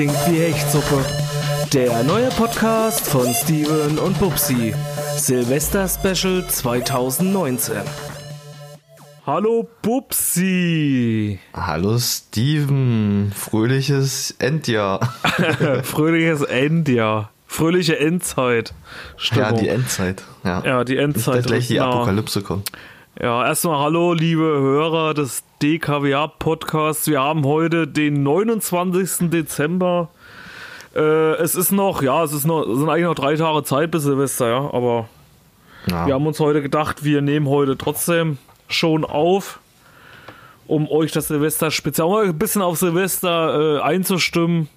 [0.00, 1.04] Klingt wie Hechtsuppe.
[1.74, 4.72] Der neue Podcast von Steven und Bubsi.
[5.18, 7.74] Silvester Special 2019.
[9.26, 11.38] Hallo Bubsi.
[11.52, 15.00] Hallo Steven, fröhliches Endjahr.
[15.82, 17.30] Fröhliches Endjahr.
[17.46, 18.72] Fröhliche Endzeit.
[19.34, 20.22] Ja, die Endzeit.
[20.44, 21.34] Ja, Ja, die Endzeit.
[21.34, 21.78] Nicht, dass gleich die.
[21.78, 22.72] Apokalypse kommt.
[23.20, 27.06] Ja, erstmal hallo, liebe Hörer des DKWA Podcasts.
[27.06, 29.30] Wir haben heute den 29.
[29.30, 30.08] Dezember.
[30.94, 33.90] Äh, es ist noch, ja, es ist noch, es sind eigentlich noch drei Tage Zeit
[33.90, 35.08] bis Silvester, ja, aber
[35.86, 36.06] Ja.
[36.06, 38.38] wir haben uns heute gedacht, wir nehmen heute trotzdem
[38.68, 39.60] schon auf,
[40.66, 44.68] um euch das Silvester speziell mal ein bisschen auf Silvester äh, einzustimmen.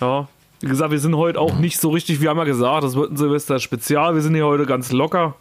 [0.00, 0.26] Ja,
[0.60, 3.12] wie gesagt, wir sind heute auch nicht so richtig, wir haben ja gesagt, das wird
[3.12, 4.14] ein Silvester Spezial.
[4.14, 5.34] Wir sind hier heute ganz locker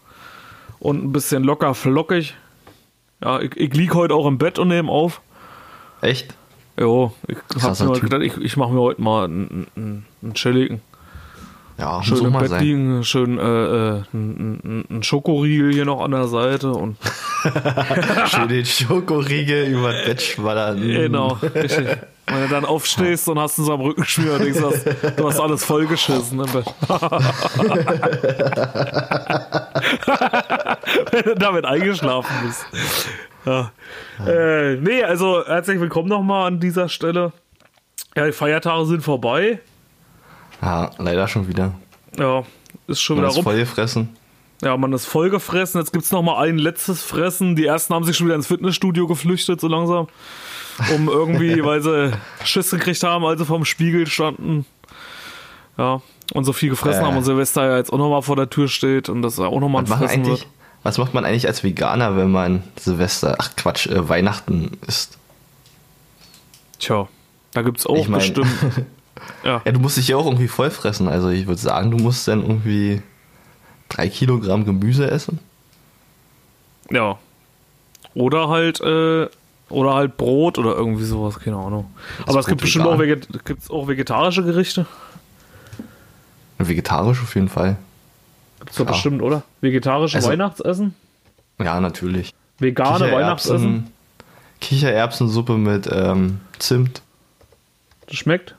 [0.79, 2.35] und ein bisschen locker flockig.
[3.23, 5.21] Ja, ich, ich lieg heute auch im Bett und nehme auf.
[6.01, 6.35] Echt?
[6.79, 10.33] Jo, ich hab Krasser mir gedacht, ich, ich mache mir heute mal einen, einen, einen
[10.33, 10.81] chilligen.
[11.77, 12.63] Ja, Schön im Bett sein.
[12.63, 16.97] liegen, schön äh, äh, ein, Schokoriegel hier noch an der Seite und
[18.27, 20.81] Schön den Schokoriegel über das Bett schwallern.
[20.81, 21.97] genau, richtig.
[22.27, 24.85] Wenn du dann aufstehst und hast ihn so am Rücken schmieren und denkst, du hast,
[25.19, 26.65] du hast alles vollgeschissen im Bett.
[31.11, 32.65] Wenn du damit eingeschlafen bist.
[33.45, 33.71] Ja.
[34.25, 37.31] Äh, nee, also herzlich willkommen nochmal an dieser Stelle.
[38.15, 39.59] Ja, die Feiertage sind vorbei.
[40.61, 41.73] Ja, leider schon wieder.
[42.17, 42.43] Ja,
[42.87, 43.43] ist schon Man wieder ist rum.
[43.43, 44.15] voll gefressen.
[44.63, 45.79] Ja, man ist voll gefressen.
[45.81, 47.55] Jetzt gibt's noch mal ein letztes Fressen.
[47.55, 50.07] Die ersten haben sich schon wieder ins Fitnessstudio geflüchtet, so langsam.
[50.95, 52.11] Um irgendwie, weil sie
[52.43, 54.65] Schiss gekriegt haben, als sie vorm Spiegel standen.
[55.77, 56.01] Ja,
[56.33, 57.05] und so viel gefressen Äh.
[57.05, 59.59] haben und Silvester ja jetzt auch noch mal vor der Tür steht und das auch
[59.59, 60.47] noch mal ein Fressen wird.
[60.83, 65.17] was macht man eigentlich als Veganer, wenn man Silvester, ach Quatsch, äh, Weihnachten isst?
[66.79, 67.07] Tja,
[67.53, 68.47] da gibt's auch Ich mein- bestimmt.
[69.43, 71.07] Ja, Ja, du musst dich ja auch irgendwie voll fressen.
[71.07, 73.01] Also ich würde sagen, du musst dann irgendwie
[73.89, 75.39] drei Kilogramm Gemüse essen.
[76.91, 77.17] ja.
[78.13, 79.27] Oder halt, äh,
[79.69, 81.91] oder halt Brot oder irgendwie sowas, keine Ahnung.
[82.25, 84.85] Aber es gibt bestimmt auch, veget gibt's auch vegetarische Gerichte.
[86.57, 87.77] Vegetarisch auf jeden Fall.
[88.59, 88.95] Gibt's doch Klar.
[88.95, 89.43] bestimmt, oder?
[89.61, 90.95] Vegetarische Also- Weihnachtsessen?
[91.59, 92.33] Ja, natürlich.
[92.59, 93.87] Vegane Weihnachtsessen?
[94.61, 97.01] Kichererbsensuppe mit ähm, Zimt.
[98.07, 98.55] Das schmeckt?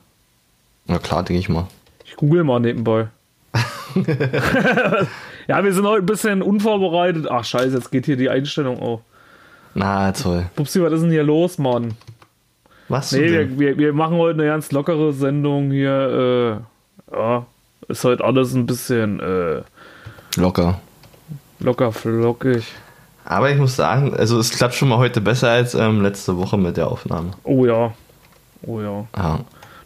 [0.85, 1.67] Na klar, denke ich mal.
[2.05, 3.07] Ich google mal nebenbei.
[5.47, 7.27] ja, wir sind heute ein bisschen unvorbereitet.
[7.29, 9.01] Ach, scheiße, jetzt geht hier die Einstellung auf.
[9.77, 10.45] Na toll.
[10.55, 11.93] Pupsi, was ist denn hier los, Mann?
[12.89, 13.59] Was Nee, denn?
[13.59, 16.61] wir, wir, wir machen heute eine ganz lockere Sendung hier.
[17.11, 17.45] Äh, ja,
[17.87, 19.61] ist heute alles ein bisschen äh,
[20.35, 20.79] Locker.
[21.59, 22.63] locker flockig.
[23.25, 26.57] Aber ich muss sagen, also es klappt schon mal heute besser als ähm, letzte Woche
[26.57, 27.31] mit der Aufnahme.
[27.43, 27.93] Oh ja.
[28.63, 29.05] Oh ja.
[29.15, 29.39] Ja.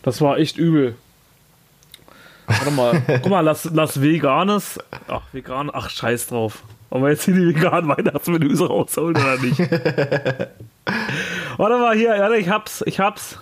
[0.03, 0.96] Das war echt übel.
[2.47, 4.80] Warte mal, guck mal, lass, lass Veganes.
[5.07, 6.63] Ach, vegan, ach, scheiß drauf.
[6.91, 9.57] Wollen wir jetzt hier die veganen Weihnachtsmenüs rausholen oder nicht?
[11.57, 13.40] Warte mal hier, ja, ich hab's, ich hab's.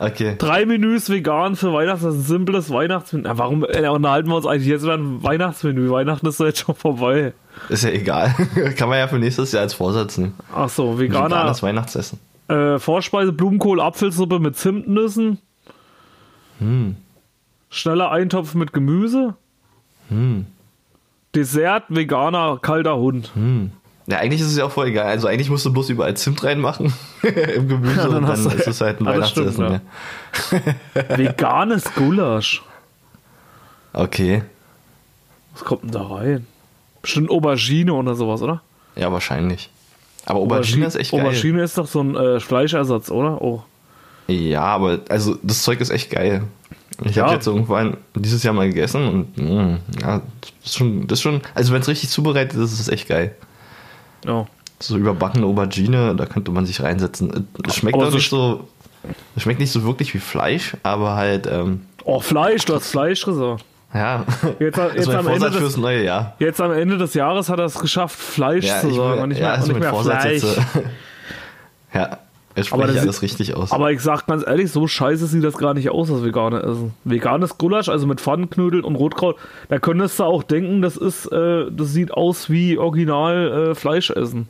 [0.00, 0.34] Okay.
[0.38, 3.22] Drei Menüs vegan für Weihnachten, das ist ein simples Weihnachtsmenü.
[3.24, 5.90] Na, warum äh, unterhalten wir uns eigentlich jetzt über ein Weihnachtsmenü?
[5.90, 7.32] Weihnachten ist doch jetzt schon vorbei.
[7.68, 8.34] Ist ja egal.
[8.76, 10.34] Kann man ja für nächstes Jahr als Vorsatz nehmen.
[10.52, 12.18] Ach so, veganer Veganes Weihnachtsessen.
[12.48, 15.38] äh, Vorspeise Blumenkohl, Apfelsuppe mit Zimtnüssen.
[16.58, 16.96] Hm.
[17.70, 19.34] Schneller Eintopf mit Gemüse.
[20.08, 20.46] Hm.
[21.34, 23.30] Dessert, veganer, kalter Hund.
[23.34, 23.70] Hm.
[24.06, 25.06] Ja, eigentlich ist es ja auch voll egal.
[25.06, 28.52] Also eigentlich musst du bloß überall Zimt reinmachen im Gemüse Ja, dann und hast dann
[28.52, 30.72] du- ist es halt ein Ja, das stimmt, Weihnachtsessen.
[31.06, 31.16] ja.
[31.16, 32.62] Veganes Gulasch.
[33.94, 34.42] Okay.
[35.54, 36.46] Was kommt denn da rein?
[37.02, 38.60] Bestimmt Aubergine oder sowas, oder?
[38.94, 39.70] Ja, wahrscheinlich.
[40.26, 41.20] Aber Aubergine ist echt geil.
[41.22, 43.40] Aubergine ist doch so ein äh, Fleischersatz, oder?
[43.42, 43.62] Oh.
[44.28, 46.42] Ja, aber also das Zeug ist echt geil.
[47.04, 47.24] Ich Ja.
[47.24, 51.22] habe jetzt irgendwann dieses Jahr mal gegessen und mh, ja, das ist schon, das ist
[51.22, 53.34] schon, also wenn es richtig zubereitet ist, ist es echt geil.
[54.26, 54.46] Ja.
[54.80, 57.48] So überbackene Aubergine, da könnte man sich reinsetzen.
[57.66, 58.68] Es schmeckt auch so nicht so
[59.36, 63.24] Es schmeckt nicht so wirklich wie Fleisch, aber halt, ähm, Oh, Fleisch, du hast Fleisch
[63.24, 63.64] gesagt.
[63.94, 64.24] ja.
[64.58, 66.34] Jetzt, jetzt, mein am Ende des, neue Jahr.
[66.38, 69.28] jetzt am Ende des Jahres hat er es geschafft, Fleisch Ja, zu sagen will, und
[69.30, 70.42] nicht ja, mehr, ist und nicht mehr Vorsatz Fleisch.
[70.42, 70.58] jetzt.
[70.76, 70.82] äh,
[71.98, 72.18] ja,
[72.66, 73.72] spreche ich das alles richtig aus.
[73.72, 76.92] Aber ich sag ganz ehrlich, so scheiße sieht das gar nicht aus, das vegane Essen.
[77.04, 79.36] Veganes Gulasch, also mit Pfannenknödel und Rotkraut,
[79.68, 84.48] da könntest du auch denken, das ist, äh, das sieht aus wie original äh, Fleischessen.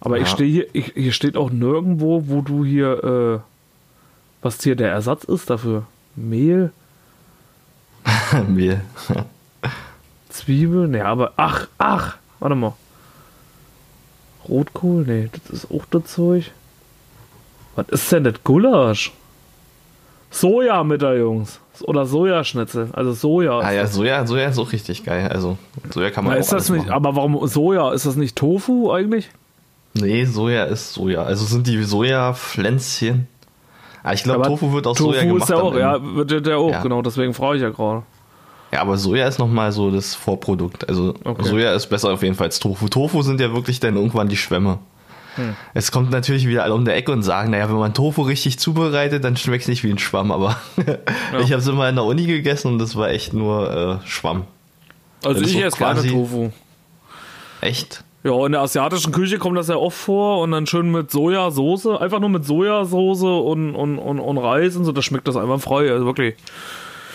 [0.00, 0.34] Aber ich Ja.
[0.34, 3.38] stehe hier, ich, hier steht auch nirgendwo, wo du hier, äh,
[4.42, 5.84] was hier der Ersatz ist dafür.
[6.14, 6.70] Mehl,
[8.48, 8.80] Mehl.
[10.28, 12.74] Zwiebeln, ja, aber ach, ach, warte mal.
[14.48, 16.52] Rotkohl, nee, das ist auch das Zeug.
[17.76, 19.12] Was ist denn das Gulasch?
[20.30, 21.60] Soja mit der Jungs.
[21.82, 22.88] Oder Sojaschnitzel.
[22.92, 23.58] Also Soja.
[23.58, 25.28] Ah ja, Soja, Soja ist auch richtig geil.
[25.28, 25.58] Also,
[25.90, 26.92] Soja kann man Na, auch ist das nicht, machen.
[26.92, 27.92] aber warum Soja?
[27.92, 29.28] Ist das nicht Tofu eigentlich?
[29.94, 31.22] Nee, Soja ist Soja.
[31.22, 33.28] Also sind die Sojapflänzchen.
[34.02, 35.42] Ah, ich glaube, Tofu wird aus Tofu Soja gemacht.
[35.42, 36.82] ist ja auch, ja, wird ja der auch, Ja.
[36.82, 38.02] genau, deswegen frage ich ja gerade.
[38.72, 40.88] Ja, aber Soja ist nochmal so das Vorprodukt.
[40.88, 41.42] Also Okay.
[41.48, 42.88] Soja ist besser auf jeden Fall als Tofu.
[42.88, 44.78] Tofu sind ja wirklich dann irgendwann die Schwämme.
[45.36, 45.54] Hm.
[45.74, 48.58] Es kommt natürlich wieder alle um der Ecke und sagen, naja, wenn man Tofu richtig
[48.58, 50.32] zubereitet, dann schmeckt es nicht wie ein Schwamm.
[50.32, 50.56] Aber
[51.40, 54.44] ich habe es immer in der Uni gegessen und das war echt nur äh, Schwamm.
[55.24, 56.50] Also Das ich so esse gerne Tofu.
[57.60, 58.04] Echt?
[58.26, 61.86] Ja, in der asiatischen Küche kommt das ja oft vor und dann schön mit Sojasauce,
[61.86, 65.60] einfach nur mit Sojasauce und, und, und, und Reis und so, das schmeckt das einfach
[65.60, 66.34] frei, also wirklich.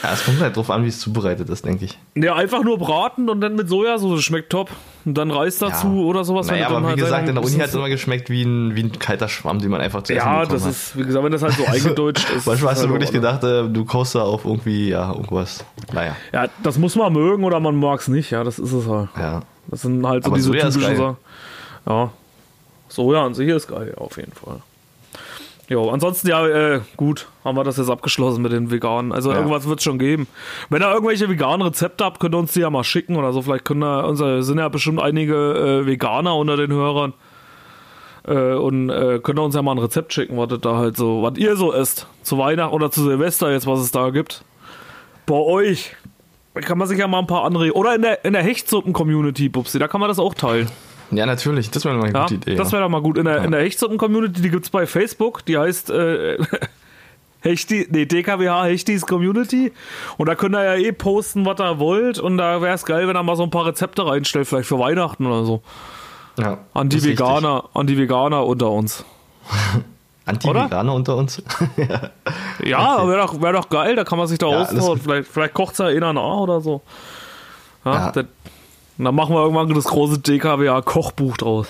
[0.04, 1.98] Ja, es kommt halt drauf an, wie es zubereitet ist, denke ich.
[2.16, 4.70] Ja, einfach nur braten und dann mit Sojasauce, schmeckt top.
[5.06, 6.48] Und dann Reis dazu oder sowas.
[6.48, 8.84] Naja, aber wie halt gesagt, in der Uni hat es immer geschmeckt wie ein, wie
[8.84, 10.72] ein kalter Schwamm, den man einfach zu essen Ja, das hat.
[10.72, 12.46] ist, wie gesagt, wenn das halt so eingedeutscht ist.
[12.46, 15.66] Manchmal hast ist du halt wirklich gedacht, äh, du kaufst da auf irgendwie, ja, irgendwas.
[15.92, 18.88] Naja, Ja, das muss man mögen oder man mag es nicht, ja, das ist es
[18.88, 19.10] halt.
[19.18, 19.42] ja.
[19.68, 20.98] Das sind halt so Aber diese Soja typischen.
[20.98, 21.18] Sachen.
[21.88, 22.12] Ja.
[22.90, 24.62] Soja an sich ist geil, auf jeden Fall.
[25.72, 29.14] Jo, ansonsten ja, äh, gut, haben wir das jetzt abgeschlossen mit den Veganen.
[29.14, 29.38] Also Ja.
[29.38, 30.28] irgendwas wird es schon geben.
[30.70, 33.42] Wenn ihr irgendwelche veganen Rezepte habt, könnt ihr uns die ja mal schicken oder so.
[33.42, 37.14] Vielleicht können da, unser, sind ja bestimmt einige äh, Veganer unter den Hörern.
[38.28, 41.24] Äh, und äh, könnt ihr uns ja mal ein Rezept schicken, was da halt so,
[41.24, 42.06] was ihr so esst.
[42.22, 44.44] Zu Weihnachten oder zu Silvester jetzt, was es da gibt.
[45.26, 45.96] Bei euch.
[46.54, 47.72] Kann man sich ja mal ein paar andere.
[47.72, 50.70] Oder in der, in der Hechtsuppen-Community, Bubsi, da kann man das auch teilen.
[51.12, 52.56] Ja, natürlich, das wäre mal eine Ja, gute Idee.
[52.56, 52.74] das ja.
[52.74, 53.18] wäre doch mal gut.
[53.18, 56.38] In der, in der Hechtsuppen-Community, die gibt es bei Facebook, die heißt äh,
[57.42, 59.72] Hechti, nee, DKWH Hechtis Community.
[60.18, 62.20] Und da könnt ihr ja eh posten, was ihr wollt.
[62.20, 64.78] Und da wäre es geil, wenn ihr mal so ein paar Rezepte reinstellt, vielleicht für
[64.80, 65.62] Weihnachten oder so.
[66.38, 67.20] ja, An die ist richtig.
[67.20, 69.04] Veganer, an die Veganer unter uns.
[70.26, 71.42] Anti-Veganer unter uns?
[72.64, 75.02] Ja, wäre doch, wär doch geil, da kann man sich da Ja, austauschen.
[75.02, 76.82] Vielleicht, vielleicht kocht es ja einer nach oder so.
[77.84, 78.12] Ja, Ja.
[78.12, 78.26] Das,
[79.02, 81.66] und dann machen wir irgendwann das große DKWH Kochbuch draus.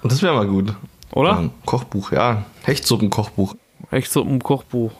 [0.00, 0.72] Und das wäre mal gut.
[1.12, 1.36] Oder?
[1.36, 2.46] Ein Kochbuch, ja.
[2.62, 3.54] Hechtsuppen-Kochbuch.
[3.90, 4.90] Hechtsuppen-Kochbuch.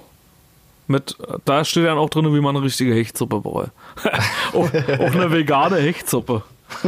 [0.89, 1.17] Mit,
[1.47, 3.71] da steht dann auch drin, wie man eine richtige Hechtsuppe braucht.
[4.53, 6.43] auch, auch eine vegane Hechtsuppe.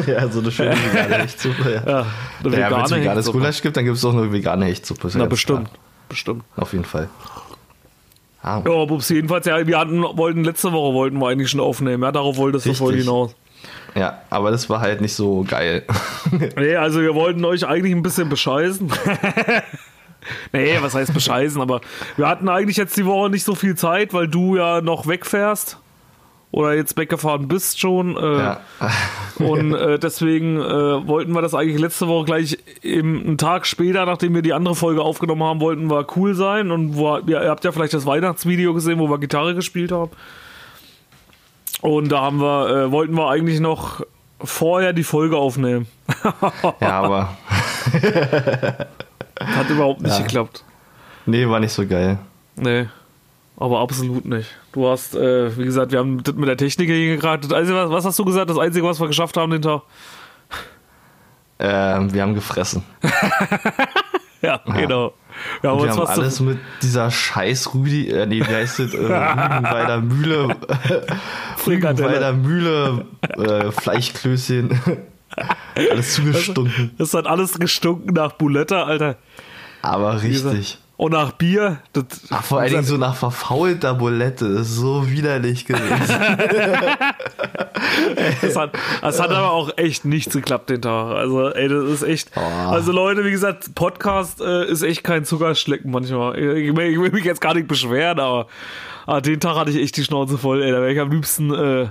[0.06, 1.72] ja, so eine schöne vegane Hechtsuppe.
[1.72, 2.06] Ja, Ja,
[2.44, 3.32] eine ja wenn es vegane veganes.
[3.32, 5.08] Gulasch gibt, dann gibt es auch eine vegane Hechtsuppe.
[5.08, 5.70] ja Na, bestimmt.
[5.70, 5.78] klar.
[6.10, 6.44] Bestimmt.
[6.56, 7.08] Auf jeden Fall.
[8.42, 12.02] Ah, Ja, Bubs, jedenfalls, ja, wir hatten, wollten, letzte Woche wollten wir eigentlich schon aufnehmen.
[12.02, 13.06] Ja, darauf wolltest du voll Richtig.
[13.06, 13.34] hinaus.
[13.94, 15.84] Ja, aber das war halt nicht so geil.
[16.56, 18.90] Nee, also wir wollten euch eigentlich ein bisschen bescheißen.
[20.52, 21.80] nee, was heißt bescheißen, aber
[22.16, 25.78] wir hatten eigentlich jetzt die Woche nicht so viel Zeit, weil du ja noch wegfährst.
[26.52, 28.14] Oder jetzt weggefahren bist schon.
[28.14, 28.60] Äh, ja.
[29.38, 34.04] Und äh, deswegen äh, wollten wir das eigentlich letzte Woche gleich eben einen Tag später,
[34.04, 36.70] nachdem wir die andere Folge aufgenommen haben, wollten wir cool sein.
[36.70, 40.10] Und wo, ihr habt ja vielleicht das Weihnachtsvideo gesehen, wo wir Gitarre gespielt haben.
[41.82, 44.00] Und da haben wir, äh, wollten wir eigentlich noch
[44.42, 45.86] vorher die Folge aufnehmen.
[46.80, 47.36] ja, aber
[49.40, 50.22] Hat überhaupt nicht Ja.
[50.22, 50.64] geklappt.
[51.26, 52.18] nee, war nicht so geil.
[52.56, 52.86] Nee.
[53.56, 54.48] Aber absolut nicht.
[54.72, 57.20] Du hast, äh, wie gesagt, wir haben das mit der Technik.
[57.20, 58.48] Das Einzige, was, was hast du gesagt?
[58.50, 59.82] Das Einzige, was wir geschafft haben den Tag?
[61.58, 62.82] Ähm, wir haben gefressen.
[64.44, 65.14] Ja, genau.
[65.60, 68.98] Wir haben Wir haben alles mit dieser scheiß Rüdi, äh, nee, wie heißt das, äh,
[68.98, 70.56] Rügenweider Mühle,
[71.66, 73.06] Rügenweider Mühle,
[73.38, 74.78] äh, Fleischklößchen,
[75.90, 79.16] alles zugestunken, Das hat alles gestunken nach Buletta, Alter.
[79.80, 80.78] aber richtig.
[80.96, 81.78] Und nach Bier.
[81.92, 85.88] Das, Ach, vor allen Dingen so nach verfaulter Bulette, das ist so widerlich gewesen.
[88.42, 91.16] das, hat, das hat aber auch echt nichts geklappt den Tag.
[91.16, 92.30] Also, ey, das ist echt.
[92.36, 92.40] Oh.
[92.40, 96.38] Also, Leute, wie gesagt, Podcast äh, ist echt kein Zuckerschlecken manchmal.
[96.38, 98.46] Ich, ich, will mich jetzt gar nicht beschweren, aber
[99.06, 100.70] ah, den Tag hatte ich echt die Schnauze voll, ey.
[100.70, 101.88] Da wäre ich am liebsten äh,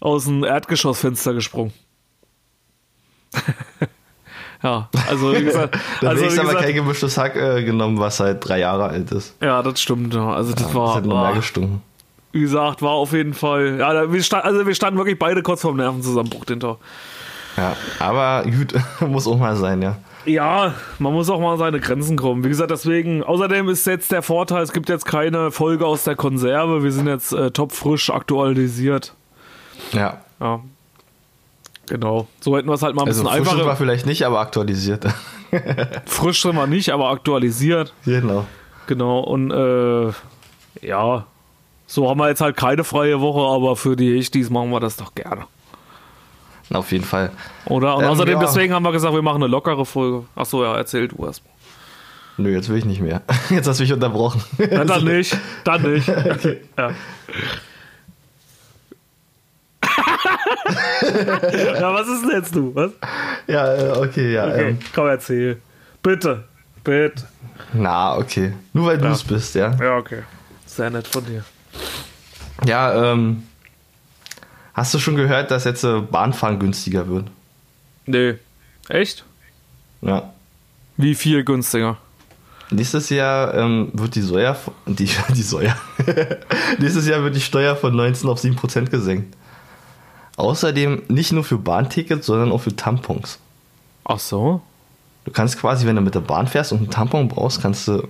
[0.00, 1.72] aus dem Erdgeschossfenster gesprungen.
[4.62, 5.76] Ja, also wie gesagt.
[6.00, 9.10] Da also, also, wie aber kein gemischtes Hack äh, genommen, was halt drei Jahre alt
[9.10, 9.34] ist.
[9.42, 10.14] ja, das stimmt.
[10.14, 10.32] Ja.
[10.32, 11.82] Also das Das war, hat nur mehr gestunken.
[12.32, 13.78] wie gesagt, war auf jeden Fall.
[13.78, 16.78] Ja, wir, stand, also wir standen wirklich beide kurz vorm Nervenzusammenbruch hinter.
[17.56, 18.72] Ja, aber gut,
[19.08, 19.96] muss auch mal sein, ja.
[20.24, 22.44] Ja, man muss auch mal an seine Grenzen kommen.
[22.44, 26.14] Wie gesagt, deswegen, außerdem ist jetzt der Vorteil, es gibt jetzt keine Folge aus der
[26.14, 26.84] Konserve.
[26.84, 29.14] Wir sind jetzt äh, topfrisch aktualisiert.
[29.92, 30.18] Ja.
[30.40, 30.60] Ja.
[31.88, 32.26] Genau.
[32.40, 33.76] So hätten wir es halt mal ein Also bisschen frisch sind wir einfacher.
[33.76, 35.04] vielleicht nicht, aber aktualisiert.
[36.06, 37.92] Frisch sind wir nicht, aber aktualisiert.
[38.04, 38.46] genau.
[38.86, 39.20] Genau.
[39.20, 40.12] Und äh,
[40.86, 41.26] ja,
[41.86, 44.96] so haben wir jetzt halt keine freie Woche, aber für die Echtis machen wir das
[44.96, 45.44] doch gerne.
[46.70, 47.30] Na, Auf jeden Fall.
[47.66, 47.96] Oder?
[47.96, 48.46] Und Ähm, außerdem, ja.
[48.46, 50.24] deswegen haben wir gesagt, wir machen eine lockere Folge.
[50.34, 51.42] Achso, ja, erzähl du erst.
[52.38, 53.20] Nö, jetzt will ich nicht mehr.
[53.50, 54.42] Jetzt hast du mich unterbrochen.
[54.56, 55.36] Dann, dann nicht.
[55.64, 56.08] Dann nicht.
[56.08, 56.62] Okay.
[56.78, 56.90] Ja.
[61.80, 62.74] ja, was ist denn jetzt du?
[62.74, 62.90] Was?
[63.46, 64.46] ja, äh, okay, ja.
[64.46, 65.60] Okay, Ähm, komm, erzähl.
[66.02, 66.44] Bitte.
[66.84, 67.24] Bitte.
[67.72, 68.52] na, okay.
[68.72, 69.12] Nur weil du Ja.
[69.12, 69.74] es bist, ja.
[69.80, 70.22] Ja, okay.
[70.66, 71.44] Sehr nett von dir.
[72.66, 73.44] Ja, ähm.
[74.74, 77.26] Hast du schon gehört, dass jetzt äh, Bahnfahren günstiger wird?
[78.06, 78.34] Nee.
[78.88, 79.22] Echt?
[80.00, 80.32] Ja.
[80.96, 81.98] Wie viel günstiger?
[82.70, 84.56] Nächstes Jahr ähm, wird die Soja,
[84.86, 85.76] die, die Soja,
[86.78, 89.36] nächstes Jahr wird die Steuer von 19 auf 7 Prozent gesenkt.
[90.36, 93.38] Außerdem nicht nur für Bahntickets, sondern auch für Tampons.
[94.04, 94.60] Ach so.
[95.24, 98.08] Du kannst quasi, wenn du mit der Bahn fährst und einen Tampon brauchst, kannst du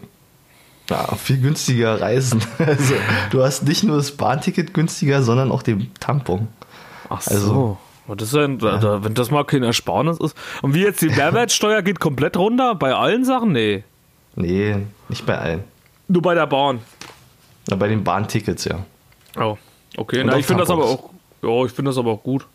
[0.88, 2.42] ja, viel günstiger reisen.
[2.58, 2.94] Also
[3.30, 6.48] du hast nicht nur das Bahnticket günstiger, sondern auch den Tampon.
[7.08, 7.34] Ach so.
[7.34, 7.76] Also-
[8.08, 8.46] Und das ist ja,
[8.78, 10.36] da, wenn das mal kein Ersparnis ist.
[10.62, 12.74] Und wie jetzt die Mehrwertsteuer geht komplett runter?
[12.74, 13.52] Bei allen Sachen?
[13.52, 13.84] Nee.
[14.34, 14.76] Nee,
[15.08, 15.64] nicht bei allen.
[16.08, 16.80] Nur bei der Bahn.
[17.68, 18.78] Na, bei den Bahntickets, ja.
[19.38, 19.56] Oh.
[19.96, 21.10] Okay, Und na, ich finde das aber auch.
[21.42, 22.46] Ja, ich finde das aber auch gut.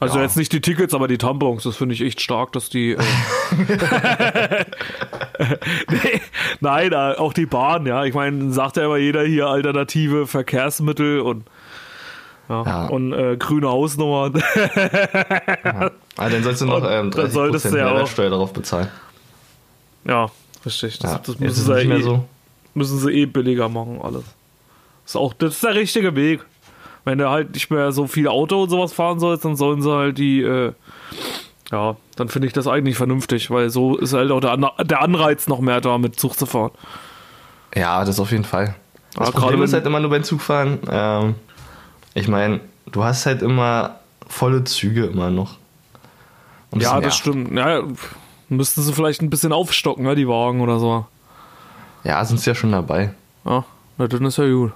[0.00, 0.24] Also Ja.
[0.24, 2.92] jetzt nicht die Tickets, aber die Tampons, das finde ich echt stark, dass die.
[2.92, 2.98] Äh
[5.90, 6.20] nee,
[6.60, 8.04] nein, äh, auch die Bahn, ja.
[8.04, 11.44] Ich meine, sagt ja immer jeder hier alternative Verkehrsmittel und
[12.48, 12.86] ja, Ja.
[12.86, 14.30] und äh, grüne Hausnummer.
[16.18, 18.88] Ah, dann sollst du noch ähm, dann 30% solltest ja Mehrwertsteuer darauf bezahlen.
[20.04, 20.26] ja,
[20.66, 20.98] richtig.
[20.98, 22.24] Das, Ja, das müssen, sie es nicht ja mehr eh, so.
[22.74, 24.24] müssen sie eh billiger machen, alles.
[25.06, 26.40] Ist auch, das ist der richtige Weg.
[27.04, 29.90] Wenn du halt nicht mehr so viel Auto und sowas fahren sollst, dann sollen sie
[29.90, 30.72] halt die, äh,
[31.70, 35.02] ja, dann finde ich das eigentlich vernünftig, weil so ist halt auch der, An der
[35.02, 36.70] Anreiz noch mehr da, mit Zug zu fahren.
[37.74, 38.74] Ja, das auf jeden Fall.
[39.14, 40.78] Das Ja, Problem ist halt immer nur beim Zugfahren.
[40.90, 41.34] Ähm,
[42.14, 43.96] ich meine, du hast halt immer
[44.28, 45.56] volle Züge immer noch.
[46.70, 47.16] Und Ja, das nervt.
[47.16, 47.52] stimmt.
[47.52, 47.82] Ja,
[48.48, 51.06] müssten sie vielleicht ein bisschen aufstocken, ja, die Wagen oder so.
[52.04, 53.12] Ja, sind sie ja schon dabei.
[53.44, 53.64] Ja,
[53.98, 54.72] na, dann ist ja gut.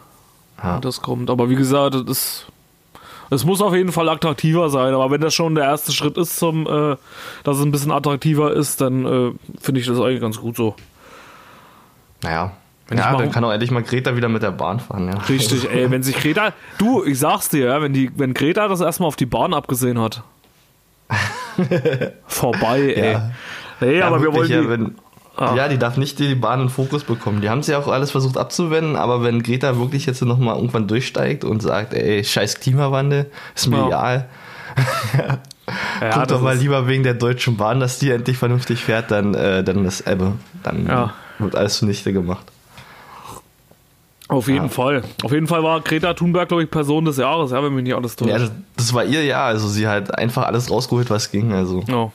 [0.63, 0.81] Ja.
[0.81, 1.31] Das kommt.
[1.31, 2.47] Aber wie gesagt, das ist.
[3.29, 6.37] Es muss auf jeden Fall attraktiver sein, aber wenn das schon der erste Schritt ist,
[6.37, 6.97] zum, äh,
[7.43, 10.77] dass es ein bisschen attraktiver ist, dann äh, finde ich das eigentlich ganz gut so.
[12.23, 12.53] Naja.
[12.89, 15.19] Wenn ja, dann kann auch endlich mal Greta wieder mit der Bahn fahren, ja.
[15.29, 16.53] Richtig, ey, wenn sich Greta.
[16.79, 20.01] Du, ich sag's dir, ja, wenn, die, wenn Greta das erstmal auf die Bahn abgesehen
[20.01, 20.23] hat.
[22.27, 23.13] Vorbei, ey.
[23.13, 23.31] Ja.
[23.81, 24.95] Nee, Ja, aber wir wollen wirklich, die, ja, wenn,
[25.39, 25.55] Ah.
[25.55, 27.43] ja, die darf nicht die Bahn in Fokus bekommen.
[27.43, 30.89] Die haben sie ja auch alles versucht abzuwenden, aber wenn Greta wirklich jetzt nochmal irgendwann
[30.89, 33.87] durchsteigt und sagt, ey, scheiß Klimawandel, ist mir Ja.
[33.87, 34.29] egal.
[36.01, 39.35] ja, das doch mal lieber wegen der Deutschen Bahn, dass die endlich vernünftig fährt, dann,
[39.35, 40.33] äh, dann ist Ebbe.
[40.63, 41.13] Dann Ja.
[41.39, 42.47] wird alles zunichte gemacht.
[44.29, 44.69] Auf jeden Ja.
[44.69, 45.03] Fall.
[45.23, 47.95] Auf jeden Fall war Greta Thunberg, glaube ich, Person des Jahres, ja, wenn mich nicht
[47.95, 48.31] alles täuscht.
[48.31, 51.53] Ja, das, das war ihr Jahr, also sie hat einfach alles rausgeholt, was ging.
[51.53, 52.11] Also Ja.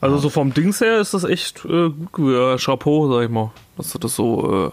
[0.00, 2.58] Also so vom Dings her ist das echt äh, gut gewesen.
[2.58, 3.50] Chapeau, sag ich mal.
[3.76, 4.72] Dass du das so,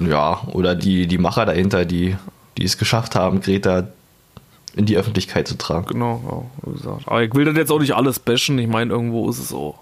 [0.00, 2.16] äh, ja, oder die, die Macher dahinter, die,
[2.56, 3.88] die es geschafft haben, Greta
[4.76, 5.86] in die Öffentlichkeit zu tragen.
[5.86, 7.02] genau, ja, wie gesagt.
[7.06, 8.58] Aber ich will das jetzt auch nicht alles bashen.
[8.58, 9.76] Ich meine, irgendwo ist es so.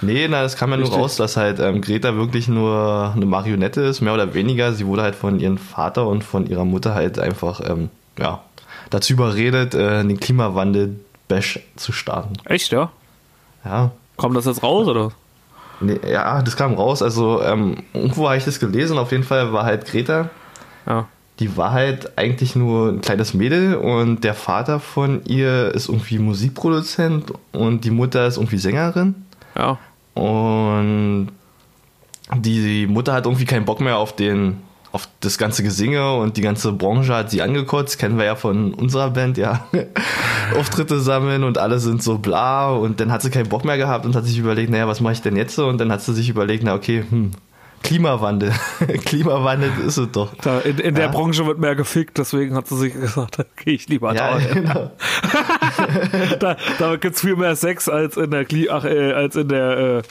[0.00, 3.82] Nee, na, das kam ja nur raus, dass halt ähm, Greta wirklich nur eine Marionette
[3.82, 4.72] ist, mehr oder weniger.
[4.72, 7.88] Sie wurde halt von ihrem Vater und von ihrer Mutter halt einfach, ähm,
[8.18, 8.42] ja,
[8.90, 12.32] dazu überredet, äh, den Klimawandel-Bash zu starten.
[12.46, 12.90] Echt, ja?
[13.64, 13.92] Ja.
[14.22, 15.10] Kommt das jetzt raus, oder?
[15.80, 17.02] Nee, ja, das kam raus.
[17.02, 18.96] Also, ähm, irgendwo habe ich das gelesen.
[18.98, 20.30] Auf jeden Fall war halt Greta,
[20.86, 21.06] Ja.
[21.40, 26.18] die war halt eigentlich nur ein kleines Mädel und der Vater von ihr ist irgendwie
[26.20, 29.14] Musikproduzent und die Mutter ist irgendwie Sängerin.
[29.56, 29.78] Ja.
[30.14, 31.28] Und
[32.36, 34.58] die Mutter hat irgendwie keinen Bock mehr auf den
[34.92, 38.74] auf das ganze Gesinge und die ganze Branche hat sie angekotzt, kennen wir ja von
[38.74, 39.66] unserer Band, ja.
[40.58, 44.04] Auftritte sammeln und alle sind so bla und dann hat sie keinen Bock mehr gehabt
[44.04, 45.58] und hat sich überlegt, naja, was mache ich denn jetzt?
[45.58, 47.30] Und dann hat sie sich überlegt, na okay, hm,
[47.82, 48.52] Klimawandel.
[49.04, 50.34] Klimawandel ist es doch.
[50.42, 51.10] Da, in, in der Ja.
[51.10, 54.44] Branche wird mehr gefickt, deswegen hat sie sich gesagt, da gehe ich lieber Ja, da.
[54.54, 54.90] genau.
[56.38, 59.48] Da, da gibt es viel mehr Sex als in der Kli ach, äh, als in
[59.48, 60.02] der äh,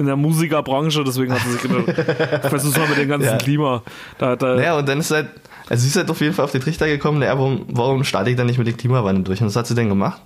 [0.00, 3.36] in der Musikerbranche, deswegen hat sie sich gedacht, versuch's mal mit dem ganzen Ja.
[3.36, 3.82] Klima.
[4.18, 5.28] Da, da, Naja, und dann ist halt,
[5.68, 8.30] also sie ist halt auf jeden Fall auf den Trichter gekommen, naja, warum, warum starte
[8.30, 9.40] ich dann nicht mit dem Klimawandel durch?
[9.40, 10.20] Und das hat sie dann gemacht.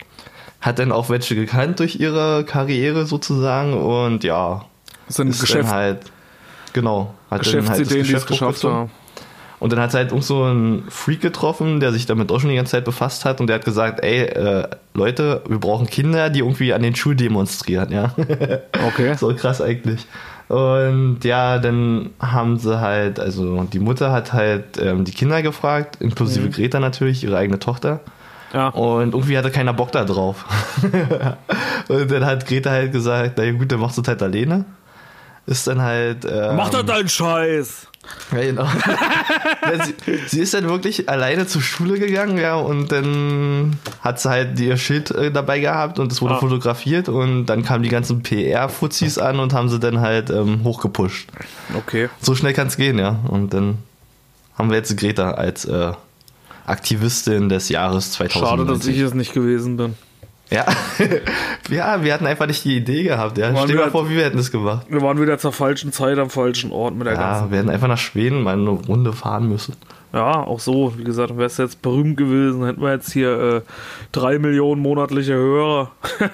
[0.60, 4.64] Hat dann auch welche gekannt durch ihre Karriere sozusagen und ja,
[5.08, 6.10] sind ist Geschäft, halt,
[6.74, 8.90] genau, hat halt Geschäftsideen, es Geschäft geschafft haben.
[9.60, 12.50] Und dann hat sie halt auch so einen Freak getroffen, der sich damit auch schon
[12.50, 16.28] die ganze Zeit befasst hat und der hat gesagt, ey, äh, Leute, wir brauchen Kinder,
[16.28, 18.14] die irgendwie an den Schulen demonstrieren, ja.
[18.88, 19.14] Okay.
[19.14, 20.06] so krass eigentlich.
[20.48, 25.96] Und ja, dann haben sie halt, also die Mutter hat halt ähm, die Kinder gefragt,
[26.00, 28.00] inklusive Greta natürlich, ihre eigene Tochter.
[28.52, 28.68] Ja.
[28.68, 30.44] Und irgendwie hatte keiner Bock da drauf.
[31.88, 34.66] und dann hat Greta halt gesagt, na ja, gut, dann machst du es halt alleine.
[35.46, 36.24] Ist dann halt.
[36.24, 37.86] Ähm, Mach doch deinen Scheiß!
[38.32, 38.66] ja, genau.
[40.06, 44.60] Sie, sie ist dann wirklich alleine zur Schule gegangen, ja, und dann hat sie halt
[44.60, 46.38] ihr Schild äh, dabei gehabt und es wurde Ah.
[46.38, 51.28] fotografiert und dann kamen die ganzen PR-Fuzis an und haben sie dann halt ähm, hochgepusht.
[51.74, 52.10] Okay.
[52.20, 53.20] So schnell kann es gehen, ja.
[53.28, 53.78] Und dann
[54.58, 55.92] haben wir jetzt Greta als äh,
[56.66, 58.48] Aktivistin des Jahres 2000.
[58.48, 59.94] Schade, dass ich es nicht gewesen bin.
[60.54, 60.66] Ja.
[61.70, 63.54] ja, wir hatten einfach nicht die Idee gehabt, ja.
[63.56, 64.86] Stell dir mal vor, wie wir hätten das gemacht.
[64.88, 67.50] Wir waren wieder zur falschen Zeit am falschen Ort mit der Ja, ganzen.
[67.50, 69.74] wir hätten einfach nach Schweden mal eine Runde fahren müssen.
[70.12, 70.96] Ja, auch so.
[70.96, 73.60] Wie gesagt, wärst du jetzt berühmt gewesen, hätten wir jetzt hier äh,
[74.12, 75.90] drei Millionen monatliche Hörer.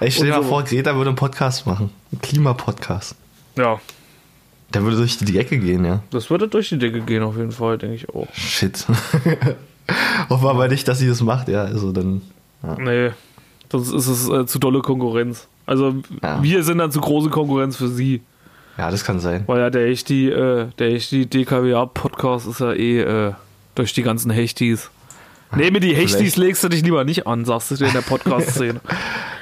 [0.00, 1.90] Ey, stell dir Und mal so- vor, Greta würde einen Podcast machen.
[2.12, 3.14] Einen Klimapodcast.
[3.56, 3.80] Ja,
[4.74, 6.00] Der würde durch die Ecke gehen, ja.
[6.10, 8.26] das würde durch die Decke gehen auf jeden Fall, denke ich auch.
[8.34, 8.84] Shit.
[10.30, 11.62] Hoffen wir aber nicht, dass sie das macht, ja.
[11.64, 12.22] Also dann.
[12.78, 13.10] Nee,
[13.70, 15.46] sonst ist es äh, zu dolle Konkurrenz.
[15.66, 16.42] Also Ja.
[16.42, 18.22] wir sind dann zu große Konkurrenz für sie.
[18.78, 19.44] Ja, das kann sein.
[19.46, 23.32] Weil ja der Hechti, äh, der Hechti DKWA-Podcast ist ja eh äh,
[23.74, 24.90] durch die ganzen Hechtis.
[25.54, 28.00] Nee, mir die Hechtis legst du dich lieber nicht an, sagst du dir in der
[28.02, 28.80] Podcast-Szene.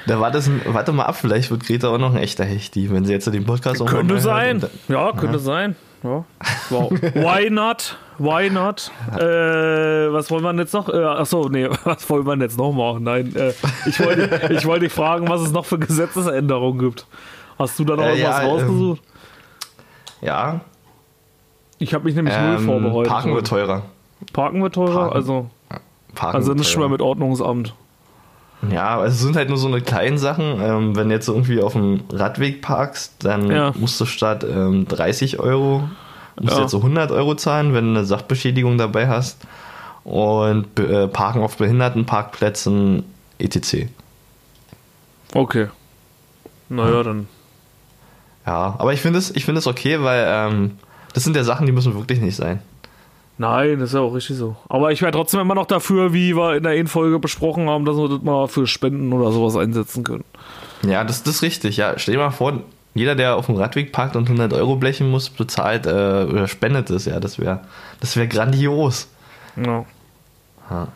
[0.07, 2.91] Da war das ein, warte mal ab, vielleicht wird Greta auch noch ein echter Hechti,
[2.91, 4.59] wenn sie jetzt den Podcast auch könnte mal sein.
[4.59, 5.75] dann- Ja, könnte sein.
[6.03, 6.23] Ja.
[6.69, 6.91] Wow.
[6.91, 7.97] Why not?
[8.17, 8.91] Why not?
[9.17, 9.19] Äh,
[10.13, 10.87] was wollen wir denn jetzt noch?
[10.89, 13.03] Äh, achso, nee, was wollen wir denn jetzt noch machen?
[13.03, 13.53] Nein, äh,
[13.85, 17.05] ich wollte ich wollte dich fragen, was es noch für Gesetzesänderungen gibt.
[17.59, 19.01] Hast du da noch Äh, irgendwas ja, ähm, rausgesucht?
[20.21, 20.61] Ja,
[21.77, 23.11] ich habe mich nämlich null ähm, vorbereitet.
[23.11, 23.81] Parken wird teurer.
[24.33, 24.93] Parken wird teurer?
[24.95, 25.15] Parken.
[25.15, 25.49] Also,
[26.15, 26.89] Parken also nicht mehr teurer.
[26.89, 27.73] mit Ordnungsamt.
[28.71, 30.59] Ja, also es sind halt nur so eine kleinen Sachen.
[30.61, 33.73] Ähm, wenn du jetzt irgendwie auf dem Radweg parkst, dann Ja.
[33.77, 35.83] musst du statt ähm, 30 Euro,
[36.39, 36.61] musst du Ja.
[36.63, 39.39] jetzt so 100 Euro zahlen, wenn du eine Sachbeschädigung dabei hast.
[40.03, 43.03] Und äh, Parken auf Behindertenparkplätzen
[43.39, 43.87] etc.
[45.33, 45.67] Okay.
[46.69, 47.27] Naja, dann.
[48.45, 50.71] Ja, aber ich finde es, es okay, weil ähm,
[51.13, 52.61] das sind ja Sachen, die müssen wirklich nicht sein.
[53.37, 54.55] Nein, das ist ja auch richtig so.
[54.69, 57.97] Aber ich wäre trotzdem immer noch dafür, wie wir in der Folge besprochen haben, dass
[57.97, 60.23] wir das mal für Spenden oder sowas einsetzen können.
[60.83, 61.77] Ja, das, das ist richtig.
[61.77, 62.61] Ja, stell dir mal vor,
[62.95, 66.89] jeder, der auf dem Radweg parkt und 100 Euro blechen muss, bezahlt äh, oder spendet
[66.89, 67.05] es.
[67.05, 67.59] Ja, das wäre,
[67.99, 69.07] das wäre grandios.
[69.63, 69.85] Ja.
[70.71, 70.87] Ja.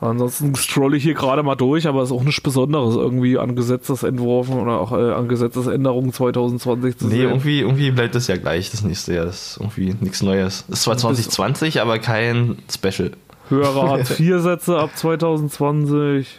[0.00, 3.56] Ansonsten scrolle ich hier gerade mal durch, aber es ist auch nichts Besonderes irgendwie an
[3.56, 7.28] Gesetzesentwurfen oder auch äh, an Gesetzesänderungen 2020 zu Nee, sehen.
[7.28, 9.24] irgendwie, irgendwie bleibt das ja gleich das nächste Jahr.
[9.26, 10.64] Das ist irgendwie nichts Neues.
[10.68, 13.10] Das ist zwar 2020, aber kein Special.
[13.48, 16.38] Höhere Hartz-IV-Sätze ab 2020.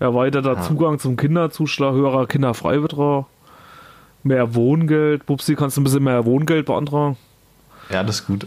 [0.00, 0.62] Erweiterter Ja.
[0.62, 3.26] Zugang zum Kinderzuschlag, höherer Kinderfreibetrag.
[4.22, 5.26] Mehr Wohngeld.
[5.26, 7.16] Bupsi, kannst du ein bisschen mehr Wohngeld beantragen?
[7.90, 8.44] Ja, das ist gut.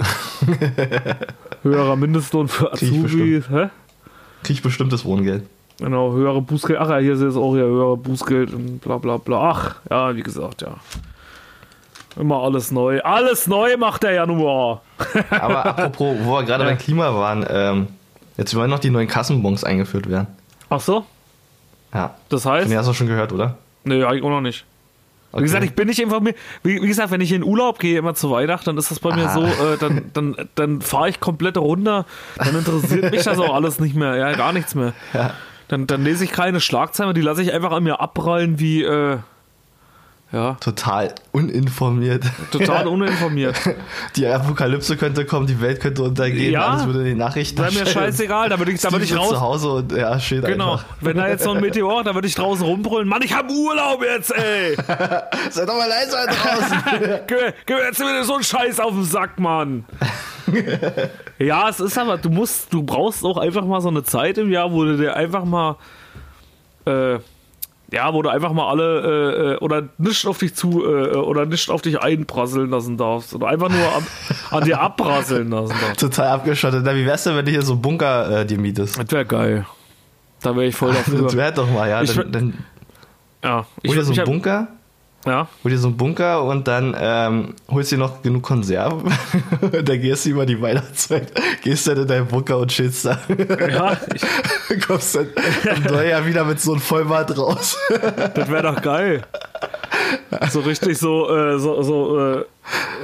[1.64, 3.50] Höherer Mindestlohn für Azubis.
[3.50, 3.70] Hä?
[4.44, 5.44] Krieg ich bestimmtes Wohngeld.
[5.80, 6.80] Genau, höhere Bußgeld.
[6.80, 9.52] Ach ja, hier ist jetzt auch ja höhere Bußgeld und bla bla bla.
[9.52, 10.76] Ach, ja, wie gesagt, ja.
[12.18, 13.02] Immer alles neu.
[13.02, 14.82] Alles neu macht der Januar.
[15.30, 16.70] Aber apropos, wo wir gerade Ja.
[16.70, 17.88] beim Klima waren, ähm,
[18.38, 20.28] jetzt wollen noch die neuen Kassenbons eingeführt werden.
[20.70, 21.04] Ach so,
[21.94, 22.16] Ja.
[22.30, 22.70] das heißt?
[22.72, 23.58] Den hast du schon gehört, oder?
[23.84, 24.64] Nee, eigentlich auch noch nicht.
[25.36, 25.44] Wie Okay.
[25.48, 26.38] gesagt, ich bin nicht informiert.
[26.64, 29.14] Wie, wie gesagt, wenn ich in Urlaub gehe, immer zu Weihnachten, dann ist das bei
[29.16, 29.34] mir Ah.
[29.34, 32.06] so, äh, dann, dann, dann fahre ich komplett runter.
[32.38, 34.16] Dann interessiert mich das auch alles nicht mehr.
[34.16, 34.94] Ja, gar nichts mehr.
[35.14, 35.34] Ja.
[35.68, 39.18] Dann, dann lese ich keine Schlagzeilen, die lasse ich einfach an mir abprallen wie, äh,
[40.36, 42.24] ja, Total uninformiert.
[42.52, 43.56] total uninformiert.
[44.18, 46.68] Die Apokalypse könnte kommen, die Welt könnte untergehen, Ja.
[46.68, 49.24] alles würde in den Nachrichten Sei mir scheißegal, da würde ich, da würde ich Steve
[49.24, 49.40] zu raus.
[49.40, 50.86] Hause und ja, steht Genau, einfach.
[51.00, 53.08] wenn da jetzt so ein Meteor, da würde ich draußen rumbrüllen.
[53.08, 54.76] Mann, ich habe Urlaub jetzt, ey!
[55.50, 56.78] Seid doch mal leiser draußen.
[57.70, 59.86] Mir jetzt wieder so einen Scheiß auf den Sack, Mann.
[61.40, 64.52] ja, es ist aber, du musst, du brauchst auch einfach mal so eine Zeit im
[64.52, 65.78] Jahr, wo du dir einfach mal,
[66.86, 67.20] äh,
[67.92, 71.46] ja, wo du einfach mal alle äh, äh, oder nicht auf dich zu äh, oder
[71.46, 74.06] nicht auf dich einprasseln lassen darfst oder einfach nur an,
[74.52, 76.00] an dir abprasseln lassen darfst.
[76.00, 76.82] Total abgeschottet.
[76.84, 78.98] Na, wie wär's denn, wenn du hier so einen Bunker äh, dir mietest?
[79.00, 79.66] Das wäre geil.
[80.42, 81.22] Da wäre ich voll dafür.
[81.24, 82.02] Das wäre doch mal, ja.
[82.02, 82.54] Ich Dann, dann
[83.44, 84.68] ja, ich, hol dir so ich einen hab- Bunker,
[85.26, 89.12] Ja, hol dir so einen Bunker und dann ähm, holst dir noch genug Konserven.
[89.72, 91.32] dann gehst du über die Weihnachtszeit,
[91.64, 93.20] gehst dann in deinen Bunker und chillst da.
[93.68, 94.22] ja ich,
[94.88, 95.30] Kommst dann
[95.76, 97.78] im Neujahr wieder mit so einem Vollbart raus.
[98.34, 99.24] das wäre doch geil.
[100.50, 102.46] So richtig so, äh, so, so äh,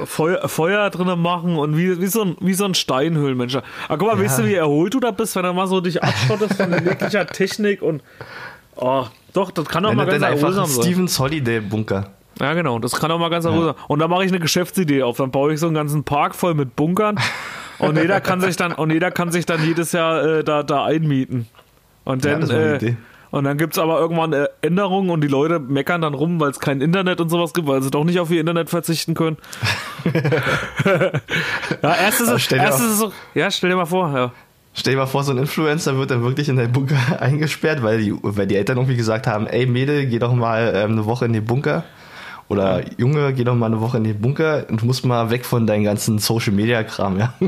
[0.04, 3.56] Feuer, Feuer drinnen machen und wie, wie, so ein, wie so ein Steinhöhlenmensch.
[3.88, 6.02] Aber guck mal, weißt du, wie erholt du da bist, wenn du mal so dich
[6.02, 8.02] abschottest von jeglicher Technik und.
[8.76, 10.84] Oh, doch, das kann auch mal ganz erholsam sein.
[10.84, 12.10] Stevens Holiday Bunker.
[12.40, 13.84] Ja, genau, das kann auch mal ganz erholsam sein.
[13.88, 15.16] Und dann mache ich eine Geschäftsidee auf.
[15.18, 17.18] Dann baue ich so einen ganzen Park voll mit Bunkern
[17.78, 20.84] und jeder kann sich dann, und jeder kann sich dann jedes Jahr äh, da, da
[20.84, 21.48] einmieten.
[22.04, 22.94] Und Ja, dann, eine äh,
[23.32, 26.50] und dann gibt es aber irgendwann äh, Änderungen und die Leute meckern dann rum, weil
[26.50, 29.38] es kein Internet und sowas gibt, weil sie doch nicht auf ihr Internet verzichten können.
[31.82, 34.32] ja, erstes Aber ist, erstes mal- ist so, ja, stell dir mal vor, ja.
[34.74, 37.98] Stell dir mal vor, so ein Influencer wird dann wirklich in den Bunker eingesperrt, weil
[37.98, 41.26] die, weil die Eltern irgendwie gesagt haben, ey Mädel, geh doch mal ähm, eine Woche
[41.26, 41.84] in den Bunker.
[42.52, 45.46] Oder Junge, geh doch mal eine Woche in den Bunker und du musst mal weg
[45.46, 47.32] von deinem ganzen Social Media Kram, ja.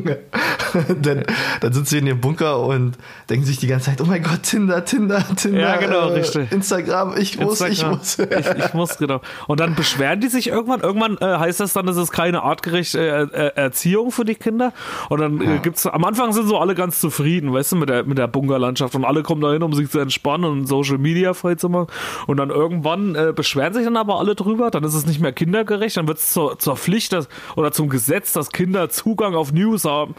[1.03, 1.25] dann,
[1.61, 2.97] dann sitzen sie in dem Bunker und
[3.29, 5.61] denken sich die ganze Zeit, oh mein Gott, Tinder, Tinder, Tinder.
[5.61, 6.51] Ja, genau, äh, richtig.
[6.51, 7.93] Instagram, ich muss, Instagram.
[7.93, 8.19] ich muss.
[8.19, 9.21] ich, ich muss, genau.
[9.47, 10.81] Und dann beschweren die sich irgendwann.
[10.81, 14.73] Irgendwann äh, heißt das dann, es ist keine artgerechte äh, äh, Erziehung für die Kinder.
[15.11, 18.05] Und dann äh, gibt's, am Anfang sind so alle ganz zufrieden, weißt du, mit der,
[18.05, 18.95] mit der Bunkerlandschaft.
[18.95, 21.89] Und alle kommen dahin, um sich zu entspannen und Social Media frei zu machen.
[22.27, 24.71] Und dann irgendwann äh, beschweren sich dann aber alle drüber.
[24.71, 25.97] Dann ist es nicht mehr kindergerecht.
[25.97, 29.85] Dann wird es zur, zur Pflicht dass, oder zum Gesetz, dass Kinder Zugang auf News
[29.85, 30.15] haben.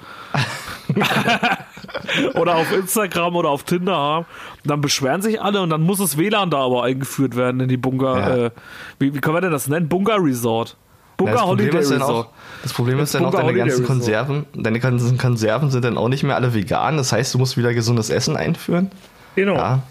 [2.35, 4.25] oder auf Instagram oder auf Tinder haben.
[4.63, 7.77] Dann beschweren sich alle und dann muss das WLAN da aber eingeführt werden in die
[7.77, 8.17] Bunker.
[8.17, 8.45] Ja.
[8.45, 8.51] Äh,
[8.99, 9.89] wie, wie können wir denn das nennen?
[9.89, 10.77] Bunker Resort.
[11.17, 12.27] Bunker Ja, das Problem Holiday ist dann Resort.
[12.27, 12.31] auch,
[12.63, 13.87] das Problem ist dann auch, deine Holiday ganzen Resort.
[13.87, 16.97] Konserven, deine ganzen Konserven sind dann auch nicht mehr alle vegan.
[16.97, 18.91] Das heißt, du musst wieder gesundes Essen einführen.
[19.35, 19.55] Genau.
[19.55, 19.83] Ja.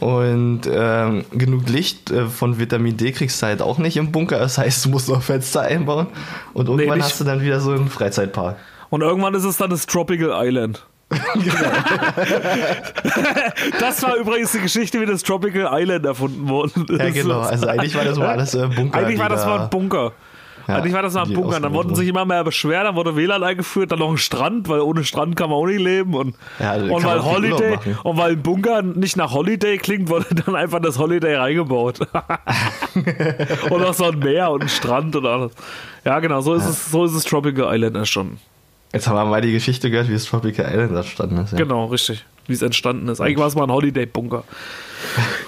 [0.00, 4.38] Und ähm, genug Licht äh, von Vitamin D kriegst du halt auch nicht im Bunker.
[4.38, 6.06] Das heißt, du musst noch Fenster einbauen.
[6.54, 7.06] Und irgendwann nicht.
[7.06, 8.56] hast du dann wieder so einen Freizeitpark.
[8.90, 10.86] Und irgendwann ist es dann das Tropical Island.
[13.80, 16.70] das war übrigens die Geschichte, wie das Tropical Island erfunden wurde.
[16.98, 17.40] Ja, genau.
[17.40, 18.98] Also eigentlich war das mal alles äh, Bunker.
[18.98, 20.12] Eigentlich war das da- mal ein Bunker.
[20.68, 21.60] Ja, Eigentlich war das mal ein die Bunker.
[21.60, 24.80] Dann wurden sich immer mehr beschwert, dann wurde WLAN eingeführt, dann noch ein Strand, weil
[24.80, 26.12] ohne Strand kann man auch nicht leben.
[26.12, 30.26] Und, Ja, da und weil Holiday, und weil ein Bunker nicht nach Holiday klingt, wurde
[30.34, 32.00] dann einfach das Holiday reingebaut.
[33.70, 35.52] und auch so ein Meer und ein Strand und alles.
[36.04, 38.38] Ja, genau, so ist es, so ist es Tropical Island entstanden.
[38.92, 41.52] Jetzt haben wir mal die Geschichte gehört, wie es Tropical Island entstanden ist.
[41.52, 41.58] Ja.
[41.58, 42.26] Genau, richtig.
[42.46, 43.22] Wie es entstanden ist.
[43.22, 44.44] Eigentlich war es mal ein Holiday-Bunker.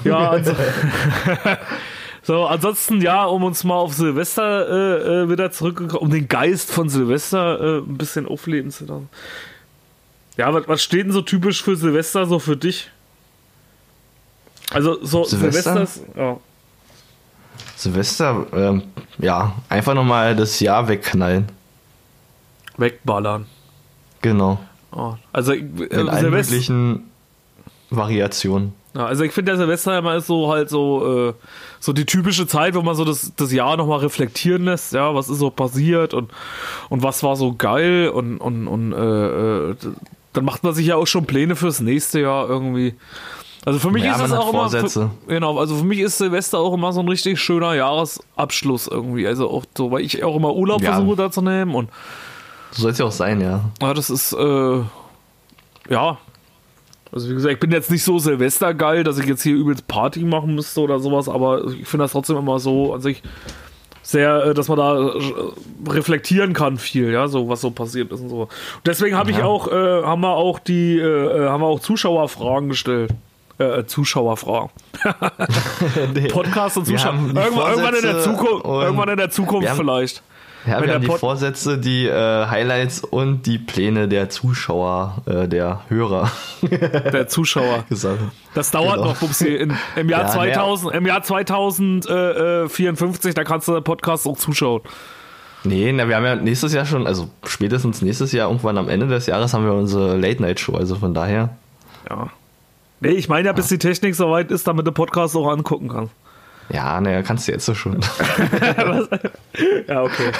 [0.04, 0.52] Ja, also,
[2.30, 6.70] so, ansonsten, ja, um uns mal auf Silvester äh, äh, wieder zurückgekommen, um den Geist
[6.70, 9.08] von Silvester äh, ein bisschen aufleben zu lassen.
[10.36, 12.88] Ja, was, was steht denn so typisch für Silvester so für dich?
[14.70, 15.72] Also, so Silvester?
[15.72, 16.36] Silvester ist, ja.
[17.74, 18.82] Silvester, ähm,
[19.18, 21.46] ja, einfach nochmal das Jahr wegknallen.
[22.76, 23.46] wegballern.
[24.22, 24.60] Genau.
[24.92, 27.10] Oh, also, äh, In allen Silvester, möglichen
[27.90, 28.79] Variationen.
[28.94, 31.34] Ja, also ich finde, der Silvester immer ist so halt so, äh,
[31.78, 35.28] so die typische Zeit, wo man so das, das Jahr nochmal reflektieren lässt, ja, was
[35.28, 36.30] ist so passiert und,
[36.88, 39.76] und was war so geil und, und, und äh, äh,
[40.32, 42.94] dann macht man sich ja auch schon Pläne fürs nächste Jahr irgendwie.
[43.64, 44.60] Also für mich Ja, ist es auch immer.
[44.60, 45.10] Vorsätze.
[45.26, 49.26] Für, genau, also für mich ist Silvester auch immer so ein richtig schöner Jahresabschluss irgendwie.
[49.26, 50.94] Also auch so, weil ich auch immer Urlaub Ja.
[50.94, 51.90] versuche da zu nehmen und
[52.72, 53.70] So soll es ja auch sein, ja.
[53.82, 54.80] ja, das ist, äh,
[55.90, 56.18] ja.
[57.12, 60.20] Also wie gesagt, ich bin jetzt nicht so Silvestergeil, dass ich jetzt hier übelst Party
[60.20, 63.22] machen müsste oder sowas, aber ich finde das trotzdem immer so an sich
[64.02, 65.12] sehr, äh, dass man da äh,
[65.88, 68.42] reflektieren kann viel, ja, so was so passiert ist und so.
[68.42, 68.50] Und
[68.86, 72.68] deswegen habe ich auch, äh, haben wir auch die, äh, äh, haben wir auch Zuschauerfragen
[72.68, 73.12] gestellt.
[73.58, 74.70] Äh, Zuschauerfragen.
[76.32, 77.12] Podcast und Zuschauer.
[77.12, 80.22] Irgendwann, irgendwann in der Zukunft, irgendwann in der Zukunft vielleicht.
[80.66, 85.48] Ja, wir haben die Pod- Vorsätze, die äh, Highlights und die Pläne der Zuschauer, äh,
[85.48, 86.30] der Hörer
[86.62, 87.84] Der Zuschauer.
[87.88, 88.20] gesagt.
[88.54, 89.06] Das dauert Genau.
[89.08, 89.48] noch, Bubsi.
[89.48, 94.82] In, Im Jahr Ja, 2000, im Jahr 2054, da kannst du den Podcast auch zuschauen.
[95.64, 99.06] Nee, na, wir haben ja nächstes Jahr schon, also spätestens nächstes Jahr, irgendwann am Ende
[99.06, 100.74] des Jahres, haben wir unsere Late-Night-Show.
[100.74, 101.50] Also von daher,
[102.08, 102.28] Ja.
[103.02, 106.12] Nee, ich meine ja, bis die Technik soweit ist, damit du Podcast auch angucken kannst.
[106.72, 108.00] Ja, naja, kannst du jetzt so schon.
[109.88, 110.30] Ja, okay.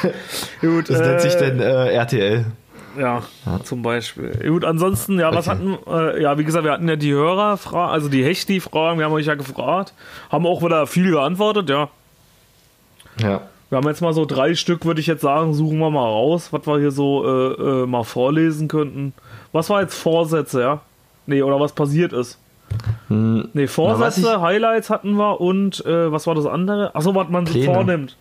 [0.60, 0.88] Gut.
[0.88, 2.44] Das nennt sich äh, dann äh, RTL.
[2.98, 3.22] Ja,
[3.64, 4.30] zum Beispiel.
[4.48, 5.58] Gut, ansonsten, ja, was Okay.
[5.58, 9.12] hatten, äh, ja, wie gesagt, wir hatten ja die Hörerfragen, also die Hechti-Fragen, wir haben
[9.12, 9.94] euch ja gefragt,
[10.30, 11.88] haben auch wieder viel geantwortet, ja.
[13.20, 13.42] Ja.
[13.68, 16.52] Wir haben jetzt mal so drei Stück, würde ich jetzt sagen, suchen wir mal raus,
[16.52, 19.12] was wir hier so äh, äh, mal vorlesen könnten.
[19.52, 20.80] Was war jetzt Vorsätze, ja?
[21.26, 22.39] Nee, oder was passiert ist?
[23.08, 26.94] Hm, Nee, was Vorsätze, ich- Highlights hatten wir und äh, was war das andere?
[26.94, 27.74] Achso, was man sich Pläne.
[27.74, 28.16] vornimmt.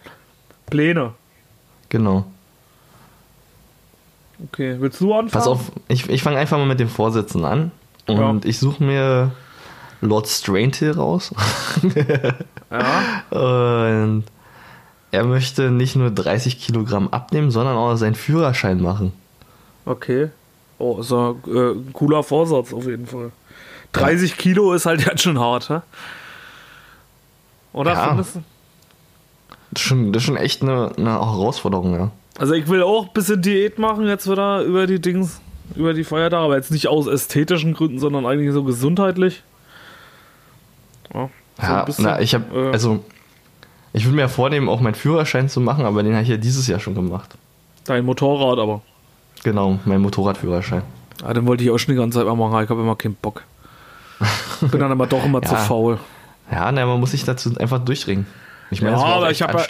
[0.70, 1.14] Pläne.
[1.90, 2.26] Genau.
[4.52, 5.30] Okay, willst du anfangen?
[5.32, 7.72] Pass auf, ich, ich fange einfach mal mit den Vorsätzen an.
[8.08, 9.32] Und ich suche mir
[10.02, 11.34] Lord Straintill raus.
[12.72, 14.26] Ja, Und
[15.12, 19.12] er möchte nicht nur 30 Kilogramm abnehmen, sondern auch seinen Führerschein machen.
[19.86, 20.30] okay.
[20.82, 23.32] Oh, ist ja äh, ein cooler Vorsatz auf jeden Fall.
[23.94, 25.80] 30 Kilo ist halt ganz schön hart, hä?
[27.74, 28.08] Oder Ja.
[28.10, 28.44] findest du?
[29.72, 32.12] Das ist schon, das ist schon echt eine, eine Herausforderung, ja.
[32.40, 35.42] Also ich will auch ein bisschen Diät machen jetzt wieder über die Dings,
[35.76, 39.44] über die Feiertage, aber jetzt nicht aus ästhetischen Gründen, sondern eigentlich so gesundheitlich.
[41.14, 43.04] Ja, so Ja, bisschen, na, ich habe, äh, also,
[43.94, 46.38] ich würde mir ja vornehmen, auch meinen Führerschein zu machen, aber den habe ich ja
[46.38, 47.38] dieses Jahr schon gemacht.
[47.86, 48.82] Dein Motorrad aber.
[49.44, 50.84] Genau, mein Motorradführerschein.
[51.22, 53.16] Ja, den wollte ich auch schon die ganze Zeit mal machen, ich habe immer keinen
[53.16, 53.44] Bock.
[54.72, 55.60] Bin dann aber doch immer zu Ja.
[55.60, 55.98] faul.
[56.52, 58.26] Ja, na, man muss sich dazu einfach durchringen.
[58.72, 59.62] Ich meine, Ja, aber ich habe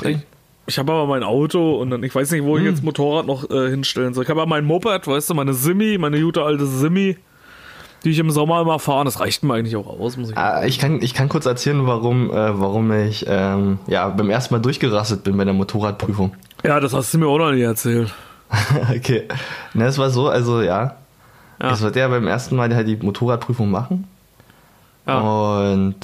[0.65, 2.63] ich habe aber mein Auto und dann, ich weiß nicht, wo Hm.
[2.63, 4.23] ich jetzt Motorrad noch äh, hinstellen soll.
[4.23, 7.17] Ich habe aber mein Moped, weißt du, meine Simi, meine gute alte Simi,
[8.04, 9.04] die ich im Sommer immer fahre.
[9.06, 11.88] Das reicht mir eigentlich auch aus, muss ich Ah, ich, kann, ich kann kurz erzählen,
[11.88, 16.34] warum, äh, warum ich ähm, ja, beim ersten Mal durchgerastet bin bei der Motorradprüfung.
[16.63, 18.13] Ja, das hast du mir auch noch nie erzählt.
[18.95, 19.23] okay.
[19.73, 20.95] Na, es war so, also ja.
[21.62, 21.71] Ja.
[21.71, 24.08] Ich sollte ja beim ersten Mal halt die Motorradprüfung machen.
[25.10, 25.72] Ja.
[25.72, 25.95] Und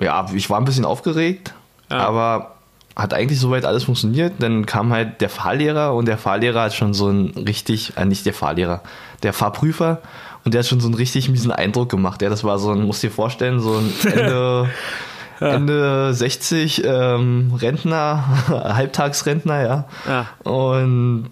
[0.00, 1.54] ja, ich war ein bisschen aufgeregt,
[1.90, 1.98] Ja.
[2.08, 2.52] aber
[2.96, 4.34] hat eigentlich soweit alles funktioniert.
[4.40, 8.26] Dann kam halt der Fahrlehrer und der Fahrlehrer hat schon so ein richtig, äh, nicht
[8.26, 8.80] der Fahrlehrer,
[9.22, 9.98] der Fahrprüfer
[10.44, 12.20] und der hat schon so einen richtig miesen Eindruck gemacht.
[12.20, 14.68] Ja, das war so ein, musst dir vorstellen, so ein Ende,
[15.40, 19.84] Ende 60 ähm, Rentner, Halbtagsrentner, ja.
[20.06, 20.50] Ja.
[20.50, 21.30] Und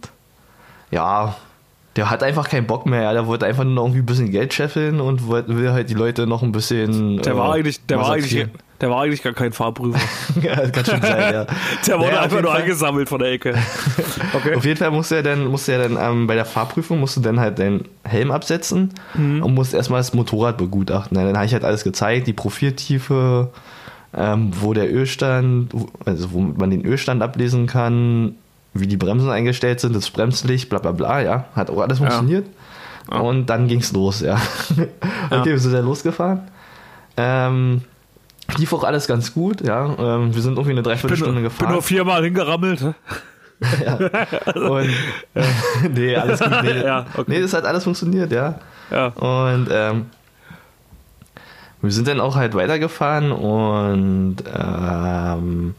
[0.90, 1.35] ja,
[1.96, 3.03] der hat einfach keinen Bock mehr.
[3.03, 3.12] Ja.
[3.12, 5.94] Der wollte einfach nur noch irgendwie ein bisschen Geld scheffeln und wollte, will halt die
[5.94, 7.20] Leute noch ein bisschen.
[7.22, 8.46] Der war äh, eigentlich, der war eigentlich,
[8.81, 9.98] der war eigentlich gar kein Fahrprüfer.
[10.42, 11.46] ja, das kann schon sein, ja.
[11.87, 13.55] Der wurde Naja, einfach nur Fall- eingesammelt von der Ecke.
[14.33, 14.55] Okay.
[14.55, 17.20] Auf jeden Fall musste er dann, musste er dann ähm, bei der Fahrprüfung musst du
[17.20, 19.42] dann halt deinen Helm absetzen Mhm.
[19.42, 21.16] und musst erstmal das Motorrad begutachten.
[21.16, 23.50] Dann habe ich halt alles gezeigt, die Profiltiefe,
[24.16, 25.72] ähm, wo der Ölstand,
[26.05, 28.37] also wo man den Ölstand ablesen kann,
[28.74, 31.44] wie die Bremsen eingestellt sind, das Bremslicht, bla bla bla, ja.
[31.54, 32.46] Hat auch alles funktioniert.
[33.11, 34.40] Und dann ging's los, ja.
[35.30, 36.42] okay, wir sind dann losgefahren.
[37.16, 37.83] Ähm,
[38.56, 39.87] lief auch alles ganz gut, ja.
[39.98, 41.72] Ähm, wir sind irgendwie eine Bin, Dreiviertelstunde bin gefahren.
[41.72, 42.80] nur viermal hingerammelt.
[42.80, 42.94] hä?
[44.54, 44.90] Und,
[45.92, 46.62] nee, alles gut.
[46.62, 47.24] Nee, Ja, okay.
[47.26, 48.54] nee, das hat alles funktioniert, ja.
[48.90, 49.06] Ja.
[49.09, 50.06] Und ähm,
[51.83, 55.74] wir sind dann auch halt weitergefahren und ähm,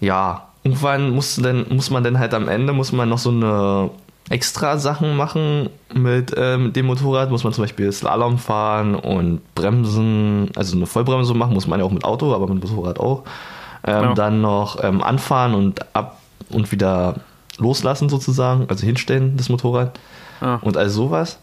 [0.00, 3.90] ja, irgendwann musste dann, muss man dann halt am Ende, muss man noch so eine
[4.28, 10.50] extra Sachen machen mit ähm, dem Motorrad, muss man zum Beispiel Slalom fahren und Bremsen,
[10.54, 13.24] also eine Vollbremse machen, muss man ja auch mit Auto, aber mit Motorrad auch.
[13.84, 14.14] Ähm, Ja.
[14.14, 16.18] Dann noch ähm, anfahren und ab
[16.50, 17.16] und wieder
[17.58, 19.98] loslassen sozusagen, also hinstellen das Motorrad
[20.40, 20.56] Ja.
[20.62, 21.38] und all sowas.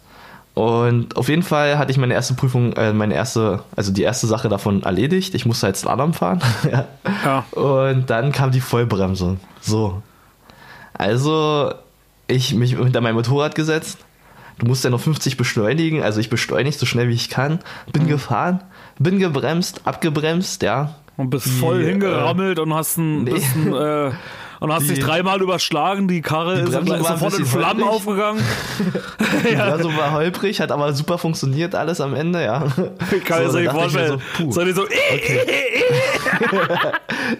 [0.57, 4.25] Und auf jeden Fall hatte ich meine erste Prüfung, äh, meine erste, also die erste
[4.25, 5.35] Sache davon erledigt.
[5.35, 6.41] Ich musste halt Slalom fahren.
[6.71, 6.87] ja.
[7.23, 7.45] Ja.
[7.51, 9.37] Und dann kam die Vollbremse.
[9.61, 10.01] So.
[10.93, 11.75] Also,
[12.25, 13.99] ich mich hinter mein Motorrad gesetzt.
[14.57, 16.01] Du musst ja noch 50 beschleunigen.
[16.01, 17.59] Also ich beschleunige so schnell wie ich kann.
[17.93, 18.07] Bin Mhm.
[18.07, 18.63] gefahren,
[18.97, 20.95] bin gebremst, abgebremst, ja.
[21.17, 23.31] Und bist voll Die, hingerammelt und hast ein nee.
[23.33, 24.11] bisschen, äh,
[24.59, 28.07] und hast Die- dich dreimal überschlagen, die Karre ist, Bremse ist sofort in Flammen holprig.
[28.07, 28.43] aufgegangen.
[29.43, 32.63] Die so war holprig, hat aber super funktioniert alles am Ende, ja.
[33.15, 34.21] Ich kann So, so nicht dachte ich mir vorstellen.
[34.37, 34.51] so, puh.
[34.51, 34.85] So, die so,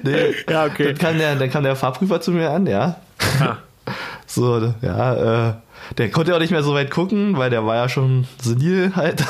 [0.04, 0.36] Nee.
[0.50, 0.86] ja, okay.
[0.94, 2.96] Dann kam, der, dann kam der Fahrprüfer zu mir an, ja.
[4.28, 4.34] Ja.
[4.34, 5.54] So, ja, äh,
[5.98, 9.24] der konnte auch nicht mehr so weit gucken, weil der war ja schon senil halt.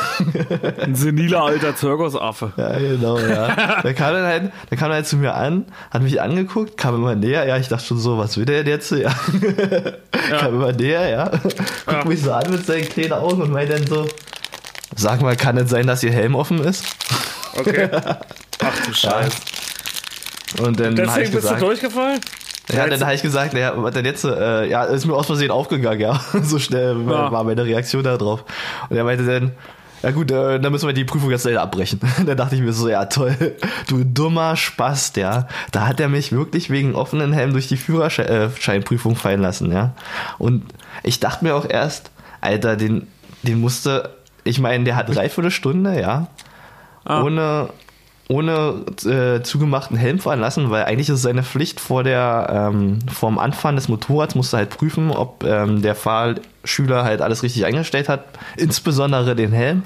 [0.81, 2.51] Ein seniler alter Zirkusaffe.
[2.57, 3.81] ja, genau, ja.
[3.83, 7.15] Der kam dann halt, der kam halt zu mir an, hat mich angeguckt, kam immer
[7.15, 8.91] näher, ja, ich dachte schon so, was will der denn jetzt?
[8.91, 9.13] Ja.
[10.39, 11.25] kam immer näher, ja.
[11.29, 11.53] Guckt
[11.91, 12.05] Ja.
[12.05, 14.07] mich so an mit seinen kleinen Augen und meint dann so,
[14.95, 16.85] sag mal, kann es sein, dass ihr Helm offen ist?
[17.55, 17.87] Okay.
[18.63, 19.37] Ach du Scheiße.
[20.61, 22.19] Und dann Deswegen ich bist gesagt, du durchgefallen?
[22.69, 24.25] Ja, dann habe ich gesagt, naja, was denn jetzt?
[24.25, 26.19] Äh, ja, ist mir aus Versehen aufgegangen, ja.
[26.41, 27.31] so schnell Ja.
[27.31, 28.43] war meine Reaktion da drauf.
[28.89, 29.51] Und er meinte dann,
[30.03, 31.99] Ja gut, äh, dann müssen wir die Prüfung jetzt leider abbrechen.
[32.25, 33.55] da dachte ich mir so, ja toll,
[33.87, 35.47] du dummer Spast, ja.
[35.71, 39.93] Da hat er mich wirklich wegen offenen Helm durch die Führerscheinprüfung fallen lassen, ja.
[40.37, 40.63] Und
[41.03, 43.07] ich dachte mir auch erst, Alter, den,
[43.43, 44.11] den musste,
[44.43, 46.27] ich meine, der hat dreiviertel Stunde, ja,
[47.05, 47.23] Ah.
[47.23, 47.69] ohne,
[48.29, 52.99] ohne äh, zugemachten Helm fahren lassen, weil eigentlich ist es seine Pflicht vor der, ähm,
[53.11, 57.65] vorm Anfahren des Motorrads musst du halt prüfen, ob ähm, der Fahrschüler halt alles richtig
[57.65, 58.25] eingestellt hat,
[58.57, 59.83] insbesondere den Helm.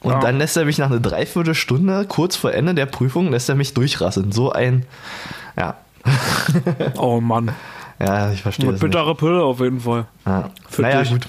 [0.00, 0.20] Und Ja.
[0.20, 3.74] dann lässt er mich nach einer Dreiviertelstunde, kurz vor Ende der Prüfung, lässt er mich
[3.74, 4.32] durchrasseln.
[4.32, 4.86] So ein,
[5.58, 5.74] ja,
[6.96, 7.50] Oh Mann.
[7.98, 8.80] ja, ich verstehe Eine nicht.
[8.82, 10.06] bittere Pille auf jeden Fall.
[10.24, 10.50] Ja.
[10.70, 11.10] Für Naja, dich.
[11.10, 11.26] gut.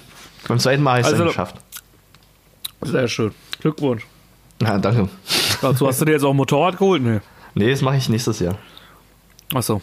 [0.47, 1.55] Beim zweiten Mal habe ich es Also- geschafft.
[2.83, 3.31] Sehr schön.
[3.60, 4.05] Glückwunsch.
[4.62, 5.10] Ja, danke.
[5.62, 7.02] Dazu hast du dir jetzt auch ein Motorrad geholt?
[7.02, 7.20] Nee.
[7.56, 8.58] Nee, das mache ich nächstes Jahr.
[9.54, 9.82] Achso.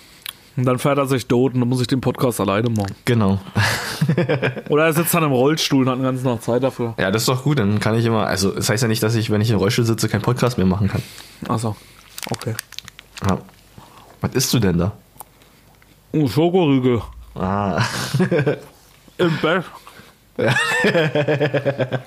[0.57, 2.95] Und dann fährt er sich tot und dann muss ich den Podcast alleine machen.
[3.05, 3.41] Genau.
[4.69, 6.95] Oder er sitzt dann im Rollstuhl und hat den ganzen Tag Zeit dafür.
[6.99, 9.17] Ja, das ist doch gut, dann kann ich immer, also das heißt ja nicht, dass
[9.17, 11.03] ich, wenn ich im Rollstuhl sitze, keinen Podcast mehr machen kann.
[11.49, 11.75] Achso.
[12.31, 12.55] Okay.
[13.27, 13.39] Ja.
[14.21, 14.93] Was isst du denn da?
[16.13, 17.03] Oh, Schokoriegel.
[17.35, 17.83] Ah,
[19.19, 19.65] Im Bett.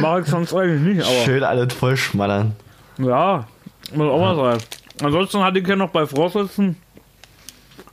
[0.00, 1.24] Mach ich sonst eigentlich nicht, aber.
[1.24, 2.56] schön alles voll schmallern.
[2.98, 3.46] Ja,
[3.92, 4.66] muss auch mal sein.
[5.02, 6.76] Ansonsten hatte ich ja noch bei Vorsitzen.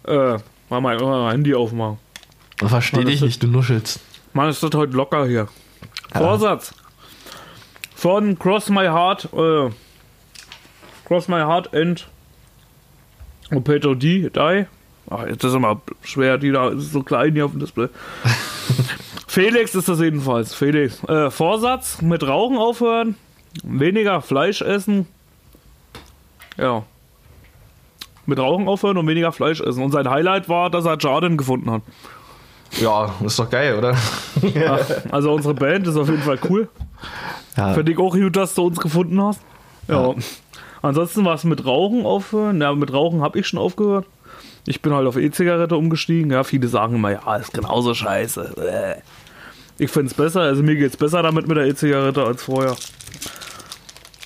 [0.06, 0.38] Äh,
[0.70, 1.98] mal mein, mal mein Handy aufmachen.
[2.58, 4.00] Versteh Mann, dich nicht, du nuschelst.
[4.34, 5.48] Mann, ist das heute locker hier.
[6.14, 6.74] Vorsatz.
[7.96, 9.70] Von Cross My Heart, äh,
[11.06, 12.08] Cross My Heart and
[13.52, 14.66] Opeto D, Die.
[15.10, 17.90] Ach, jetzt ist immer schwer, die da ist so klein hier auf dem Display.
[19.28, 20.54] Felix ist das jedenfalls.
[20.54, 21.04] Felix.
[21.06, 23.16] Äh, Vorsatz, mit Rauchen aufhören,
[23.64, 25.08] weniger Fleisch essen.
[26.58, 26.84] Ja.
[28.26, 29.84] Mit Rauchen aufhören und weniger Fleisch essen.
[29.84, 31.82] Und sein Highlight war, dass er Jarden gefunden hat.
[32.80, 33.98] Ja, ist doch geil, oder?
[34.56, 34.80] Ja,
[35.12, 36.70] also unsere Band ist auf jeden Fall cool.
[37.58, 39.42] Ja, Finde ich auch gut, dass du uns gefunden hast.
[39.88, 40.14] Ja.
[40.82, 42.62] Ansonsten war es mit Rauchen aufhören.
[42.62, 44.06] Ja, mit Rauchen habe ich schon aufgehört.
[44.66, 46.32] Ich bin halt auf E-Zigarette umgestiegen.
[46.32, 49.02] Ja, viele sagen immer, ja, ist genauso scheiße.
[49.78, 50.42] Ich finde es besser.
[50.42, 52.76] Also mir geht es besser damit mit der E-Zigarette als vorher.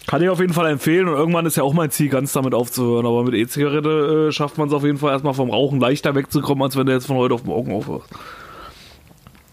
[0.07, 2.53] Kann ich auf jeden Fall empfehlen und irgendwann ist ja auch mein Ziel, ganz damit
[2.53, 3.05] aufzuhören.
[3.05, 6.63] Aber mit E-Zigarette äh, schafft man es auf jeden Fall erstmal vom Rauchen leichter wegzukommen,
[6.63, 8.09] als wenn du jetzt von heute auf morgen aufhörst.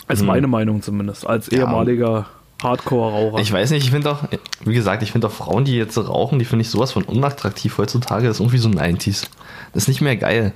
[0.09, 2.27] Ist meine Meinung zumindest, als ehemaliger
[2.63, 3.39] Hardcore-Raucher.
[3.39, 4.25] ich weiß nicht, ich finde auch,
[4.65, 7.79] wie gesagt, ich finde auch Frauen, die jetzt rauchen, die finde ich sowas von unattraktiv
[7.79, 8.27] heutzutage.
[8.27, 9.29] Das ist irgendwie so 90s.
[9.73, 10.53] Das ist nicht mehr geil.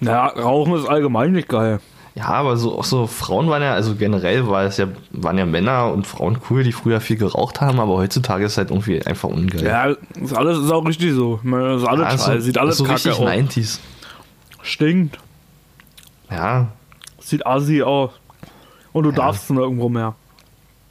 [0.00, 1.80] Ja, Rauchen ist allgemein nicht geil.
[2.16, 5.46] Ja, aber so auch so Frauen waren ja, also generell war es ja, waren ja
[5.46, 9.04] Männer und Frauen cool, die früher viel geraucht haben, aber heutzutage ist es halt irgendwie
[9.04, 9.64] einfach ungeil.
[9.64, 9.86] Ja,
[10.22, 11.40] ist alles ist auch richtig so.
[11.42, 13.28] Meine, Ist alles Ja, scheiße, sieht alles so kacke richtig aus.
[13.28, 13.78] 90s.
[14.62, 15.18] Stinkt,
[16.30, 16.68] Ja,
[17.18, 18.10] sieht assi aus.
[18.92, 20.14] Und du darfst nur irgendwo mehr.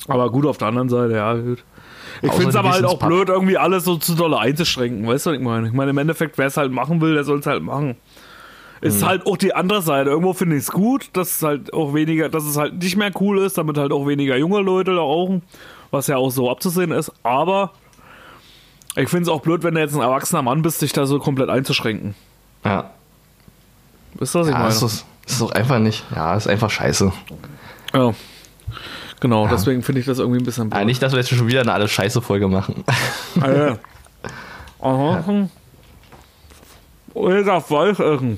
[0.09, 1.63] Aber gut, auf der anderen Seite, ja, gut.
[2.21, 5.07] Ich finde es aber halt auch blöd, irgendwie alles so zu doll einzuschränken.
[5.07, 5.67] Weißt du, was ich meine?
[5.67, 7.95] Ich meine, im Endeffekt, wer es halt machen will, der soll es halt machen.
[8.83, 9.05] Ist Mhm.
[9.05, 10.09] halt auch die andere Seite.
[10.09, 13.11] Irgendwo finde ich es gut, dass es halt auch weniger, dass es halt nicht mehr
[13.21, 15.41] cool ist, damit halt auch weniger junge Leute da rauchen,
[15.89, 17.11] was ja auch so abzusehen ist.
[17.23, 17.71] Aber
[18.97, 21.17] ich finde es auch blöd, wenn du jetzt ein erwachsener Mann bist, dich da so
[21.19, 22.13] komplett einzuschränken.
[22.65, 22.89] ja.
[24.15, 24.69] Wisst ihr, was ich Ja, meine?
[24.71, 26.03] ist, das, ist doch einfach nicht.
[26.15, 27.11] Ja, ist einfach scheiße.
[27.95, 28.13] Ja.
[29.21, 31.61] Genau, deswegen finde ich das irgendwie ein bisschen Ja, nicht, dass wir jetzt schon wieder
[31.61, 32.83] eine alles scheiße Folge machen.
[33.41, 33.77] Ah, ja.
[34.81, 35.47] Aha.
[37.15, 38.37] Oder Fleisch essen.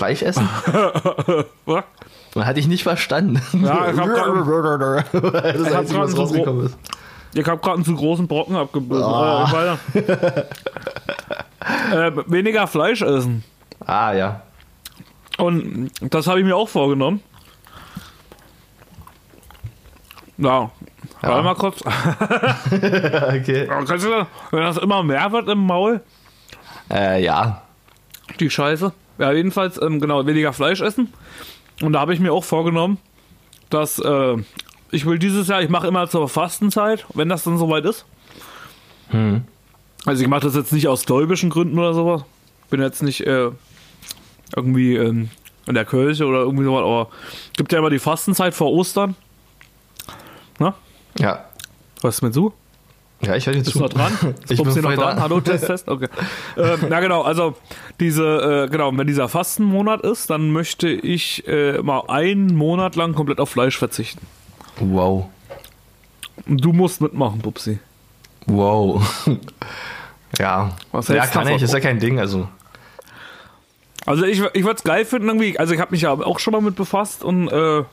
[0.00, 0.48] Fleisch essen?
[1.66, 1.84] Was?
[2.34, 3.38] Man hat dich nicht verstanden.
[3.62, 4.28] Ja, ich hab grad
[5.92, 6.78] was rausgekommen ist.
[7.34, 9.02] Ich habe gerade einen zu großen Brocken abgebissen.
[9.04, 9.76] Ah.
[9.92, 10.06] Äh,
[12.06, 13.44] äh, weniger Fleisch essen.
[13.84, 14.40] Ah, ja.
[15.36, 17.20] Und das habe ich mir auch vorgenommen.
[20.38, 20.70] Ja.
[21.22, 21.28] Ja.
[21.28, 21.82] Warte mal kurz.
[22.70, 23.66] Okay.
[23.86, 26.00] Kannst du, wenn das immer mehr wird im Maul,
[26.90, 27.60] Äh, ja.
[28.38, 28.94] die Scheiße.
[29.20, 31.12] Ja, jedenfalls, ähm, genau, weniger Fleisch essen.
[31.82, 32.96] Und da habe ich mir auch vorgenommen,
[33.68, 34.36] dass äh,
[34.90, 38.06] ich will dieses Jahr, ich mache immer zur Fastenzeit, wenn das dann soweit ist.
[40.06, 42.24] Also ich mache das jetzt nicht aus gläubischen Gründen oder sowas.
[42.70, 43.50] Bin jetzt nicht äh,
[44.56, 45.28] irgendwie ähm,
[45.66, 47.08] in der Kirche oder irgendwie sowas, aber
[47.56, 49.14] gibt ja immer die Fastenzeit vor Ostern.
[50.58, 50.74] Na?
[51.18, 51.44] Ja.
[52.00, 52.54] Was ist mit so?
[53.22, 53.78] Ja, ich höre dir Bist zu.
[53.78, 54.12] du noch dran?
[54.48, 55.16] Ich Bist bin noch dran?
[55.16, 55.22] da.
[55.22, 55.88] Hallo, Test, Test.
[55.88, 56.08] Okay.
[56.56, 57.56] ähm, na genau, also
[57.98, 63.14] diese, äh, genau, wenn dieser Fastenmonat ist, dann möchte ich äh, mal einen Monat lang
[63.14, 64.26] komplett auf Fleisch verzichten.
[64.78, 65.26] Wow.
[66.46, 67.78] Du musst mitmachen, Pupsi.
[68.46, 69.26] Wow.
[70.38, 70.70] ja.
[70.92, 71.60] Was ja, kann ich.
[71.60, 72.18] Ist ja kein Ding.
[72.18, 72.48] Also,
[74.06, 75.58] Also ich, ich würde es geil finden irgendwie.
[75.58, 77.84] Also ich habe mich ja auch schon mal mit befasst und äh,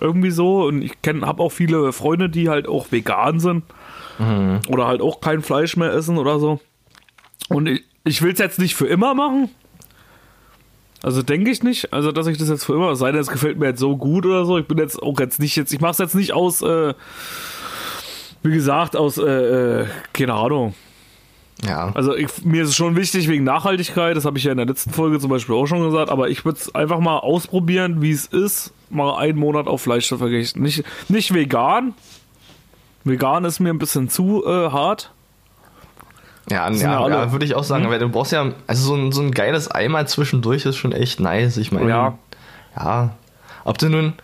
[0.00, 0.64] Irgendwie so.
[0.66, 3.64] Und ich habe auch viele Freunde, die halt auch vegan sind.
[4.68, 6.60] Oder halt auch kein Fleisch mehr essen oder so.
[7.48, 9.50] Und ich, ich will es jetzt nicht für immer machen.
[11.02, 11.92] Also denke ich nicht.
[11.92, 13.96] Also, dass ich das jetzt für immer, es sei denn, es gefällt mir jetzt so
[13.96, 14.58] gut oder so.
[14.58, 16.94] Ich bin jetzt auch jetzt nicht jetzt, ich mache es jetzt nicht aus, äh,
[18.42, 20.74] wie gesagt, aus, äh, äh, keine Ahnung.
[21.64, 21.92] Ja.
[21.94, 24.66] Also ich, mir ist es schon wichtig wegen Nachhaltigkeit, das habe ich ja in der
[24.66, 28.10] letzten Folge zum Beispiel auch schon gesagt, aber ich würde es einfach mal ausprobieren, wie
[28.10, 30.62] es ist, mal einen Monat auf Fleisch zu verzichten.
[30.62, 31.94] Nicht, nicht vegan.
[33.04, 35.10] Vegan ist mir ein bisschen zu äh, hart.
[36.50, 39.12] Ja, ja ja, ja würde ich auch sagen, weil du brauchst ja, also so ein,
[39.12, 41.56] so ein geiles Eimer zwischendurch ist schon echt nice.
[41.56, 42.18] Ich meine, Ja.
[42.76, 43.10] ja,
[43.64, 44.14] ob du nun,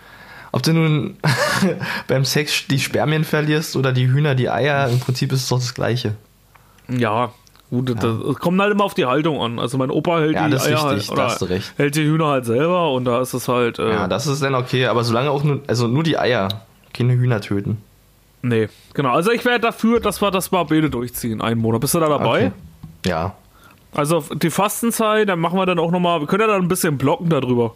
[0.52, 1.16] ob du nun
[2.08, 5.58] beim Sex die Spermien verlierst oder die Hühner die Eier, im Prinzip ist es doch
[5.58, 6.14] das Gleiche.
[6.88, 7.30] Ja,
[7.70, 9.58] gut, das, das kommt halt immer auf die Haltung an.
[9.60, 11.72] Also mein Opa hält Ja, die Eier richtig, halt, da oder hast du recht.
[11.76, 14.54] hält die Hühner halt selber und da ist es halt, äh, Ja, das ist dann
[14.56, 16.48] okay, aber solange auch nur, also nur die Eier,
[16.92, 17.80] keine Hühner töten.
[18.42, 19.12] Nee, genau.
[19.12, 21.80] Also ich wäre dafür, dass wir das mal beide durchziehen, einen Monat.
[21.80, 22.46] Bist du da dabei?
[22.46, 22.52] Okay.
[23.06, 23.34] Ja.
[23.94, 26.98] Also die Fastenzeit, dann machen wir dann auch nochmal, wir können ja dann ein bisschen
[26.98, 27.74] blocken darüber.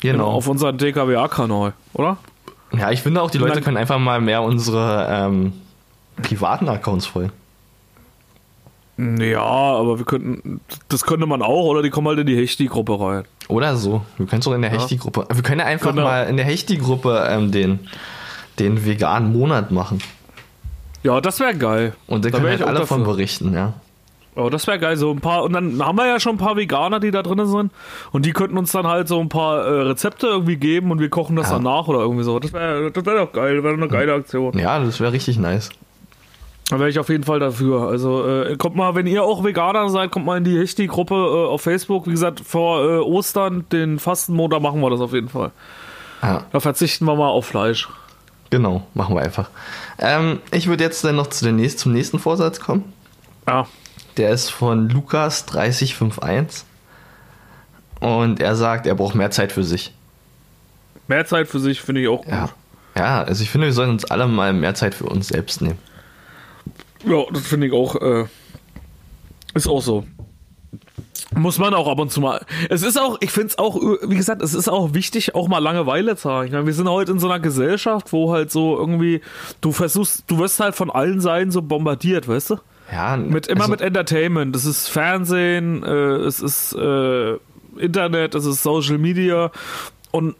[0.00, 0.26] Genau.
[0.30, 2.16] Auf unseren DKWA-Kanal, oder?
[2.76, 5.52] Ja, ich finde auch, die Leute können einfach mal mehr unsere ähm,
[6.22, 7.32] privaten Accounts folgen.
[8.96, 13.00] Ja, aber wir könnten, das könnte man auch, oder die kommen halt in die Hechti-Gruppe
[13.00, 13.24] rein.
[13.48, 14.04] Oder so.
[14.18, 15.26] Wir können es auch in der Hechti-Gruppe.
[15.32, 16.04] Wir können ja einfach Genau.
[16.04, 17.80] mal in der Hechti-Gruppe ähm, den,
[18.58, 19.98] den veganen Monat machen.
[21.02, 21.92] Ja, das wäre geil.
[22.06, 23.14] Und dann Da können halt alle von dafür.
[23.14, 23.74] berichten, ja.
[24.36, 25.44] Oh, das wäre geil, so ein paar.
[25.44, 27.70] Und dann haben wir ja schon ein paar Veganer, die da drin sind.
[28.10, 31.08] Und die könnten uns dann halt so ein paar äh, Rezepte irgendwie geben und wir
[31.08, 31.54] kochen das Ja.
[31.54, 32.40] dann nach oder irgendwie so.
[32.40, 34.58] Das wäre das wär doch geil, wäre eine geile Aktion.
[34.58, 35.68] Ja, das wäre richtig nice.
[36.70, 37.82] Da wäre ich auf jeden Fall dafür.
[37.88, 41.46] Also äh, kommt mal, wenn ihr auch Veganer seid, kommt mal in die Hechti-Gruppe äh,
[41.48, 42.06] auf Facebook.
[42.06, 45.52] Wie gesagt, vor äh, Ostern, den Fastenmontag, machen wir das auf jeden Fall.
[46.22, 47.88] Ja, Da verzichten wir mal auf Fleisch.
[48.50, 48.86] Genau.
[48.94, 49.50] Machen wir einfach.
[49.98, 52.92] Ähm, ich würde jetzt dann noch zu den nächsten, zum nächsten Vorsatz kommen.
[53.46, 53.66] Ja.
[54.16, 56.64] Der ist von Lukas 3051.
[58.00, 59.94] Und er sagt, er braucht mehr Zeit für sich.
[61.08, 62.32] Mehr Zeit für sich finde ich auch gut.
[62.32, 62.50] Ja.
[62.96, 65.78] Ja, also ich finde, wir sollten uns alle mal mehr Zeit für uns selbst nehmen.
[67.04, 67.96] Ja, das finde ich auch.
[67.96, 68.26] Äh,
[69.54, 70.06] ist auch so.
[71.36, 72.40] Muss man auch ab und zu mal.
[72.70, 75.58] Es ist auch, ich finde es auch, wie gesagt, es ist auch wichtig, auch mal
[75.58, 76.46] Langeweile zu haben.
[76.46, 79.20] Ich meine, wir sind heute in so einer Gesellschaft, wo halt so irgendwie,
[79.60, 82.56] du versuchst, du wirst halt von allen Seiten so bombardiert, weißt du?
[82.92, 84.54] Ja, Mit, immer also, mit Entertainment.
[84.54, 87.34] Es ist Fernsehen, äh, es ist äh,
[87.78, 89.50] Internet, es ist Social Media
[90.10, 90.36] und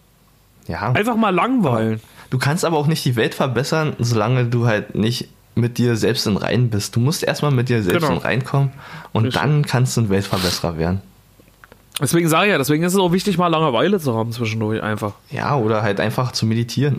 [0.69, 2.01] Ja, einfach mal langweilen.
[2.31, 6.27] du kannst aber auch nicht die Welt verbessern, solange du halt nicht mit dir selbst
[6.27, 6.97] in Rein bist.
[6.97, 8.13] Du musst erstmal mit dir selbst Genau.
[8.15, 8.73] in Rein kommen
[9.13, 9.41] und Richtig.
[9.43, 11.01] dann kannst du ein Weltverbesserer werden.
[12.01, 15.13] Deswegen sage ich ja, deswegen ist es auch wichtig, mal Langeweile zu haben zwischendurch einfach.
[15.31, 16.97] Ja, oder halt einfach zu meditieren.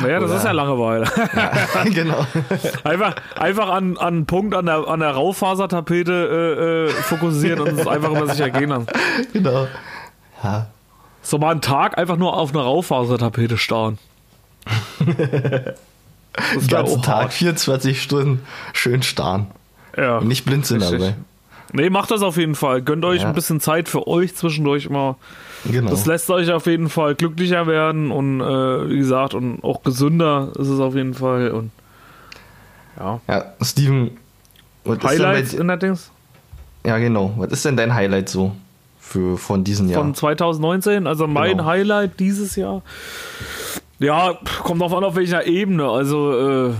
[0.00, 1.04] Naja, das Oder- ist ja Langeweile.
[1.36, 2.26] ja, genau.
[2.84, 7.78] Einfach, einfach an, an einen Punkt an der, an der Raufasertapete äh, äh, fokussieren und
[7.78, 8.86] es einfach über sich ergehen lassen.
[9.34, 9.66] genau.
[10.42, 10.68] Ja.
[11.20, 13.98] So mal einen Tag einfach nur auf eine Raufasertapete starren.
[16.54, 17.32] Den ganzen auch Tag, hart.
[17.32, 19.46] 24 Stunden schön starren.
[19.96, 20.18] Ja.
[20.18, 21.14] Und nicht blind sind dabei.
[21.74, 22.82] Nee, macht das auf jeden Fall.
[22.82, 23.28] Gönnt euch Ja.
[23.28, 25.16] ein bisschen Zeit für euch zwischendurch mal.
[25.64, 25.90] Genau.
[25.90, 30.52] Das lässt euch auf jeden Fall glücklicher werden und äh, wie gesagt, und auch gesünder
[30.58, 31.50] ist es auf jeden Fall.
[31.50, 31.70] Und
[32.98, 33.20] ja.
[33.28, 34.10] ja, Steven,
[34.84, 36.10] was ist denn Highlights bei, in der Dings
[36.84, 37.32] Ja, genau.
[37.38, 38.52] Was ist denn dein Highlight so
[39.00, 40.02] für, von diesem Jahr?
[40.02, 41.06] von 2019.
[41.06, 41.64] Also mein Genau.
[41.66, 42.82] Highlight dieses Jahr.
[44.02, 45.88] Ja, kommt drauf an, auf welcher Ebene.
[45.88, 46.74] Also, äh,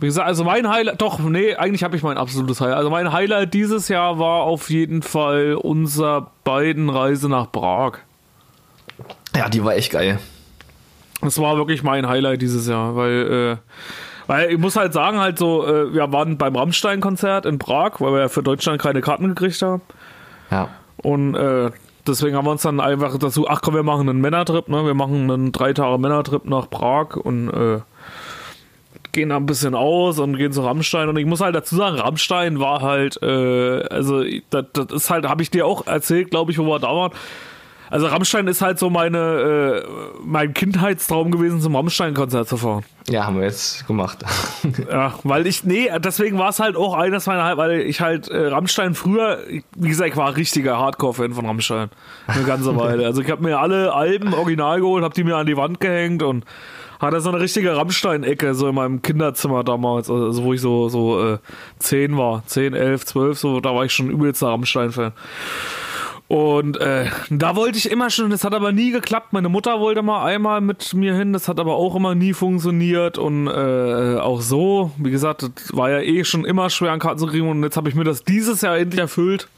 [0.00, 2.76] wie gesagt, also mein Highlight, doch, nee, eigentlich habe ich mein absolutes Highlight.
[2.76, 7.98] Also mein Highlight dieses Jahr war auf jeden Fall unser beiden Reise nach Prag.
[9.34, 10.18] ja, die war echt geil.
[11.22, 13.56] Das war wirklich mein Highlight dieses Jahr, weil, äh,
[14.26, 18.12] weil ich muss halt sagen, halt so, äh, wir waren beim Rammstein-Konzert in Prag, weil
[18.12, 19.82] wir ja für Deutschland keine Karten gekriegt haben.
[20.50, 20.68] Ja.
[20.96, 21.70] Und äh,
[22.06, 24.84] deswegen haben wir uns dann einfach dazu, ach komm, wir machen einen Männertrip, ne?
[24.84, 27.80] Wir machen einen drei Tage Männertrip nach Prag und äh,
[29.12, 31.08] gehen da ein bisschen aus und gehen zu Rammstein.
[31.08, 35.28] Und ich muss halt dazu sagen, Rammstein war halt, äh, also das, das ist halt,
[35.28, 37.12] habe ich dir auch erzählt, glaube ich, wo wir da waren.
[37.92, 39.88] Also Rammstein ist halt so meine, äh,
[40.24, 42.84] mein Kindheitstraum gewesen, zum Rammstein-Konzert zu fahren.
[43.06, 44.24] Ja, haben wir jetzt gemacht.
[44.90, 48.46] Ja, weil ich, nee, deswegen war es halt auch eines meiner, weil ich halt äh,
[48.46, 49.40] Rammstein früher,
[49.76, 51.90] wie gesagt, ich war richtiger Hardcore-Fan von Rammstein.
[52.26, 53.04] Eine ganze Weile.
[53.04, 56.22] Also ich habe mir alle Alben original geholt, habe die mir an die Wand gehängt
[56.22, 56.46] und
[56.98, 61.34] hatte so eine richtige Rammstein-Ecke, so in meinem Kinderzimmer damals, also wo ich so, so
[61.34, 61.38] äh,
[61.80, 65.12] 10 war, 10, 11, 12, so, da war ich schon übelster Rammstein-Fan.
[66.32, 69.34] Und äh, da wollte ich immer schon, das hat aber nie geklappt.
[69.34, 73.18] Meine Mutter wollte mal einmal mit mir hin, das hat aber auch immer nie funktioniert.
[73.18, 77.18] Und äh, auch so, wie gesagt, das war ja eh schon immer schwer an Karten
[77.18, 77.50] zu kriegen.
[77.50, 79.48] Und jetzt habe ich mir das dieses Jahr endlich erfüllt.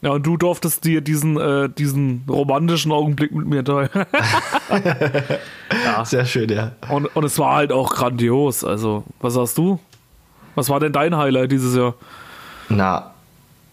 [0.00, 3.90] Ja, und du durftest dir diesen, äh, diesen romantischen Augenblick mit mir teilen.
[6.04, 6.72] Sehr schön, ja.
[6.88, 8.64] und, und es war halt auch grandios.
[8.64, 9.78] Also, was sagst du?
[10.54, 11.92] Was war denn dein Highlight dieses Jahr?
[12.70, 13.12] Na,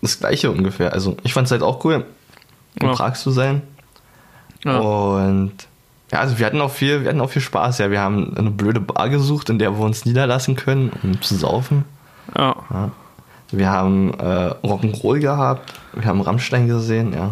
[0.02, 0.92] das gleiche ungefähr.
[0.92, 2.04] Also ich fand es halt auch cool,
[2.80, 2.94] in Ja.
[2.94, 3.62] Prag zu sein.
[4.64, 4.78] Ja.
[4.78, 5.54] Und
[6.12, 7.80] ja, also wir hatten auch viel, wir hatten auch viel Spaß.
[7.80, 11.36] Ja, wir haben eine blöde Bar gesucht, in der wir uns niederlassen können, um zu
[11.36, 11.86] saufen.
[12.38, 12.56] Ja.
[13.52, 17.32] Wir haben äh, Rock'n'Roll gehabt, wir haben Rammstein gesehen, ja.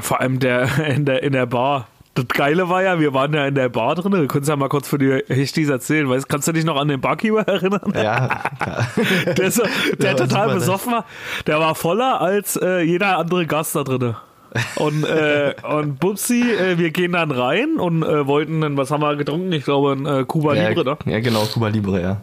[0.00, 1.86] Vor allem der in der in der Bar.
[2.14, 4.10] Das Geile war ja, wir waren ja in der Bar drin.
[4.10, 6.08] Du kannst ja mal kurz für die Hechtis erzählen.
[6.08, 7.92] Weißt, kannst du dich noch an den Barkeeper erinnern?
[7.94, 8.02] Ja,
[8.66, 9.32] ja.
[9.32, 9.62] Der, ist
[9.98, 11.04] der war total besoffen war.
[11.46, 14.16] Der war voller als äh, jeder andere Gast da drin.
[14.76, 19.02] Und, äh, und Bubsi, äh, wir gehen dann rein und äh, wollten dann, was haben
[19.02, 19.52] wir getrunken?
[19.52, 20.96] Ich glaube, ein äh, Cuba Libre, ne?
[21.06, 22.20] ja, ja, genau, Cuba Libre, ja.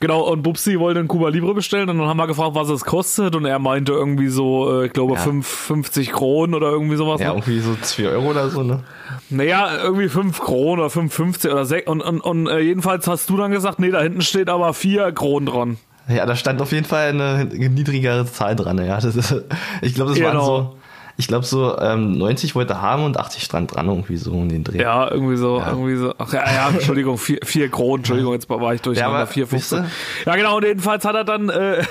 [0.00, 2.84] Genau, und Bubsi wollte ein Cuba Libre bestellen und dann haben wir gefragt, was es
[2.86, 5.20] kostet und er meinte irgendwie so, äh, ich glaube, Ja.
[5.20, 7.20] fünf- 50 Kronen oder irgendwie sowas.
[7.20, 7.34] Ja, ne?
[7.40, 8.84] irgendwie so 2 Euro oder so, ne?
[9.28, 11.86] Naja, irgendwie 5 Kronen oder 5,50 oder 6.
[11.86, 15.12] Und, und, und äh, jedenfalls hast du dann gesagt, nee, da hinten steht aber 4
[15.12, 15.76] Kronen dran.
[16.08, 18.98] Ja, da stand auf jeden Fall eine niedrigere Zahl dran, ja.
[18.98, 19.34] Das ist,
[19.82, 20.46] ich glaube, das waren Genau.
[20.46, 20.77] so,
[21.20, 24.64] ich glaube so ähm, 90 wollte haben und 80 stand dran, irgendwie so in den
[24.64, 24.78] Dreh.
[24.80, 25.68] Ja, irgendwie so, Ja.
[25.70, 26.14] irgendwie so.
[26.16, 29.52] Ach ja, ja, Entschuldigung, 4 vier Kronen, Entschuldigung, jetzt war ich durcheinander, Ja, aber, 4,50.
[29.52, 29.86] wisst ihr?
[30.24, 31.82] Ja, genau, und jedenfalls hat er dann, äh,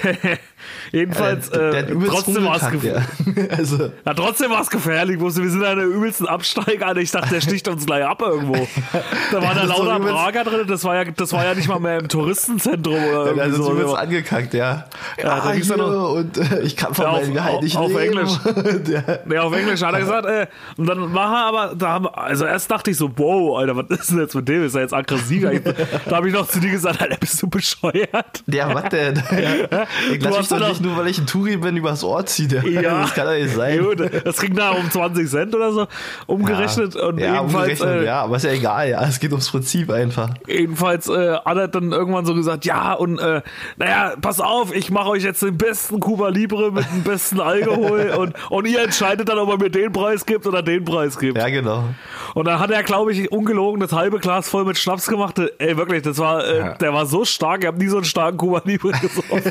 [0.92, 3.04] jedenfalls, der, der äh, trotzdem war es gefährlich.
[3.26, 3.44] ja.
[3.58, 5.20] Also, Ja, trotzdem war es gefährlich.
[5.20, 6.96] Wusste, wir sind an der übelsten Absteiger.
[6.98, 8.68] Ich dachte, der sticht uns gleich ab irgendwo.
[9.32, 10.68] Da war da lauter Prager drin.
[10.68, 13.66] Das war ja, das war ja nicht mal mehr im Touristenzentrum oder der irgendwie ist
[13.66, 13.72] so.
[13.74, 14.86] übelst angekackt, ja.
[15.22, 17.62] Ja, da ging's ja hier, noch- und äh, ich kann von Ja, auf- meinem Gehalt
[17.64, 18.00] nicht auf leben.
[18.18, 18.32] Englisch.
[18.88, 20.48] Der, Ja, auf Englisch hat er gesagt, äh,
[20.78, 24.00] und dann war er aber, da haben, also erst dachte ich so, wow, Alter, was
[24.00, 24.64] ist denn jetzt mit dem?
[24.64, 25.52] Ist er jetzt aggressiver?
[25.54, 25.62] Ich,
[26.06, 28.44] da habe ich noch zu dir gesagt, Alter, bist du bescheuert?
[28.46, 29.22] der, was denn?
[30.12, 32.26] Ich Du lass mich hast doch nicht nur, weil ich ein Touri bin, übers Ohr
[32.26, 32.62] ziehen.
[32.66, 33.02] Ja.
[33.08, 33.84] Das kann doch nicht sein.
[33.84, 35.88] Gut, das ging da um 20 Cent oder so,
[36.26, 36.96] umgerechnet.
[36.96, 39.04] ja, und ja, umgerechnet, äh, ja, aber ist ja egal, ja.
[39.08, 40.30] Es geht ums Prinzip einfach.
[40.48, 43.42] Jedenfalls äh, hat er dann irgendwann so gesagt, ja, und äh,
[43.78, 48.12] naja, pass auf, ich mache euch jetzt den besten Cuba Libre mit dem besten Alkohol
[48.18, 51.38] und, und ihr entscheidet dann, ob er mir den Preis gibt oder den Preis gibt.
[51.38, 51.84] Ja, genau.
[52.34, 55.40] Und dann hat er, glaube ich, ungelogen das halbe Glas voll mit Schnaps gemacht.
[55.58, 56.74] Ey, wirklich, das war, äh, Ja.
[56.76, 59.42] der war so stark, ich habe nie so einen starken Cuba Libre gesoffen.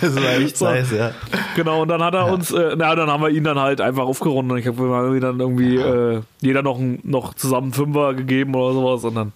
[0.00, 0.64] Das war echt So.
[0.66, 1.10] nice, ja.
[1.56, 4.04] genau, und dann hat er uns, äh, na, dann haben wir ihn dann halt einfach
[4.04, 4.52] aufgerundet.
[4.52, 8.72] Und ich habe irgendwie dann irgendwie äh, jeder noch, ein- noch zusammen Fünfer gegeben oder
[8.74, 9.04] sowas.
[9.04, 9.32] Und dann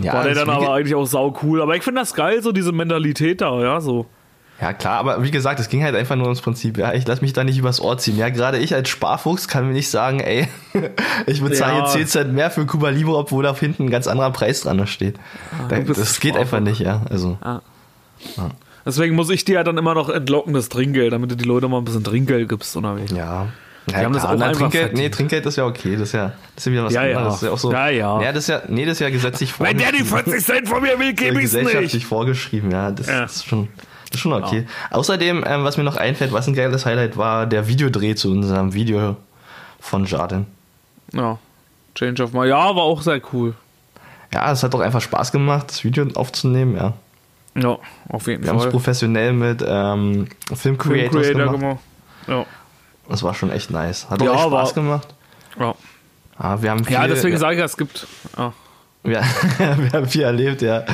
[0.00, 1.60] Ja, war der dann aber eigentlich auch sau cool.
[1.62, 4.06] Aber ich finde das geil, so diese Mentalität da, ja, so.
[4.60, 6.78] Ja, klar, aber wie gesagt, es ging halt einfach nur ums Prinzip.
[6.78, 8.16] Ja, ich lasse mich da nicht übers Ohr ziehen.
[8.16, 10.48] Ja, gerade ich als Sparfuchs kann mir nicht sagen, ey,
[11.26, 11.80] ich bezahle Ja.
[11.84, 14.84] jetzt 10 Cent mehr für Cuba Libre, obwohl da hinten ein ganz anderer Preis dran
[14.88, 15.14] steht.
[15.70, 17.02] Ah, das geht einfach nicht, ja.
[17.08, 17.38] Also,
[18.84, 21.68] Deswegen muss ich dir ja dann immer noch entlocken, das Trinkgeld, damit du die Leute
[21.68, 23.14] mal ein bisschen Trinkgeld gibst, oder wie?
[23.14, 23.46] ja.
[23.90, 26.58] Die haben das auch einfach Trinkgeld, nee, Trinkgeld ist ja okay, das ist ja, das
[26.58, 27.16] ist ja wieder was Ja, ja.
[27.16, 27.34] anderes.
[27.34, 28.20] Das ist ja auch so, Ja, ja.
[28.22, 30.40] Ja, das ist ja, nee, das ist ja gesetzlich Wenn der die vorgeschrieben.
[30.42, 32.06] 40 Cent von mir will, gebe ich's gesellschaftlich nicht.
[32.06, 32.90] vorgeschrieben, ja.
[32.90, 33.22] Das, Ja.
[33.22, 33.68] das ist schon,
[34.14, 34.66] ist schon okay.
[34.90, 38.72] Außerdem, ähm, was mir noch einfällt, was ein geiles Highlight war, der Videodreh zu unserem
[38.74, 39.16] Video
[39.80, 40.46] von Jardin.
[41.12, 41.38] Ja.
[41.94, 42.46] Change of my.
[42.46, 43.54] Ja, war auch sehr cool.
[44.32, 46.92] Ja, es hat doch einfach Spaß gemacht, das Video aufzunehmen, ja.
[47.54, 47.76] Ja,
[48.08, 48.70] auf jeden Wir haben es Fall.
[48.72, 51.60] professionell mit ähm, Film Film gemacht.
[51.60, 51.78] gemacht.
[52.28, 52.46] Ja.
[53.08, 54.08] Das war schon echt nice.
[54.10, 55.08] Hat auch Ja, echt Spaß gemacht.
[55.58, 55.74] Ja,
[56.40, 58.06] Ja, wir haben viel, ja deswegen wir, sage ich, es gibt.
[58.36, 58.52] Ja.
[59.02, 59.22] wir,
[59.58, 60.84] wir haben viel erlebt, ja.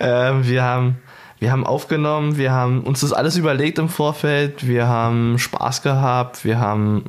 [0.00, 0.98] Ähm, wir haben
[1.40, 6.44] wir haben aufgenommen, wir haben uns das alles überlegt im Vorfeld, wir haben Spaß gehabt,
[6.44, 7.04] wir haben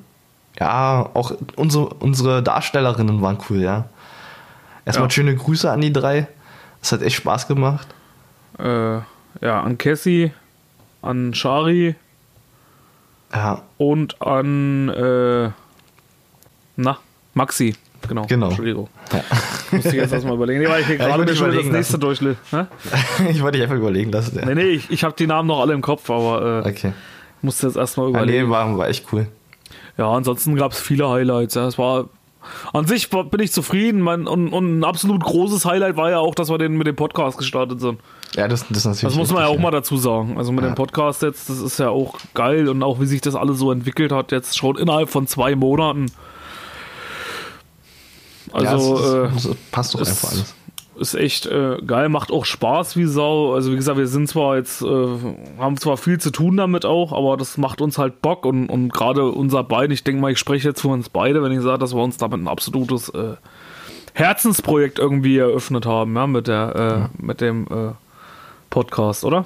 [0.59, 3.85] ja auch unsere, unsere Darstellerinnen waren cool, ja.
[4.85, 5.11] Erstmal Ja.
[5.11, 6.27] schöne Grüße an die drei.
[6.81, 7.87] Es hat echt Spaß gemacht.
[8.59, 8.97] Äh,
[9.41, 10.31] ja, an Cassie,
[11.01, 11.95] an Shari
[13.33, 14.89] Ja, und an.
[14.89, 15.49] Äh,
[16.77, 16.97] na,
[17.33, 17.75] Maxi.
[18.07, 18.25] Genau.
[18.27, 18.47] Genau.
[18.47, 18.89] Entschuldigung.
[19.11, 19.21] ja.
[19.71, 20.59] Musste ich jetzt erstmal überlegen.
[20.61, 22.35] Nee, weil ich hier Ja, gerade schon das nächste durchle.
[22.51, 22.65] Hä?
[23.29, 24.37] ich wollte dich einfach überlegen lassen.
[24.39, 24.45] Ja.
[24.45, 26.93] Nee, nee, ich, ich habe die Namen noch alle im Kopf, aber äh, Okay.
[27.41, 28.45] musste jetzt erstmal Ja, überlegen.
[28.45, 29.27] nee, war, war echt cool.
[29.97, 31.55] Ja, ansonsten gab es viele Highlights.
[31.55, 31.67] Ja.
[31.67, 32.05] Es war
[32.73, 34.01] an sich bin ich zufrieden.
[34.01, 36.95] Mein, und, und ein absolut großes Highlight war ja auch, dass wir den mit dem
[36.95, 37.99] Podcast gestartet sind.
[38.35, 39.01] Ja, das, das ist natürlich.
[39.03, 40.37] Das muss man ja auch mal dazu sagen.
[40.37, 40.69] Also mit Ja.
[40.71, 43.71] dem Podcast jetzt, das ist ja auch geil und auch wie sich das alles so
[43.71, 46.05] entwickelt hat, jetzt schon innerhalb von zwei Monaten.
[48.63, 50.55] Ja, Also, es- äh, es, es passt doch einfach alles.
[50.97, 53.53] ist echt äh, geil, macht auch Spaß wie Sau.
[53.53, 55.07] Also wie gesagt, wir sind zwar jetzt, äh,
[55.59, 58.93] haben zwar viel zu tun damit auch, aber das macht uns halt Bock und, und
[58.93, 61.79] gerade unser beiden, ich denke mal, ich spreche jetzt für uns beide, wenn ich sage,
[61.79, 63.35] dass wir uns damit ein absolutes äh,
[64.13, 67.09] Herzensprojekt irgendwie eröffnet haben, ja, mit der, äh, ja.
[67.17, 67.91] mit dem äh,
[68.69, 69.45] Podcast, oder?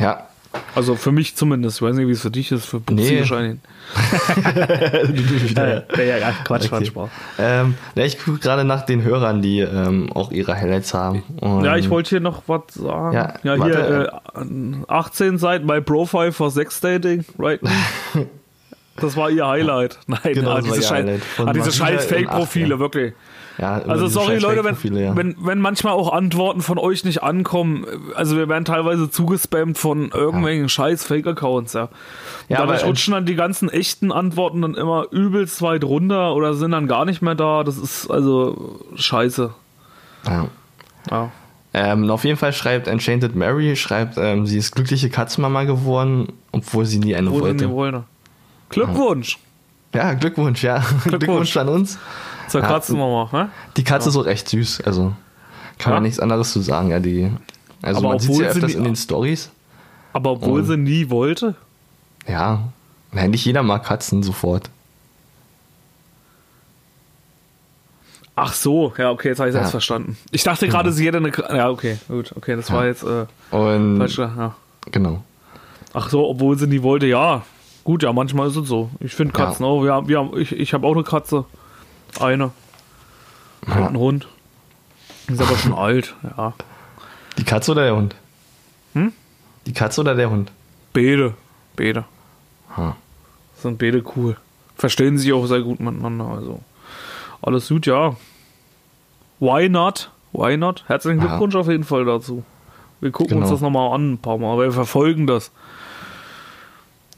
[0.00, 0.26] Ja,
[0.74, 1.76] also für mich zumindest.
[1.76, 3.18] Ich weiß nicht, wie es für dich ist, für Bubsi nee.
[3.20, 3.58] wahrscheinlich.
[5.56, 6.86] ja, ja, ja, Quatsch, okay.
[6.86, 7.10] Spaß.
[7.38, 11.22] Ähm, ja, ich gucke gerade nach den Hörern, die ähm, auch ihre Highlights haben.
[11.40, 13.14] Und ja, ich wollte hier noch was sagen.
[13.14, 17.60] Ja, ja hier äh, 18 Seiten bei Profile for Sex Dating, right?
[18.96, 19.98] Das war ihr Highlight.
[20.06, 23.14] Nein, genau, ah, diese, Scheiß, ah, diese scheiß Fake-Profile, wirklich.
[23.58, 25.14] Ja, also sorry Leute, wenn, ja.
[25.14, 30.10] wenn, wenn manchmal auch Antworten von euch nicht ankommen, also wir werden teilweise zugespammt von
[30.10, 30.68] irgendwelchen ja.
[30.68, 31.88] scheiß Fake-Accounts, ja.
[32.48, 36.70] ja dadurch rutschen dann die ganzen echten Antworten dann immer übelst weit runter oder sind
[36.70, 37.62] dann gar nicht mehr da.
[37.62, 39.50] Das ist also scheiße.
[40.26, 40.48] Ja.
[41.10, 41.30] ja.
[41.74, 46.84] Ähm, auf jeden Fall schreibt Enchanted Mary, schreibt, ähm, sie ist glückliche Katzenmama geworden, obwohl
[46.84, 47.66] sie nie eine obwohl wollte.
[47.66, 48.04] Nie wollte.
[48.72, 49.38] Glückwunsch!
[49.94, 50.78] Ja, Glückwunsch, ja.
[50.78, 51.98] Glückwunsch, Glückwunsch an uns.
[52.48, 53.50] Zur ja, Katzenmama, ne?
[53.76, 54.10] Die Katze ja.
[54.10, 55.14] ist auch echt süß, also
[55.78, 55.96] kann ja.
[55.96, 57.30] man nichts anderes zu sagen, ja, die.
[57.82, 59.50] Also aber man sieht sie ja öfters in den Stories.
[60.12, 61.54] Aber obwohl und, sie nie wollte?
[62.26, 62.68] Ja.
[63.10, 64.70] Nein, nicht jeder mag Katzen sofort.
[68.34, 69.62] Ach so, ja, okay, jetzt habe ich es ja.
[69.62, 70.16] erst verstanden.
[70.30, 70.92] Ich dachte gerade, ja.
[70.94, 71.32] sie hätte eine.
[71.54, 73.02] Ja, okay, gut, okay, das war jetzt.
[73.02, 74.54] Äh, und, falsch, ja.
[74.90, 75.22] Genau.
[75.92, 77.42] Ach so, obwohl sie nie wollte, ja.
[77.84, 78.90] Gut, ja, manchmal ist es so.
[79.00, 79.82] Ich finde Katzen auch.
[79.82, 81.44] Wir haben, wir haben, ich ich habe auch eine Katze.
[82.20, 82.52] Eine.
[83.66, 84.28] Und einen Hund.
[85.28, 86.54] Ist aber schon alt, ja.
[87.38, 88.14] Die Katze oder der Hund?
[88.92, 89.12] Hm?
[89.66, 90.52] Die Katze oder der Hund?
[90.92, 91.34] Beide.
[91.76, 92.04] Beide.
[92.74, 92.92] Hm.
[93.56, 94.36] Sind beide cool.
[94.76, 96.26] Verstehen sich auch sehr gut miteinander.
[96.26, 96.60] Also
[97.40, 98.16] alles gut, ja.
[99.40, 100.10] Why not?
[100.32, 100.84] Why not?
[100.86, 101.60] Herzlichen Glückwunsch ja.
[101.60, 102.44] auf jeden Fall dazu.
[103.00, 103.42] Wir gucken genau.
[103.42, 105.50] uns das nochmal an ein paar Mal, wir verfolgen das.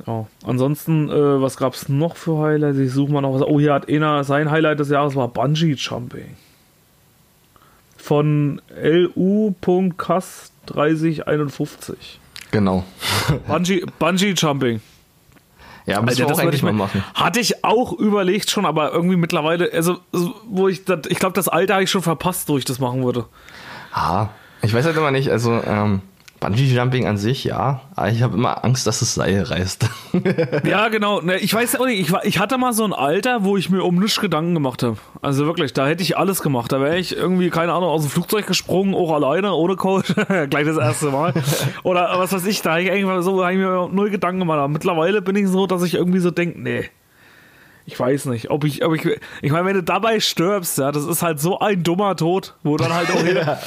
[0.07, 0.27] Ja.
[0.45, 2.79] Ansonsten, äh, was gab es noch für Highlights?
[2.79, 3.43] Ich suche mal noch was.
[3.43, 6.37] Oh, hier hat einer sein Highlight des Jahres war Bungee Jumping.
[7.97, 12.21] Von LU.Kass 3051.
[12.51, 12.85] Genau.
[13.49, 14.81] Bungee, Bungee Jumping.
[15.87, 17.05] Ja, müssen Alter, wir auch eigentlich mal machen.
[17.15, 19.99] Hatte ich auch überlegt schon, aber irgendwie mittlerweile, also
[20.47, 23.05] wo ich, das, ich glaube, das Alter habe ich schon verpasst, wo ich das machen
[23.05, 23.27] würde.
[23.93, 24.29] Ah,
[24.63, 26.01] ich weiß halt immer nicht, also ähm,
[26.45, 27.81] Bungee Jumping an sich, ja.
[27.97, 29.89] Aber ich habe immer Angst, dass das Seil reißt.
[30.67, 31.23] ja, genau.
[31.23, 33.97] Ne, ich weiß auch nicht, ich, hatte mal so ein Alter, wo ich mir um
[33.97, 34.99] nichts Gedanken gemacht habe.
[35.23, 36.71] Also wirklich, da hätte ich alles gemacht.
[36.71, 40.15] Da wäre ich irgendwie, keine Ahnung, aus dem Flugzeug gesprungen, auch alleine, ohne Coach.
[40.51, 41.33] Gleich das erste Mal.
[41.83, 44.59] Oder was weiß ich, da habe ich, so, hab ich mir null Gedanken gemacht.
[44.59, 46.91] Aber mittlerweile bin ich so, dass ich irgendwie so denke, nee
[47.87, 49.07] ich weiß nicht, ob ich, ob ich,
[49.43, 52.77] ich meine, wenn du dabei stirbst, ja, das ist halt so ein dummer Tod, wo
[52.77, 53.59] dann halt auch jeder, ja.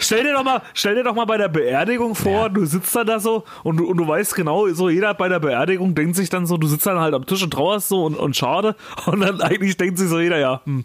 [0.00, 2.48] stell dir doch mal, stell dir doch mal bei der Beerdigung vor, ja.
[2.48, 5.38] du sitzt dann da so und du, und du weißt genau, so jeder bei der
[5.38, 8.16] Beerdigung denkt sich dann so, du sitzt dann halt am Tisch und trauerst so und,
[8.16, 8.74] und schade
[9.06, 10.84] und dann eigentlich denkt sich so jeder, ja, hm,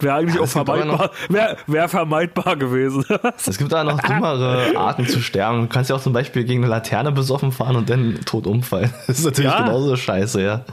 [0.00, 3.04] Wäre eigentlich ja, auch vermeidbar, wäre wär vermeidbar gewesen.
[3.46, 5.62] es gibt da noch dümmere Arten zu sterben.
[5.62, 8.92] Du kannst ja auch zum Beispiel gegen eine Laterne besoffen fahren und dann tot umfallen.
[9.06, 9.64] Das ist natürlich ja.
[9.64, 10.64] genauso scheiße, ja.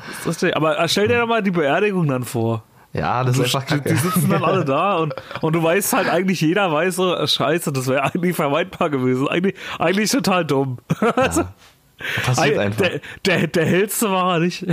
[0.53, 2.63] Aber stell dir doch mal die Beerdigung dann vor.
[2.93, 3.89] Ja, das du, ist einfach kacke.
[3.89, 7.28] Die sitzen dann alle da und, und du weißt halt eigentlich, jeder weiß so, äh,
[7.28, 9.28] scheiße, das wäre eigentlich vermeidbar gewesen.
[9.28, 10.78] Eigentlich, eigentlich total dumm.
[11.01, 11.47] Ja.
[12.23, 12.82] Passiert einfach.
[12.82, 14.65] Der, der, der hellste war er nicht.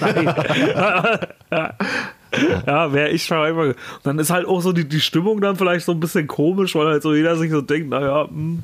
[0.00, 0.34] Nein.
[2.66, 3.74] Ja, wäre ich schon einmal.
[4.02, 6.86] Dann ist halt auch so die, die Stimmung dann vielleicht so ein bisschen komisch, weil
[6.86, 8.28] halt so jeder sich so denkt, naja.
[8.28, 8.62] Hm.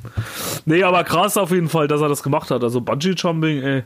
[0.66, 2.62] nee, aber krass auf jeden Fall, dass er das gemacht hat.
[2.62, 3.82] Also Bungee Jumping, ey.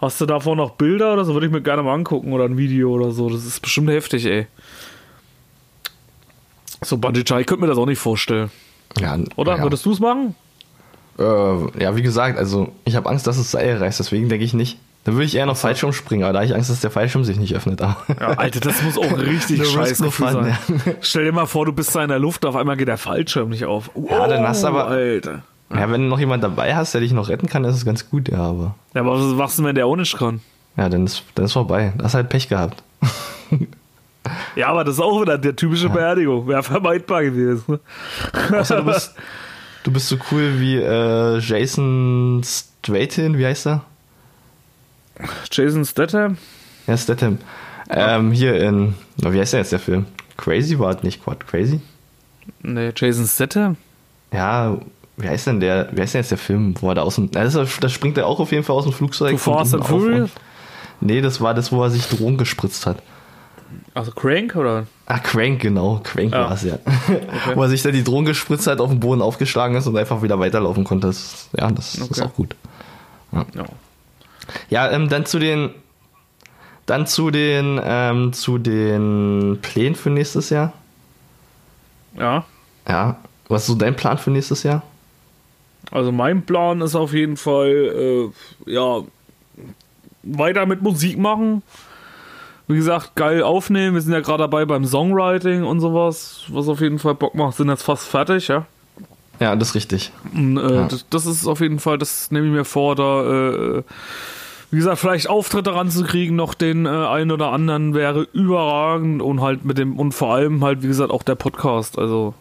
[0.00, 1.34] Hast du davor noch Bilder oder so?
[1.34, 3.28] Würde ich mir gerne mal angucken oder ein Video oder so.
[3.28, 4.46] Das ist bestimmt heftig, ey.
[6.82, 8.50] So Bungee Jumping, ich könnte mir das auch nicht vorstellen.
[8.98, 9.56] Ja, oder?
[9.56, 9.62] Ja.
[9.62, 10.34] Würdest du es machen?
[11.18, 14.54] Äh, ja, wie gesagt, also ich habe Angst, dass es Seil reißt, deswegen denke ich
[14.54, 14.78] nicht.
[15.08, 17.24] Dann würde ich eher noch Fallschirm springen, aber da habe ich Angst, dass der Fallschirm
[17.24, 17.80] sich nicht öffnet.
[17.80, 17.96] Ja,
[18.36, 20.48] Alter, das muss auch richtig scheiße sein.
[20.48, 20.58] Ja.
[21.00, 23.48] Stell dir mal vor, du bist da in der Luft, auf einmal geht der Fallschirm
[23.48, 23.90] nicht auf.
[23.94, 24.88] Oh, ja, dann hast du aber.
[24.88, 25.44] Alter.
[25.72, 28.10] Ja, wenn du noch jemand dabei hast, der dich noch retten kann, ist es ganz
[28.10, 28.74] gut, ja, aber.
[28.92, 30.42] Ja, aber was machst du, wenn der auch nicht kann?
[30.76, 31.94] Ja, dann ist, dann ist vorbei.
[31.96, 32.82] Das hast halt Pech gehabt.
[34.56, 35.92] ja, aber das ist auch wieder der typische ja.
[35.94, 36.46] Beerdigung.
[36.48, 37.80] Wäre vermeidbar gewesen.
[38.52, 39.14] Außer du bist,
[39.84, 43.84] du bist so cool wie äh, Jason Straten, wie heißt er?
[45.50, 46.36] Jason Statham?
[46.86, 47.38] Ja, Statham.
[47.90, 50.06] Ähm, hier in, wie heißt der jetzt der Film?
[50.36, 51.80] Crazy war nicht Quad Crazy?
[52.62, 53.76] Nee, Jason Statham?
[54.32, 54.76] Ja,
[55.16, 57.30] wie heißt denn der, wie heißt denn jetzt der Film, wo er da aus dem,
[57.30, 59.32] das, das springt er auch auf jeden Fall aus dem Flugzeug.
[59.32, 60.30] To Fast and Furious?
[61.00, 63.02] Nee, das war das, wo er sich Drogen gespritzt hat.
[63.94, 64.86] Also Crank oder?
[65.06, 66.00] Ah, Crank, genau.
[66.04, 66.44] Crank Ja.
[66.44, 66.78] war es ja.
[67.54, 70.22] Wo er sich dann die Drohnen gespritzt hat, auf den Boden aufgeschlagen ist und einfach
[70.22, 71.06] wieder weiterlaufen konnte.
[71.08, 72.22] Das, ja, das ist Okay.
[72.22, 72.54] auch gut.
[73.32, 73.44] Ja.
[74.70, 75.70] Ja, ähm, dann zu den,
[76.86, 80.72] dann zu den, ähm, zu den Plänen für nächstes Jahr.
[82.18, 82.44] Ja.
[82.88, 83.16] Ja.
[83.48, 84.82] Was ist so dein Plan für nächstes Jahr?
[85.90, 88.30] Also mein Plan ist auf jeden Fall,
[88.66, 89.00] äh, ja,
[90.22, 91.62] weiter mit Musik machen.
[92.66, 93.94] Wie gesagt, geil aufnehmen.
[93.94, 97.56] Wir sind ja gerade dabei beim Songwriting und sowas, was auf jeden Fall Bock macht.
[97.56, 98.66] Sind jetzt fast fertig, ja.
[99.40, 100.12] Ja, das ist richtig.
[100.34, 100.88] Und, äh, Ja.
[100.88, 103.22] das, das ist auf jeden Fall, das nehme ich mir vor, da,
[103.78, 103.82] äh,
[104.70, 109.64] wie gesagt, vielleicht Auftritte ranzukriegen, noch den äh, einen oder anderen wäre überragend und halt
[109.64, 111.98] mit dem, und vor allem halt, wie gesagt, auch der Podcast.
[111.98, 112.34] Also,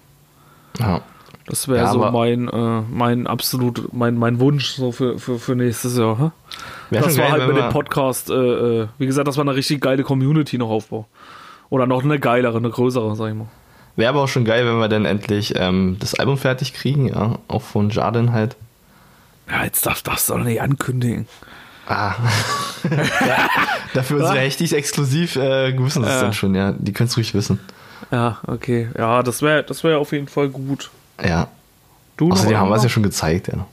[0.79, 1.01] Ja.
[1.45, 5.55] das wäre Ja, so mein, äh, mein absolut, mein, mein Wunsch so für, für, für
[5.55, 6.19] nächstes Jahr.
[6.19, 6.97] Hä?
[6.99, 10.03] Das war halt mit dem Podcast, äh, äh, wie gesagt, das war eine richtig geile
[10.03, 11.07] Community noch aufbau.
[11.69, 13.47] Oder noch eine geilere, eine größere, sag ich mal.
[13.97, 17.39] Wäre aber auch schon geil, wenn wir dann endlich ähm, das Album fertig kriegen, ja.
[17.47, 18.55] Auch von Jardin halt.
[19.49, 21.27] Ja, jetzt darf, darfst du doch nicht ankündigen.
[21.87, 22.15] Ah.
[22.89, 23.49] ja,
[23.93, 26.21] dafür ist ja richtig exklusiv, äh, wissen das Ja.
[26.21, 26.73] dann schon, ja.
[26.77, 27.59] Die können es ruhig wissen.
[28.11, 28.89] Ja, okay.
[28.97, 30.91] Ja, das wäre das wär auf jeden Fall gut.
[31.23, 31.47] Ja.
[32.17, 33.65] Du Außerdem noch haben wir es ja schon gezeigt, ja.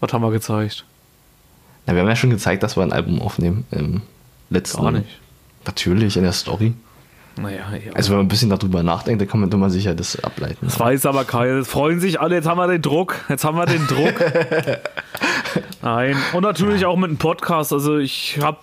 [0.00, 0.84] Was haben wir gezeigt?
[1.86, 4.02] Na, wir haben ja schon gezeigt, dass wir ein Album aufnehmen im
[4.50, 4.82] letzten.
[4.82, 5.08] Gar nicht.
[5.66, 6.74] Natürlich, in der Story.
[7.38, 7.92] Naja, ja.
[7.94, 10.58] Also wenn man ein bisschen darüber nachdenkt, dann kann man, kann man sicher das ableiten.
[10.62, 11.58] das weiß aber keiner.
[11.58, 12.36] Es freuen sich alle.
[12.36, 13.16] Jetzt haben wir den Druck.
[13.28, 14.14] Jetzt haben wir den Druck.
[15.86, 16.16] Nein.
[16.32, 17.72] Und natürlich auch mit einem Podcast.
[17.72, 18.58] Also ich habe,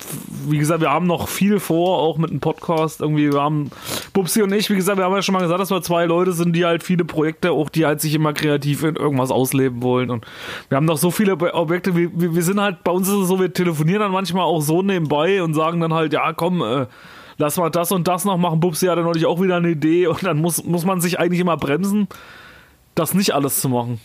[0.45, 2.99] wie gesagt, wir haben noch viel vor, auch mit einem Podcast.
[2.99, 3.69] Irgendwie, wir haben,
[4.11, 6.33] Bubsi und ich, wie gesagt, wir haben ja schon mal gesagt, dass wir zwei Leute
[6.33, 10.09] sind, die halt viele Projekte, auch die halt sich immer kreativ in irgendwas ausleben wollen.
[10.09, 10.25] Und
[10.67, 11.95] wir haben noch so viele Objekte.
[11.95, 14.59] Wir, wir wir sind halt, bei uns ist es so, wir telefonieren dann manchmal auch
[14.59, 16.87] so nebenbei und sagen dann halt, ja, komm, äh,
[17.37, 18.59] lass mal das und das noch machen.
[18.59, 21.55] Bubsi hatte neulich auch wieder eine Idee und dann muss, muss man sich eigentlich immer
[21.55, 22.09] bremsen,
[22.95, 24.01] das nicht alles zu machen.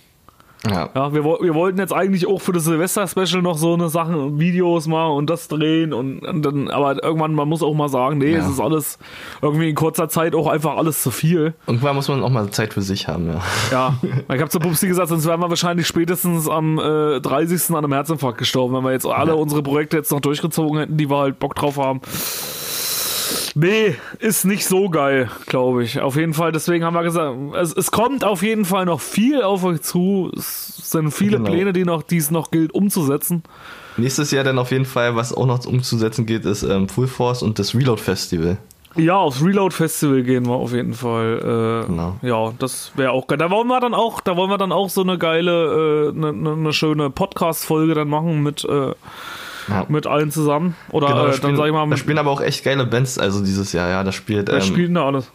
[0.68, 0.88] Ja.
[0.94, 4.86] Ja, wir, wir wollten jetzt eigentlich auch für das Silvester-Special noch so eine Sachen, Videos
[4.88, 8.32] machen und das drehen und, und dann, aber irgendwann, man muss auch mal sagen, nee,
[8.32, 8.38] Ja.
[8.40, 8.98] es ist alles
[9.40, 11.54] irgendwie in kurzer Zeit auch einfach alles zu viel.
[11.68, 13.40] Irgendwann muss man auch mal Zeit für sich haben, ja.
[13.70, 13.94] Ja,
[14.34, 17.70] ich habe zu Pupsi gesagt, sonst wären wir wahrscheinlich spätestens am äh, 30.
[17.70, 21.08] an einem Herzinfarkt gestorben, wenn wir jetzt alle unsere Projekte jetzt noch durchgezogen hätten, die
[21.08, 22.00] wir halt Bock drauf haben.
[23.54, 26.00] Nee, ist nicht so geil, glaube ich.
[26.00, 29.42] Auf jeden Fall, deswegen haben wir gesagt, es, es kommt auf jeden Fall noch viel
[29.42, 30.30] auf euch zu.
[30.36, 31.50] Es sind viele Genau.
[31.50, 33.42] Pläne, die noch, die es noch gilt umzusetzen.
[33.96, 37.42] Nächstes Jahr dann auf jeden Fall, was auch noch umzusetzen geht, ist ähm, Full Force
[37.42, 38.58] und das Reload Festival.
[38.96, 41.82] Ja, aufs Reload Festival gehen wir auf jeden Fall.
[41.84, 42.16] Äh, Genau.
[42.22, 43.38] Ja, das wäre auch geil.
[43.38, 46.28] Da wollen wir dann auch, da wollen wir dann auch so eine geile, äh, eine,
[46.28, 48.92] eine, eine schöne Podcast-Folge dann machen mit, äh,
[49.68, 49.86] Ja.
[49.88, 50.74] mit allen zusammen.
[50.90, 53.18] Oder Genau, äh, spielen, dann sag ich mal, da spielen aber auch echt geile Bands,
[53.18, 54.04] also dieses Jahr, ja.
[54.04, 55.30] Da spielt, wer ähm, spielt da alles?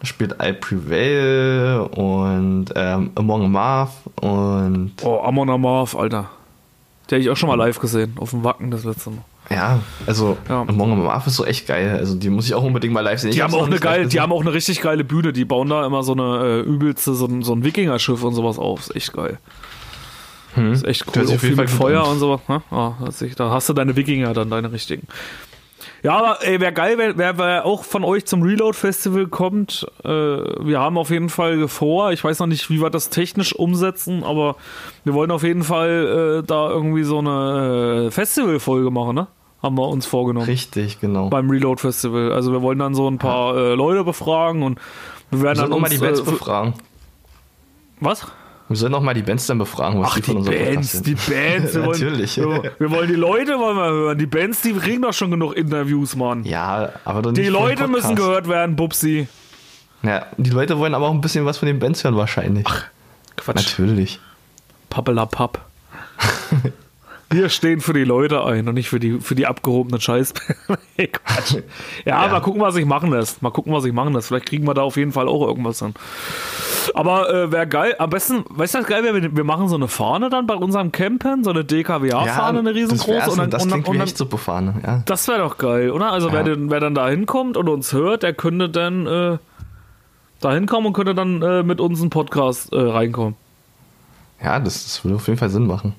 [0.00, 6.30] da spielt I Prevail und ähm, Among Amarth und Oh, Amon Amarth, Alter.
[7.08, 9.24] Die habe ich auch schon mal live gesehen, auf dem Wacken das letzte Mal.
[9.50, 10.62] ja, also Ja.
[10.62, 11.96] Among Amarth ist so echt geil.
[11.98, 13.30] Also die muss ich auch unbedingt mal live sehen.
[13.32, 15.32] Die haben, auch eine geile, die haben auch eine richtig geile Bühne.
[15.32, 18.58] Die bauen da immer so eine äh, übelste, so ein, so ein Wikinger-Schiff und sowas
[18.58, 18.80] auf.
[18.80, 19.38] Ist echt geil.
[20.56, 21.24] Ist echt cool.
[21.26, 22.10] Auch auf viel jeden mit Feuer an.
[22.12, 22.40] und sowas.
[22.48, 22.62] Ne?
[22.70, 25.06] Ja, das ist- da hast du deine Wikinger dann, deine richtigen.
[26.02, 29.86] Ja, aber ey, wäre geil, wer, wer, wer auch von euch zum Reload Festival kommt.
[30.04, 32.12] Äh, wir haben auf jeden Fall vor.
[32.12, 34.56] Ich weiß noch nicht, wie wir das technisch umsetzen, aber
[35.04, 39.26] wir wollen auf jeden Fall äh, da irgendwie so eine äh, Festivalfolge machen, ne?
[39.62, 41.30] Haben wir uns vorgenommen Richtig, genau.
[41.30, 42.32] beim Reload Festival.
[42.32, 44.78] Also wir wollen dann so ein paar äh, Leute befragen und
[45.30, 46.74] wir werden Wir dann auch mal uns, die Bands äh, befragen.
[48.00, 48.26] Was?
[48.68, 50.92] Wir sollen auch mal die Bands dann befragen, was Ach, die die von unserem Bands,
[50.92, 51.34] Podcast die sind.
[51.60, 51.74] Bands.
[51.74, 52.36] Wir wollen, Natürlich.
[52.38, 54.18] Wir, wir wollen die Leute wollen wir hören.
[54.18, 56.44] Die Bands, die kriegen doch schon genug Interviews, Mann.
[56.44, 59.28] Ja, aber doch nicht die Leute müssen gehört werden, Bubsi.
[60.02, 62.66] Ja, die Leute wollen aber auch ein bisschen was von den Bands hören wahrscheinlich.
[63.36, 63.56] Quatsch.
[63.56, 64.20] Natürlich.
[64.90, 65.60] Pappelapapp.
[67.30, 70.34] Wir stehen für die Leute ein und nicht für die, für die abgehobenen Scheiß.
[70.96, 71.54] Quatsch.
[72.04, 72.28] Ja, Ja.
[72.30, 73.42] mal gucken, was ich machen lässt.
[73.42, 74.28] Mal gucken, was ich machen lässt.
[74.28, 75.94] Vielleicht kriegen wir da auf jeden Fall auch irgendwas dann.
[76.94, 77.96] Aber äh, wäre geil.
[77.98, 79.20] Am besten, weißt du, was geil wäre?
[79.20, 82.76] Wir, wir machen so eine Fahne dann bei unserem Campen, so eine DKWA-Fahne, eine das,
[82.76, 83.30] riesengroße.
[83.32, 85.02] und dann, das und dann, klingt und wie dann, Hechtsuppefahne, ja.
[85.04, 86.12] das wäre doch geil, oder?
[86.12, 86.54] Also wer, Ja.
[86.54, 89.38] denn, wer dann da hinkommt und uns hört, der könnte dann äh,
[90.40, 93.34] da hinkommen und könnte dann äh, mit uns einen Podcast äh, reinkommen.
[94.42, 95.94] Ja, das, das würde auf jeden Fall Sinn machen.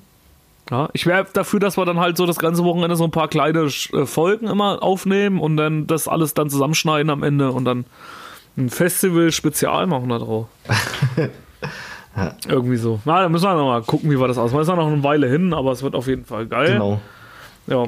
[0.70, 3.28] Ja, ich wäre dafür, dass wir dann halt so das ganze Wochenende so ein paar
[3.28, 7.84] kleine äh, Folgen immer aufnehmen und dann das alles dann zusammenschneiden am Ende und dann
[8.56, 10.46] ein Festival-Spezial machen da drauf.
[12.48, 13.00] Irgendwie so.
[13.04, 14.62] Na, da müssen wir noch mal gucken, wie wir das ausmachen.
[14.62, 16.72] Ist ja noch eine Weile hin, aber es wird auf jeden Fall geil.
[16.74, 17.00] Genau.
[17.66, 17.84] Ja.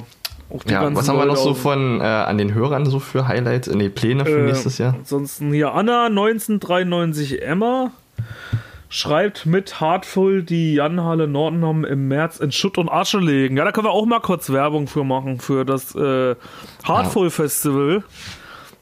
[0.66, 3.68] Ja, was haben wir noch so aus- von äh, an den Hörern so für Highlights,
[3.68, 4.94] in die Pläne für Äh, nächstes Jahr?
[4.94, 7.90] Ansonsten hier Anna 1993 Emma
[8.88, 13.58] schreibt mit Heartful die Janhalle Nordenham im März in Schutt und Asche legen.
[13.58, 16.34] Ja, da können wir auch mal kurz Werbung für machen für das äh,
[16.86, 18.02] Heartful Festival.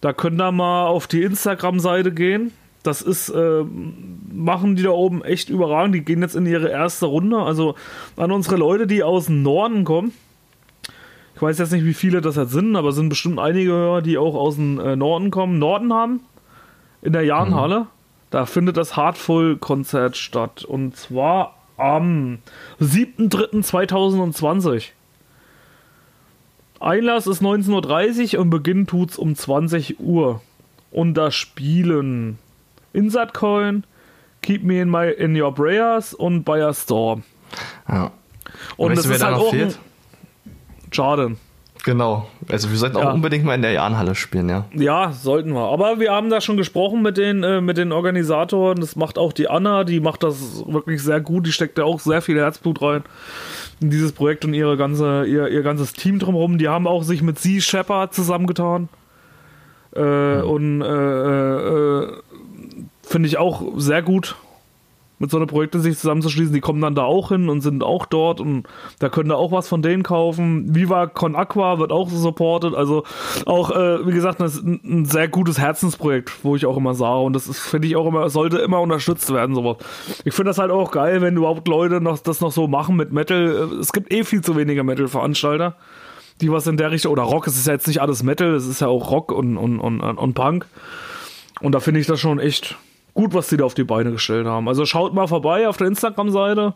[0.07, 2.53] Da könnt ihr mal auf die Instagram-Seite gehen.
[2.85, 3.65] Das ist, äh,
[4.33, 5.97] machen die da oben echt überragend.
[5.97, 7.39] Die gehen jetzt in ihre erste Runde.
[7.39, 7.75] Also
[8.17, 10.13] an unsere Leute, die aus dem Norden kommen.
[11.35, 14.01] Ich weiß jetzt nicht, wie viele das jetzt sind, aber es sind bestimmt einige Hörer,
[14.01, 15.59] die auch aus dem äh, Norden kommen.
[15.59, 16.21] Norden haben
[17.03, 17.89] in der Jahnhalle.
[18.31, 20.65] Da findet das Heartful-Konzert statt.
[20.65, 22.39] Und zwar am
[22.81, 24.93] 7.3.2020.
[26.81, 30.41] Einlass ist 19.30 Uhr und Beginn tut's um 20 Uhr.
[30.91, 32.39] Und da spielen
[32.93, 33.85] Insert Coin,
[34.43, 37.23] Keep Me in, my, in Your Prayers und Bayer Storm.
[37.89, 38.11] Ja.
[38.77, 39.79] Und weißt das du, wer ist da halt noch auch ein fehlt?
[40.93, 41.37] Jordan.
[41.85, 42.27] Genau.
[42.49, 43.11] Also wir sollten auch Ja.
[43.13, 44.65] unbedingt mal in der Jahnhalle spielen, ja.
[44.75, 45.69] Ja, sollten wir.
[45.71, 48.81] Aber wir haben da schon gesprochen mit den, äh, mit den Organisatoren.
[48.81, 51.47] Das macht auch die Anna, die macht das wirklich sehr gut.
[51.47, 53.05] Die steckt da auch sehr viel Herzblut rein in
[53.81, 56.59] dieses Projekt und ihre ganze, ihr, ihr ganzes Team drumherum.
[56.59, 58.89] Die haben auch sich mit Sea Shepard zusammengetan.
[59.95, 62.13] Äh, Und äh, äh, äh,
[63.03, 64.37] finde ich auch sehr gut,
[65.19, 66.53] mit so einer Projekte sich zusammenzuschließen.
[66.53, 68.65] Die kommen dann da auch hin und sind auch dort und
[68.99, 70.75] da könnt ihr auch was von denen kaufen.
[70.75, 72.75] Viva Con Aqua wird auch supported.
[72.75, 73.05] Also
[73.47, 77.21] auch, äh, wie gesagt, das ist ein, sehr gutes Herzensprojekt, wo ich auch immer sage.
[77.21, 79.79] Und das ist, finde ich auch immer, sollte immer unterstützt werden, sowas.
[80.25, 83.13] Ich finde das halt auch geil, wenn überhaupt Leute noch, das noch so machen mit
[83.13, 83.71] Metal.
[83.81, 85.77] Es gibt eh viel zu wenige Metal-Veranstalter,
[86.41, 88.67] die was in der Richtung, oder Rock, es ist ja jetzt nicht alles Metal, es
[88.67, 90.67] ist ja auch Rock und, und, und, und Punk.
[91.61, 92.77] Und da finde ich das schon echt
[93.17, 94.69] gut, was die da auf die Beine gestellt haben.
[94.69, 96.75] Also schaut mal vorbei auf der Instagram-Seite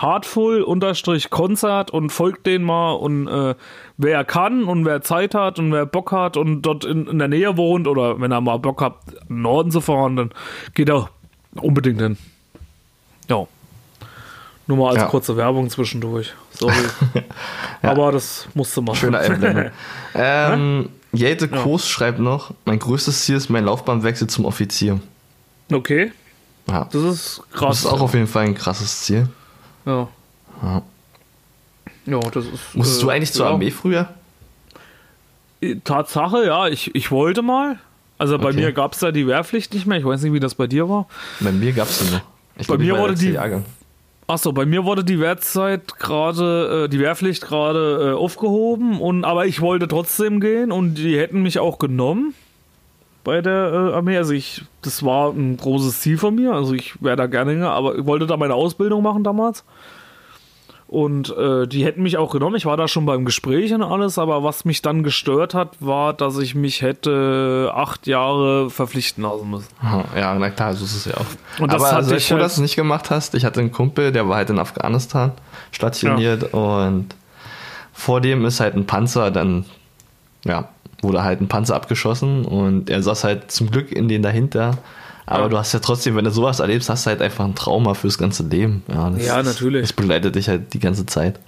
[0.00, 3.54] heartful-konzert und folgt denen mal und äh,
[3.98, 7.28] wer kann und wer Zeit hat und wer Bock hat und dort in, in der
[7.28, 8.96] Nähe wohnt oder wenn er mal Bock hat,
[9.28, 10.30] im Norden zu fahren, dann
[10.74, 11.10] geht er
[11.54, 12.16] unbedingt hin.
[13.28, 13.46] Ja.
[14.66, 15.06] Nur mal als Ja.
[15.06, 16.32] kurze Werbung zwischendurch.
[16.52, 16.74] Sorry.
[17.82, 18.96] Aber das musste machen.
[18.96, 19.70] Schöne Einblendung.
[20.14, 24.98] ähm, Jete Koos schreibt noch, mein größtes Ziel ist mein Laufbahnwechsel zum Offizier.
[25.74, 26.12] Okay.
[26.68, 26.88] Ja.
[26.92, 27.78] Das ist Das krass.
[27.80, 29.28] ist auch auf jeden Fall ein krasses Ziel.
[29.84, 30.08] Ja.
[30.62, 30.82] Ja.
[32.06, 32.74] Ja, das ist.
[32.74, 33.52] Musstest äh, du eigentlich zur ja.
[33.52, 34.08] Armee früher?
[35.84, 37.78] Tatsache, ja, ich, ich wollte mal.
[38.18, 38.56] Also bei Okay.
[38.56, 39.98] mir gab es da die Wehrpflicht nicht mehr.
[39.98, 41.06] Ich weiß nicht, wie das bei dir war.
[41.40, 42.20] Bei mir gab es sie noch.
[42.58, 43.64] Ich Bei mir wurde die- Jahrgang.
[44.28, 49.46] Achso, bei mir wurde die Wehrzeit gerade, äh, die Wehrpflicht gerade äh, aufgehoben und aber
[49.46, 52.32] ich wollte trotzdem gehen und die hätten mich auch genommen
[53.24, 54.16] bei der äh, Armee.
[54.16, 56.52] Also ich, das war ein großes Ziel von mir.
[56.52, 59.64] Also ich wäre da gerne hingegangen, aber ich wollte da meine Ausbildung machen damals.
[60.88, 62.56] Und äh, die hätten mich auch genommen.
[62.56, 66.12] Ich war da schon beim Gespräch und alles, aber was mich dann gestört hat, war,
[66.12, 69.68] dass ich mich hätte acht Jahre verpflichten lassen müssen.
[70.14, 71.60] Ja, na klar, so ist es ja auch.
[71.62, 73.34] Und das Aber sei ich froh, halt- dass du es nicht gemacht hast.
[73.34, 75.32] Ich hatte einen Kumpel, der war halt in Afghanistan
[75.70, 77.06] stationiert und
[77.94, 79.64] vor dem ist halt ein Panzer, dann
[80.44, 80.68] ja,
[81.02, 84.78] wurde halt ein Panzer abgeschossen und er saß halt zum Glück in den dahinter.
[85.26, 85.48] Aber Ja.
[85.48, 88.18] du hast ja trotzdem, wenn du sowas erlebst, hast du halt einfach ein Trauma fürs
[88.18, 88.82] ganze Leben.
[88.92, 89.82] Ja, das, Ja, natürlich.
[89.82, 91.38] Das begleitet dich halt die ganze Zeit.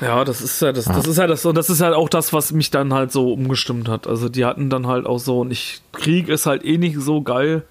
[0.00, 2.32] Ja, das ist ja das, das ist ja das und das ist halt auch das,
[2.32, 4.06] was mich dann halt so umgestimmt hat.
[4.08, 7.22] Also die hatten dann halt auch so und ich Krieg ist halt eh nicht so
[7.22, 7.62] geil.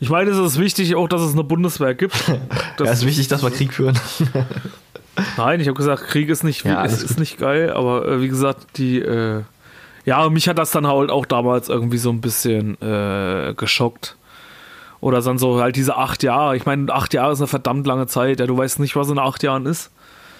[0.00, 2.14] Ich meine, es ist wichtig auch, dass es eine Bundeswehr gibt.
[2.76, 3.98] Das, ja, ist wichtig, dass wir Krieg führen.
[5.36, 8.28] nein, ich habe gesagt, Krieg ist nicht Ja, ist, ist nicht geil, aber äh, wie
[8.28, 9.42] gesagt, die äh,
[10.04, 14.16] ja, mich hat das dann halt auch damals irgendwie so ein bisschen äh, geschockt.
[15.00, 16.56] Oder dann so halt diese acht Jahre.
[16.56, 18.40] Ich meine, acht Jahre ist eine verdammt lange Zeit.
[18.40, 19.90] Ja, du weißt nicht, was in acht Jahren ist.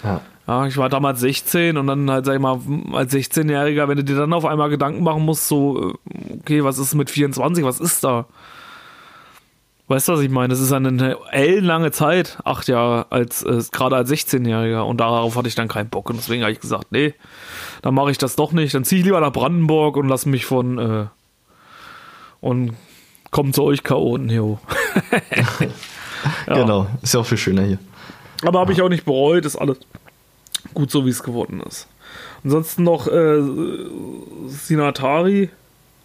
[0.02, 0.20] Ja.
[0.46, 2.60] Ja, ich war damals 16 und dann halt, sag ich mal,
[2.92, 6.78] als 16-Jähriger, wenn du dir dann auf einmal Gedanken machen musst, so, äh, okay, was
[6.78, 8.26] ist mit 24, was ist da?
[9.86, 10.48] Weißt du, was ich meine?
[10.48, 15.48] Das ist eine ellenlange Zeit, acht Jahre, als äh, gerade als 16-Jähriger und darauf hatte
[15.48, 17.12] ich dann keinen Bock und deswegen habe ich gesagt, nee,
[17.82, 20.46] dann mache ich das doch nicht, dann ziehe ich lieber nach Brandenburg und lass mich
[20.46, 21.06] von äh,
[22.40, 22.74] und
[23.30, 24.60] komm zu euch Chaoten hier hoch.
[26.46, 26.54] Ja.
[26.54, 27.78] Genau, ist ja auch viel schöner hier.
[28.42, 29.78] Aber habe ich auch nicht bereut, ist alles
[30.72, 31.88] gut so, wie es geworden ist.
[32.42, 33.42] Ansonsten noch äh,
[34.48, 35.50] Sinatari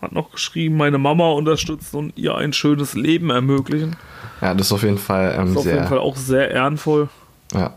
[0.01, 3.95] hat noch geschrieben, meine Mama unterstützen und ihr ein schönes Leben ermöglichen.
[4.41, 7.09] Ja, das ist auf jeden Fall ähm, Ist auf jeden Fall auch sehr ehrenvoll.
[7.53, 7.73] Ja.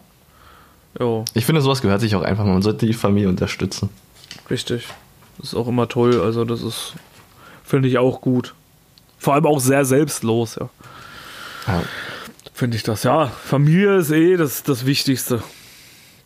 [1.01, 2.45] Ja, Ich finde, sowas gehört sich auch einfach.
[2.45, 3.89] Man sollte die Familie unterstützen.
[4.51, 4.87] richtig.
[5.39, 6.21] Das ist auch immer toll.
[6.21, 6.93] Also das ist,
[7.65, 8.55] finde ich auch gut.
[9.19, 10.69] Vor allem auch sehr selbstlos, ja.
[11.67, 11.83] Ja.
[12.53, 13.03] Finde ich das.
[13.03, 15.43] Ja, Familie ist eh das, das Wichtigste.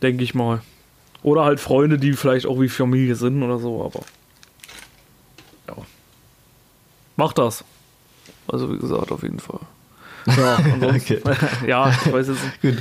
[0.03, 0.61] Denke ich mal.
[1.23, 4.05] Oder halt Freunde, die vielleicht auch wie Familie sind oder so, aber.
[7.17, 7.65] Mach das.
[8.49, 9.61] Also, wie gesagt, auf jeden Fall.
[10.27, 11.19] Ja, ansonsten,
[11.67, 12.61] ja ich weiß jetzt nicht.
[12.63, 12.75] Gut.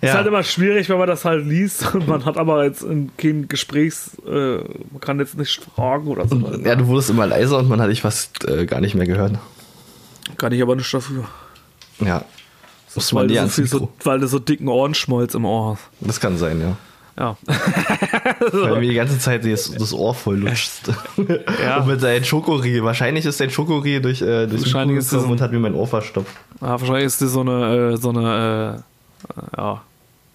[0.00, 0.14] Ist Ja.
[0.14, 3.46] halt immer schwierig, wenn man das halt liest und man hat aber jetzt in- kein
[3.48, 6.36] Gesprächs, äh, man kann jetzt nicht fragen oder so.
[6.64, 9.38] ja, du wurdest immer leiser und man hat dich fast äh, gar nicht mehr gehört.
[10.38, 11.24] Kann ich aber nicht dafür.
[12.00, 12.24] Ja.
[12.94, 15.82] Muss man Weil du, so so, weil du so dicken Ohrenschmalz im Ohr hast.
[16.00, 16.76] Das kann sein, ja.
[17.18, 17.36] Ja.
[18.52, 20.88] Weil mir die ganze Zeit das, das Ohr voll lutscht.
[21.62, 21.78] Ja.
[21.78, 22.82] Und mit deinem Schokoriegel.
[22.84, 25.86] Wahrscheinlich ist dein Schokoriegel durch, äh, durch Wahrscheinlich ist das und hat mir mein Ohr
[25.86, 26.34] verstopft.
[26.60, 28.82] ja wahrscheinlich ist dir so eine, äh, so eine,
[29.36, 29.82] äh, ja,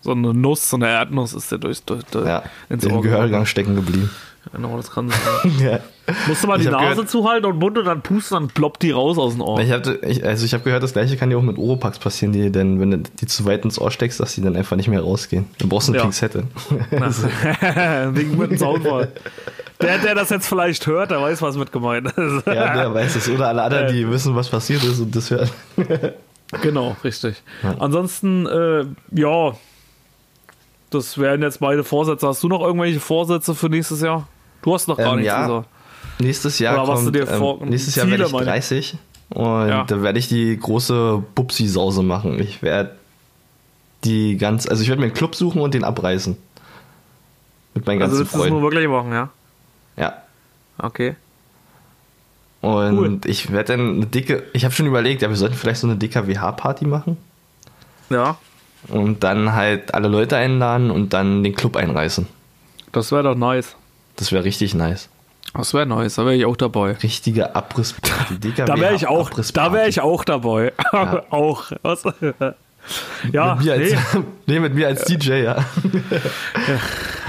[0.01, 3.01] so eine Nuss, so eine Erdnuss ist dir durch, durch, durch Ja, ins im Ohr
[3.01, 4.09] Gehörgang stecken geblieben.
[4.53, 5.19] Genau, das kann sein.
[5.59, 5.79] Ja.
[6.27, 8.47] Musst du mal Ich die hab Nase gehört- zuhalten und Mund und dann pusten, dann
[8.47, 9.59] ploppt die raus aus dem Ohr.
[9.59, 12.31] Ich hatte, ich, also ich habe gehört, das gleiche kann dir auch mit Oropax passieren,
[12.31, 14.87] die denn, wenn du die zu weit ins Ohr steckst, dass die dann einfach nicht
[14.87, 15.47] mehr rausgehen.
[15.57, 16.03] Du brauchst eine Ja.
[16.03, 16.45] Pinzette.
[18.11, 19.11] Wegen mit dem Soundfall.
[19.81, 22.47] Der, der das jetzt vielleicht hört, der weiß, was mit gemeint ist.
[22.47, 23.29] ja, der weiß es.
[23.29, 25.49] Oder alle anderen, die wissen, was passiert ist und das hören.
[26.61, 27.43] Genau, richtig.
[27.79, 29.53] Ansonsten, äh, ja,
[30.89, 32.25] das wären jetzt beide Vorsätze.
[32.27, 34.27] Hast du noch irgendwelche Vorsätze für nächstes Jahr?
[34.67, 35.47] Du hast noch gar Ähm, nichts ja.
[35.47, 35.67] gesagt.
[36.19, 38.49] Nächstes Jahr Oder kommt, du dir vor- ähm, nächstes Jahr werde ich meine ich.
[38.49, 38.97] 30
[39.29, 39.83] und Ja.
[39.85, 42.37] da werde ich die große Bubsi-Sause machen.
[42.41, 42.91] Ich werde
[44.03, 46.35] die ganz, also ich werde mir einen Club suchen und den abreißen.
[47.75, 48.75] Mit meinen Also ganzen willst du das nur Freunden.
[48.75, 49.29] wirklich machen, ja?
[49.95, 50.21] Ja.
[50.79, 51.15] Okay.
[52.59, 53.19] Und Cool.
[53.23, 55.95] ich werde dann eine dicke, ich habe schon überlegt, ja, wir sollten vielleicht so eine
[55.95, 57.15] DKWH-Party machen
[58.09, 58.37] Ja,
[58.89, 62.27] und dann halt alle Leute einladen und dann den Club einreißen.
[62.91, 63.77] das wäre doch nice.
[64.17, 65.09] Das wäre richtig nice.
[65.53, 66.91] Das wäre nice, da wäre ich auch dabei.
[67.01, 68.39] Richtige Abrissparty.
[68.39, 70.73] DKWH Da wäre ich auch, da wäre ich auch dabei.
[70.93, 71.23] Ja.
[71.29, 71.71] auch.
[71.81, 72.03] Was?
[73.31, 74.23] ja, mit mir als, nee.
[74.45, 75.55] nee, mit mir als DJ, ja.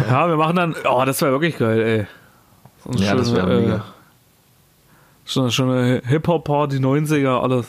[0.09, 2.07] ja, wir machen dann, oh, das wäre wirklich geil, ey.
[2.85, 3.77] So Ja, das schöne, wäre mega.
[3.77, 3.81] äh,
[5.25, 7.67] Schon, schon eine Hip-Hop-Party, 90er, alles.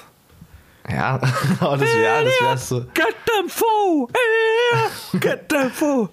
[0.89, 1.19] Ja,
[1.59, 3.49] aber das wäre das wär so, Get them!
[4.71, 6.09] Yeah, Get them fool!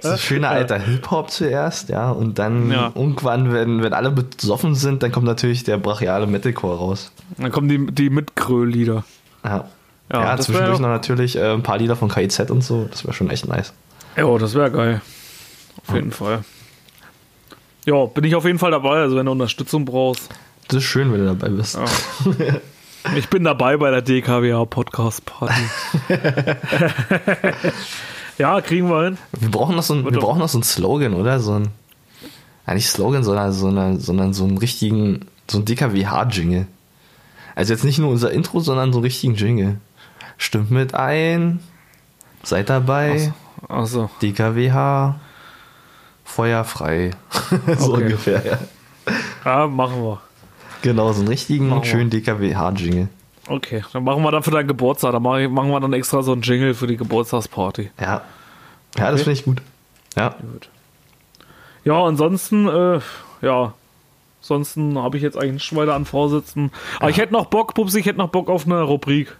[0.00, 2.10] So schöner alter Hip-Hop zuerst, ja.
[2.10, 2.92] Und dann Ja.
[2.94, 7.12] irgendwann, wenn, wenn alle besoffen sind, dann kommt natürlich der brachiale Metalcore raus.
[7.38, 9.04] Dann kommen die, die Mitgröl-Lieder.
[9.44, 9.64] Ja.
[10.12, 12.86] Ja, Ja, zwischendurch noch natürlich äh, ein paar Lieder von KIZ und so.
[12.90, 13.72] Das wäre schon echt nice.
[14.16, 15.00] Ja, das wäre geil.
[15.86, 16.44] Auf jeden Fall.
[17.86, 20.28] Ja, bin ich auf jeden Fall dabei, also wenn du Unterstützung brauchst.
[20.68, 21.76] Das ist schön, wenn du dabei bist.
[21.76, 21.84] Ja.
[23.18, 25.60] Ich bin dabei bei der DKWH Podcast Party.
[28.38, 29.18] ja, kriegen wir hin.
[29.38, 31.40] Wir brauchen noch so ein, wir brauchen noch so einen Slogan, oder?
[31.40, 31.68] So ein,
[32.66, 36.66] ja, nicht Slogan, sondern, sondern, sondern so einen richtigen, so einen DKWH-Jingle.
[37.54, 39.78] Also jetzt nicht nur unser Intro, sondern so einen richtigen Jingle.
[40.38, 41.60] Stimmt mit ein,
[42.42, 43.32] seid dabei,
[43.68, 44.10] Achso.
[44.20, 45.14] DKWH,
[46.24, 47.10] feuerfrei.
[47.78, 48.02] so Okay.
[48.04, 48.58] ungefähr, ja.
[49.44, 50.20] Ja, machen wir.
[50.82, 53.08] Genau, so einen richtigen, schönen DKWH-Jingle.
[53.46, 55.12] Okay, dann machen wir dann für deinen Geburtstag.
[55.12, 57.90] Dann machen wir dann extra so einen Jingle für die Geburtstagsparty.
[58.00, 58.22] Ja.
[58.96, 59.16] Ja, das Okay.
[59.24, 59.62] finde ich gut.
[60.16, 60.30] Ja.
[60.40, 60.68] Gut.
[61.84, 63.00] Ja, ansonsten, äh,
[63.42, 63.74] ja.
[64.40, 66.70] Ansonsten habe ich jetzt eigentlich nicht weiter an Vorsitzen.
[67.00, 69.34] Aber ich hätte noch Bock, Pupsi, ich hätte noch Bock auf eine Rubrik.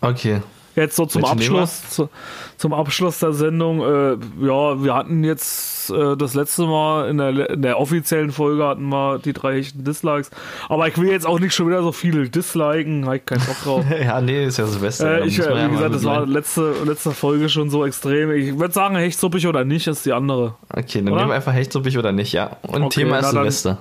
[0.00, 0.42] Okay.
[0.78, 2.08] Jetzt so zum Welche Abschluss, zu,
[2.56, 3.80] zum Abschluss der Sendung.
[3.80, 4.12] Äh,
[4.46, 8.88] ja, wir hatten jetzt äh, das letzte Mal in der, in der offiziellen Folge hatten
[8.88, 10.30] wir die drei echten Dislikes.
[10.68, 13.56] Aber ich will jetzt auch nicht schon wieder so viele disliken, habe ich keinen Bock
[13.64, 13.84] drauf.
[14.04, 15.22] Ja, nee, ist ja Silvester.
[15.22, 18.30] Äh, ich, äh, ja wie mal gesagt, das war letzte, letzte Folge schon so extrem.
[18.30, 20.54] Ich würde sagen, hechtsuppig oder nicht, ist die andere.
[20.72, 21.16] Okay, dann Oder?
[21.16, 22.50] nehmen wir einfach Hechtsuppig oder nicht, ja.
[22.62, 23.78] Und Okay, Thema ist na dann- Silvester.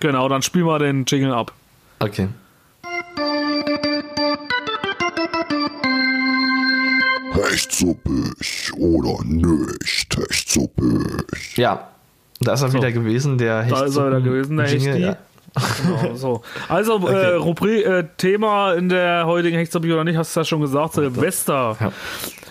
[0.00, 1.52] Genau, dann spielen wir den Jingle ab.
[2.00, 2.28] Okay.
[7.44, 11.56] Hechtsuppig oder nicht hechtsuppig.
[11.56, 11.88] Ja,
[12.40, 15.02] da ist er wieder gewesen, der Da ist er wieder gewesen, der Jingle, Hechti.
[15.02, 15.16] ja.
[15.82, 16.42] Genau, so.
[16.68, 20.60] Also, äh, Rubrik, äh, Thema in der heutigen Hechtsuppig oder nicht, hast du ja schon
[20.60, 21.76] gesagt, Silvester.
[21.80, 21.92] Ja.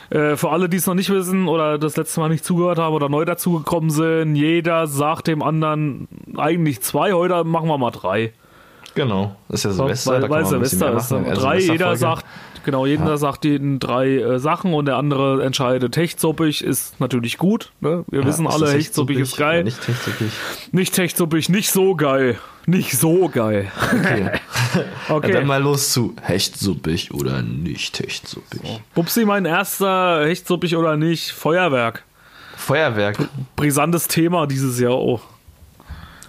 [0.09, 2.95] Äh, für alle, die es noch nicht wissen oder das letzte Mal nicht zugehört haben
[2.95, 6.07] oder neu dazugekommen sind, jeder sagt dem anderen
[6.38, 8.33] eigentlich zwei, heute machen wir mal drei.
[8.95, 10.21] Genau, ist ja So, Silvester.
[10.23, 11.09] weil, weil Silvester ist.
[11.11, 12.25] drei, jeder sagt,
[12.66, 15.95] genau, jeder sagt jeden drei äh, Sachen und der andere entscheidet.
[15.95, 17.72] Hechtsuppig ist natürlich gut.
[17.80, 18.03] Ne?
[18.09, 19.63] Wir Ja, wissen alle, Hechtsuppig ist geil.
[19.63, 20.32] Nicht Hechtsuppig.
[20.72, 22.38] Nicht Hechtsuppig, nicht so geil.
[22.66, 23.72] Nicht so geil.
[23.93, 24.32] Okay.
[25.07, 25.32] Okay.
[25.32, 28.59] Ja, dann mal los zu Hechtsuppig oder nicht Hechtsuppig.
[28.95, 32.03] Bubsi, mein erster Hechtsuppig oder nicht, Feuerwerk.
[32.57, 33.18] Feuerwerk.
[33.55, 35.22] Brisantes Thema dieses Jahr auch.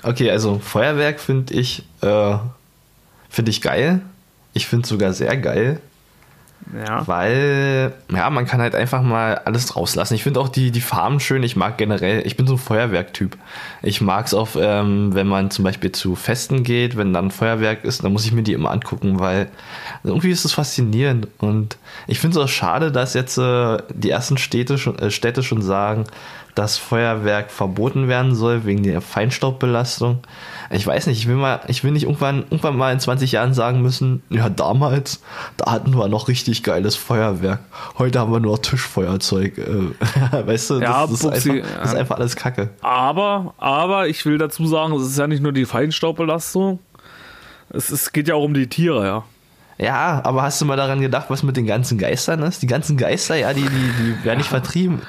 [0.03, 2.37] Okay, also Feuerwerk finde ich, äh,
[3.31, 4.03] finde ich geil.
[4.53, 5.81] Ich finde sogar sehr geil.
[6.75, 7.07] Ja.
[7.07, 10.15] Weil, ja, man kann halt einfach mal alles rauslassen.
[10.15, 11.43] Ich finde auch die, die Farben schön.
[11.43, 13.37] Ich mag generell, ich bin so ein Feuerwerk-Typ.
[13.83, 17.85] Ich mag es auch, ähm, wenn man zum Beispiel zu Festen geht, wenn dann Feuerwerk
[17.85, 19.49] ist, dann muss ich mir die immer angucken, weil
[20.03, 21.29] irgendwie ist es faszinierend.
[21.39, 21.77] Und
[22.09, 25.63] ich finde es auch schade, dass jetzt äh, die ersten Städte schon, äh, Städte schon
[25.63, 26.05] sagen,
[26.57, 30.21] dass Feuerwerk verboten werden soll wegen der Feinstaubbelastung.
[30.71, 33.55] Ich weiß nicht, ich will mal, ich will nicht irgendwann, irgendwann mal in 20 Jahren
[33.55, 35.23] sagen müssen, ja, damals,
[35.57, 37.61] da hatten wir noch richtig geiles Feuerwerk.
[37.99, 39.59] Heute haben wir nur Tischfeuerzeug.
[39.59, 39.93] Äh,
[40.47, 42.71] weißt du, Ja, das, ist einfach, das ist einfach alles Kacke.
[42.81, 46.81] Aber, aber ich will dazu sagen, es ist ja nicht nur die Feinstaubbelastung.
[47.71, 49.25] Es, es geht ja auch um die Tiere, ja.
[49.79, 52.63] Ja, aber hast du mal daran gedacht, was mit den ganzen Geistern ist?
[52.63, 55.03] Die ganzen Geister, ja, die, die, die werden nicht vertrieben.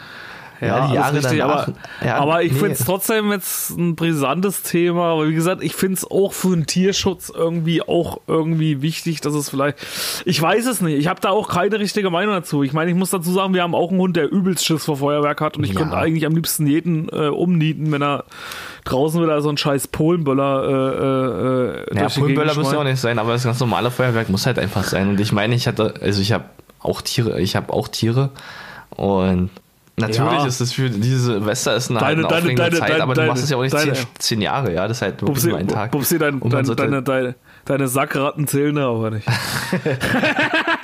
[0.60, 2.58] Ja, die Jahre richtig, aber, Ja, aber ich nee.
[2.60, 5.12] finde es trotzdem jetzt ein brisantes Thema.
[5.14, 9.34] Aber wie gesagt, ich finde es auch für den Tierschutz irgendwie auch irgendwie wichtig, dass
[9.34, 9.78] es vielleicht.
[10.26, 10.98] Ich weiß es nicht.
[10.98, 12.64] Ich habe da auch keine richtige Meinung dazu.
[12.64, 14.98] Ich meine, ich muss dazu sagen, wir haben auch einen Hund, der übelst Schiss vor
[14.98, 15.80] Feuerwerk hat und ich Ja.
[15.82, 18.24] könnte eigentlich am liebsten jeden äh, umnieten, wenn er
[18.86, 22.84] draußen wieder so einen scheiß Polenböller äh, äh, Ja, die Gegend Pullenböller muss ja auch
[22.84, 25.10] nicht sein, aber das ganz normale Feuerwerk muss halt einfach sein.
[25.10, 26.46] Und ich meine, ich hatte, also ich habe
[26.80, 28.30] auch Tiere, ich habe auch Tiere
[28.92, 29.50] und
[29.98, 30.46] natürlich Ja.
[30.48, 33.26] ist es für diese Silvester ist eine, Deine- eine deine- deine- Zeit, deine- aber du
[33.26, 35.50] machst es ja auch nicht deine- zehn, zehn Jahre, ja, das ist halt wirklich Bubsi,
[35.50, 35.92] nur ein Tag.
[35.92, 37.36] Bubsi, dein, dein, deine, deine,
[37.66, 39.28] deine Sackratten zählen da aber nicht.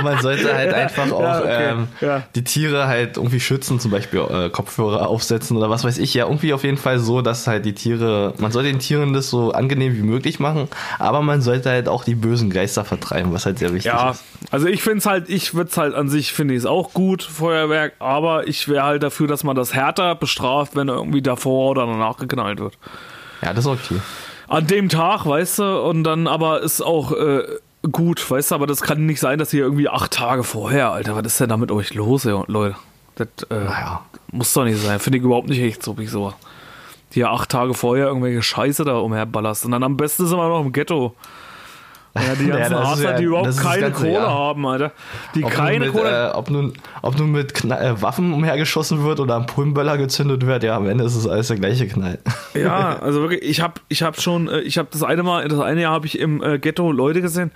[0.04, 2.22] man sollte halt einfach auch Ja, okay, ähm, ja.
[2.34, 6.24] die Tiere halt irgendwie schützen, zum Beispiel äh, Kopfhörer aufsetzen oder was weiß ich, ja,
[6.26, 9.52] irgendwie auf jeden Fall so, dass halt die Tiere, man soll den Tieren das so
[9.52, 13.58] angenehm wie möglich machen, aber man sollte halt auch die bösen Geister vertreiben, was halt
[13.58, 14.24] sehr wichtig Ja, ist.
[14.50, 16.92] also ich finde es halt, ich würde es halt an sich, finde ich es auch
[16.92, 21.70] gut, Feuerwerk, aber ich wäre halt dafür, dass man das härter bestraft, wenn irgendwie davor
[21.70, 22.74] oder danach geknallt wird.
[23.42, 24.00] Ja, das ist okay.
[24.48, 27.42] An dem Tag, weißt du, und dann aber ist auch äh,
[27.90, 31.16] gut, weißt du, aber das kann nicht sein, dass ihr irgendwie acht Tage vorher, Alter,
[31.16, 32.76] was ist denn da mit euch los, ey, Leute?
[33.16, 34.02] Das äh, Naja.
[34.32, 36.32] muss doch nicht sein, finde ich überhaupt nicht echt so, wie so.
[37.14, 39.64] Die acht Tage vorher irgendwelche Scheiße da umherballerst.
[39.64, 41.14] Und dann am besten sind wir noch im Ghetto.
[42.16, 44.28] Ja, die Ja, ganzen ist Arschler, ja- die überhaupt keine ganze Kohle Jahr.
[44.34, 44.92] haben, Alter.
[45.34, 46.28] Die Ob keine nun mit, Kohle.
[46.30, 50.44] äh, ob, nun, ob nun mit Kna äh, Waffen umhergeschossen wird oder ein Pullenböller gezündet
[50.46, 52.18] wird, ja, am Ende ist es alles der gleiche Knall.
[52.54, 55.60] Ja, also wirklich, ich habe ich hab schon, äh, ich habe das eine Mal, das
[55.60, 57.52] eine Jahr habe ich im äh, Ghetto Leute gesehen,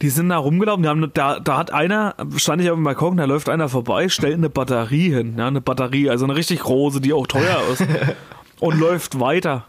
[0.00, 3.16] die sind da rumgelaufen, die haben, da, da hat einer, stand ich auf dem Balkon,
[3.18, 7.00] da läuft einer vorbei, stellt eine Batterie hin, ja, eine Batterie, also eine richtig große,
[7.02, 7.84] die auch teuer ist,
[8.60, 9.64] und läuft weiter.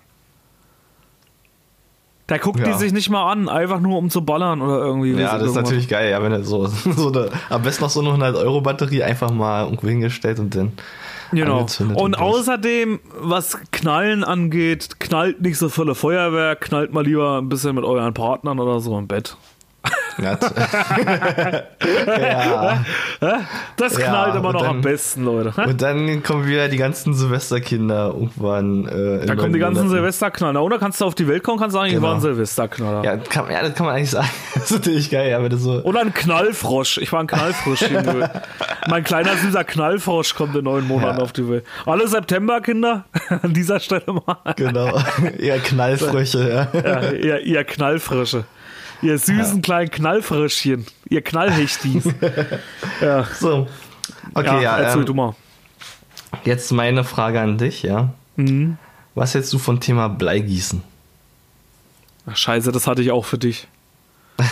[2.30, 2.78] Da guckt die Ja.
[2.78, 5.12] sich nicht mal an, einfach nur um zu ballern oder irgendwie.
[5.14, 6.66] Ja, das ist natürlich geil, ja, wenn er so,
[6.96, 10.72] so eine, am besten noch so eine 100-Euro-Batterie einfach mal irgendwo hingestellt und dann
[11.32, 11.66] Genau.
[11.94, 17.76] Und außerdem, was Knallen angeht, knallt nicht so volle Feuerwerk, knallt mal lieber ein bisschen
[17.76, 19.38] mit euren Partnern oder so im Bett.
[20.18, 20.38] Ja,
[23.22, 23.40] ja.
[23.78, 25.54] Das Ja, knallt immer und noch dann- am besten, Leute.
[25.66, 28.88] Und dann kommen wieder die ganzen Silvesterkinder irgendwann.
[28.88, 29.90] Äh, in Da kommen die ganzen Monaten.
[29.98, 30.62] Silvesterknaller.
[30.64, 32.08] Oder kannst du auf die Welt kommen, kannst sagen, ich Genau.
[32.08, 33.04] war ein Silvesterknaller.
[33.04, 34.30] Ja, kann, ja, das kann man eigentlich sagen.
[34.60, 35.82] Das ist natürlich geil, ja, wenn du so.
[35.84, 36.98] Oder ein Knallfrosch.
[36.98, 37.86] Ich war ein Knallfrosch.
[38.90, 41.24] Mein kleiner süßer Knallfrosch kommt in neun Monaten Ja.
[41.24, 41.66] auf die Welt.
[41.86, 43.06] Alle Septemberkinder
[43.42, 44.38] an dieser Stelle mal.
[44.58, 45.00] Genau.
[45.40, 46.80] ja, Knallfröche, ja.
[46.82, 48.44] Ja, ihr, ihr Knallfrösche.
[49.02, 50.86] Ihr süßen kleinen Knallfröschchen.
[51.10, 52.06] Ihr Knallhechtis.
[53.02, 53.68] ja, So.
[54.34, 54.78] Okay, ja.
[54.78, 55.36] erzähl ähm, du mal.
[56.44, 58.14] Jetzt meine Frage an dich, ja.
[58.36, 58.78] Mhm.
[59.16, 60.84] Was hältst du vom Thema Bleigießen?
[62.28, 63.68] Ach, scheiße, das hatte ich auch für dich.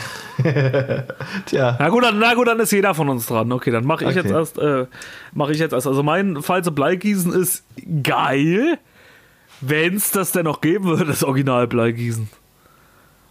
[1.46, 3.52] Tja, Na gut, dann, na gut, dann ist jeder von uns dran.
[3.52, 4.20] Okay, dann mache ich Okay.
[4.20, 4.86] jetzt erst, äh,
[5.34, 5.88] mache ich jetzt erst.
[5.88, 7.64] Also mein Fall zu Bleigießen ist
[8.04, 8.78] geil,
[9.62, 12.30] wenn es das denn noch geben würde, das Original Bleigießen.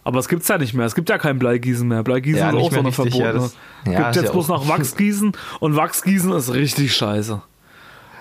[0.07, 0.85] Aber es gibt's ja nicht mehr.
[0.85, 2.01] Es gibt ja kein Bleigießen mehr.
[2.01, 3.33] Bleigießen Ja, ist auch so eine richtig, verbotene.
[3.33, 7.41] das- ja, gibt jetzt bloß noch Wachsgießen und Wachsgießen ist richtig scheiße.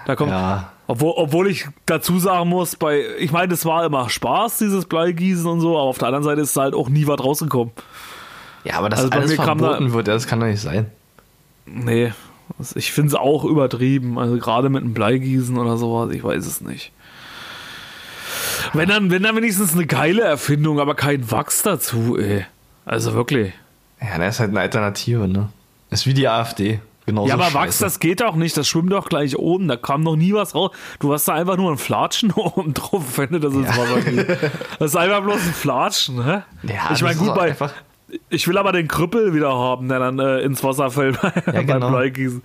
[0.05, 0.73] Da kommt, Ja.
[0.89, 5.47] obwohl, obwohl ich dazu sagen muss, bei, ich meine, es war immer Spaß, dieses Bleigießen
[5.47, 7.73] und so, aber auf der anderen Seite ist halt auch nie was rausgekommen.
[8.65, 10.87] ja, aber dass Also alles kam da- verboten wird, ja, das kann doch nicht sein.
[11.67, 12.13] Nee,
[12.59, 14.19] das- ich finde es auch übertrieben.
[14.19, 16.91] Also gerade mit einem Bleigießen oder sowas, ich weiß es nicht.
[18.77, 22.45] Wenn dann, wenn dann wenigstens eine geile Erfindung, aber kein Wachs dazu, ey.
[22.85, 23.53] Also wirklich.
[24.01, 25.49] Ja, das ist halt eine Alternative, ne?
[25.91, 26.81] Ist wie die AfD.
[27.07, 27.55] Genauso ja, aber scheiße.
[27.55, 28.57] Wachs, das geht auch nicht.
[28.57, 29.69] Das schwimmt doch gleich oben.
[29.69, 30.73] Da kam noch nie was raus.
[30.99, 34.29] Du hast da einfach nur ein Flatschen oben drauf, wenn du das ins Wasser geht.
[34.79, 36.43] Das ist einfach bloß ein Flatschen, hä?
[36.65, 37.73] Ja, ich meine, gut, bei, einfach-
[38.29, 41.67] ich will aber den Krüppel wieder haben, der dann äh, ins Wasser fällt bei, beim
[41.67, 41.91] genau.
[41.91, 42.43] Bleigießen.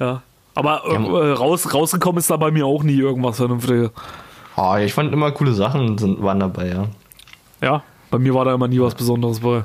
[0.00, 0.22] Ja.
[0.54, 3.90] Aber Ja, äh, raus, rausgekommen ist da bei mir auch nie irgendwas Vernünftiges.
[4.62, 6.88] Oh, ich fand immer coole Sachen sind, waren dabei, ja.
[7.62, 9.64] Ja, bei mir war da immer nie was Besonderes bei.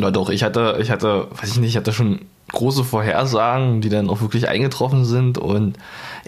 [0.00, 3.88] Ja, doch, ich hatte, ich hatte, weiß ich nicht, ich hatte schon große Vorhersagen, die
[3.88, 5.38] dann auch wirklich eingetroffen sind.
[5.38, 5.78] Und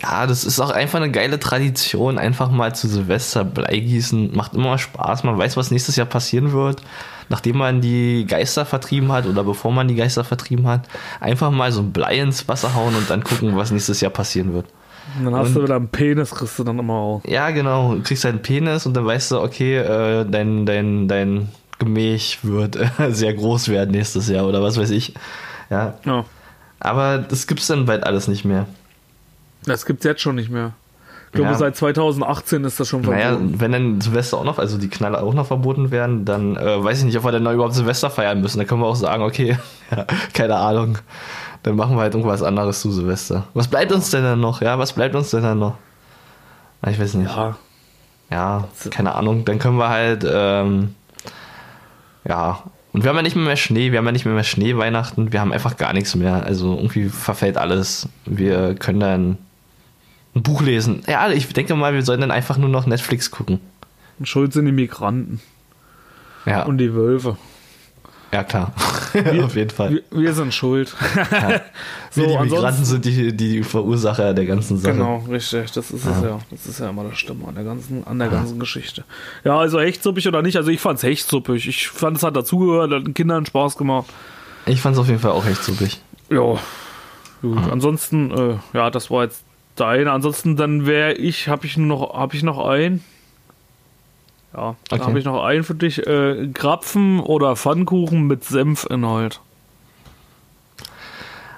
[0.00, 2.18] ja, das ist auch einfach eine geile Tradition.
[2.18, 4.30] Einfach mal zu Silvester Blei gießen.
[4.34, 5.24] Macht immer Spaß.
[5.24, 6.82] Man weiß, was nächstes Jahr passieren wird.
[7.30, 10.88] Nachdem man die Geister vertrieben hat oder bevor man die Geister vertrieben hat,
[11.20, 14.52] einfach mal so ein Blei ins Wasser hauen und dann gucken, was nächstes Jahr passieren
[14.52, 14.66] wird.
[15.18, 17.22] Und dann hast Und- du wieder einen Penis, kriegst du dann immer auch.
[17.26, 17.94] Ja, genau.
[17.94, 21.48] Du kriegst einen Penis und dann weißt du, okay, äh, dein, dein, dein
[21.78, 25.14] Gemäch wird äh, sehr groß werden nächstes Jahr oder was weiß ich.
[25.70, 25.94] Ja.
[26.04, 26.24] Ja.
[26.80, 28.66] Aber das gibt's dann bald alles nicht mehr.
[29.66, 30.72] Das gibt's jetzt schon nicht mehr.
[31.28, 31.56] Ich glaube, Ja.
[31.58, 33.60] seit 2018 ist das schon Naja, verboten.
[33.60, 36.98] wenn dann Silvester auch noch, also die Knaller auch noch verboten werden, dann äh, weiß
[37.00, 38.58] ich nicht, ob wir dann noch überhaupt Silvester feiern müssen.
[38.58, 39.56] Da können wir auch sagen, okay,
[39.90, 40.98] ja, keine Ahnung.
[41.64, 43.48] Dann machen wir halt irgendwas anderes zu Silvester.
[43.54, 44.60] Was bleibt uns denn dann noch?
[44.60, 45.76] Ja, was bleibt uns denn dann noch?
[46.82, 47.34] Ah, Ich weiß nicht.
[47.34, 47.56] Ja.
[48.30, 49.44] Ja, keine Ahnung.
[49.44, 50.94] Dann können wir halt, ähm,
[52.28, 52.62] ja.
[52.92, 54.76] Und wir haben ja nicht mehr, mehr Schnee, wir haben ja nicht mehr, mehr Schnee
[54.76, 56.44] Weihnachten, wir haben einfach gar nichts mehr.
[56.44, 58.08] Also irgendwie verfällt alles.
[58.24, 59.38] Wir können dann
[60.34, 61.02] ein Buch lesen.
[61.08, 63.60] Ja, ich denke mal, wir sollen dann einfach nur noch Netflix gucken.
[64.18, 65.40] Und schuld sind die Migranten
[66.46, 67.36] Ja, und die Wölfe.
[68.32, 68.72] Ja klar.
[69.42, 69.90] Auf jeden Fall.
[69.90, 70.88] Wir, wir sind schuld.
[72.10, 74.92] so, wir, die Migranten sind die, die Verursacher der ganzen Sache.
[74.92, 75.70] Genau, richtig.
[75.72, 76.40] Das ist es ja.
[76.50, 79.04] Das ist ja immer das Stimme an der ganzen, an der ganzen Geschichte.
[79.44, 80.56] Ja, also hechtsuppig oder nicht?
[80.56, 81.68] Also ich fand's hechtsuppig.
[81.68, 84.06] Ich fand es hat dazugehört, hat den Kindern Spaß gemacht.
[84.66, 86.00] Ich fand es auf jeden Fall auch echt suppig.
[86.30, 86.58] Ja.
[87.42, 87.58] Gut.
[87.70, 89.44] Ansonsten, äh, ja, das war jetzt
[89.76, 90.12] deine.
[90.12, 93.04] Ansonsten dann wäre ich, habe ich nur noch, habe ich noch einen.
[94.56, 95.04] Ja, da Okay.
[95.04, 96.06] habe ich noch einen für dich.
[96.06, 99.40] Äh, Krapfen oder Pfannkuchen mit Senfinhalt.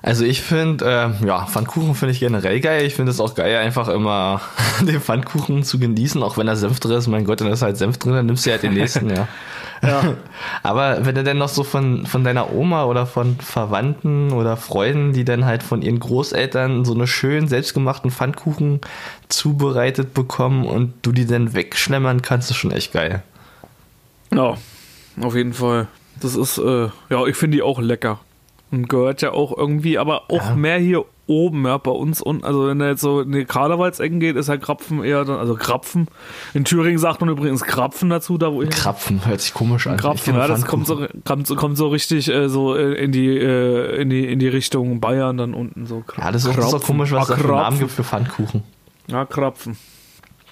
[0.07, 0.85] Also ich finde,
[1.21, 2.87] äh, ja, Pfannkuchen finde ich generell geil.
[2.87, 4.41] Ich finde es auch geil, einfach immer
[4.81, 7.09] den Pfannkuchen zu genießen, auch wenn da Senf drin ist.
[7.09, 9.27] Mein Gott, dann ist halt Senf drin, dann nimmst du halt den nächsten, ja.
[9.83, 10.15] Ja.
[10.63, 15.13] Aber wenn du denn noch so von, von deiner Oma oder von Verwandten oder Freunden,
[15.13, 18.83] die dann halt von ihren Großeltern so eine schön selbstgemachten Pfannkuchen
[19.29, 23.25] zubereitet bekommen und du die dann wegschlemmern kannst, ist schon echt geil.
[24.33, 24.57] Ja,
[25.21, 25.89] auf jeden Fall.
[26.21, 28.21] Das ist, äh, ja, ich finde die auch lecker.
[28.73, 30.55] Und gehört ja auch irgendwie, aber auch Ja.
[30.57, 32.45] mehr hier oben, ja, bei uns unten.
[32.45, 35.55] Also, wenn er jetzt so in die Karnevalsecken geht, ist ja Krapfen eher dann, also
[35.55, 36.09] Krapfen.
[36.55, 38.71] In Thüringen sagt man übrigens Krapfen dazu, da wo ich.
[38.71, 39.97] Krapfen hört sich komisch an.
[39.97, 43.37] Krapfen, ja, das kommt so, kommt, so- kommt so richtig äh, so äh, in die,
[43.39, 46.03] äh, in die, in die Richtung Bayern dann unten so.
[46.19, 47.79] Ja, das ist auch, auch komisch, was es für Namen Krapfen.
[47.79, 48.63] gibt für Pfannkuchen.
[49.09, 49.77] Ja, Krapfen.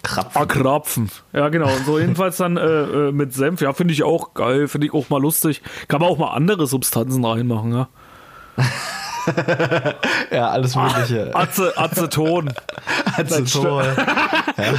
[0.03, 0.43] Krapfen.
[0.43, 1.11] Ah, Krapfen.
[1.33, 1.67] Ja, genau.
[1.69, 2.63] Und so jedenfalls dann äh,
[3.09, 3.61] äh, mit Senf.
[3.61, 4.69] Ja, finde ich auch geil.
[4.69, 5.63] Finde ich auch mal lustig.
[5.89, 7.89] Kann man auch mal andere Substanzen reinmachen, ja.
[8.55, 9.04] @웃음
[10.31, 11.31] Ja, alles Mögliche.
[11.35, 12.53] Aze, Aceton.
[13.17, 13.85] Aceton.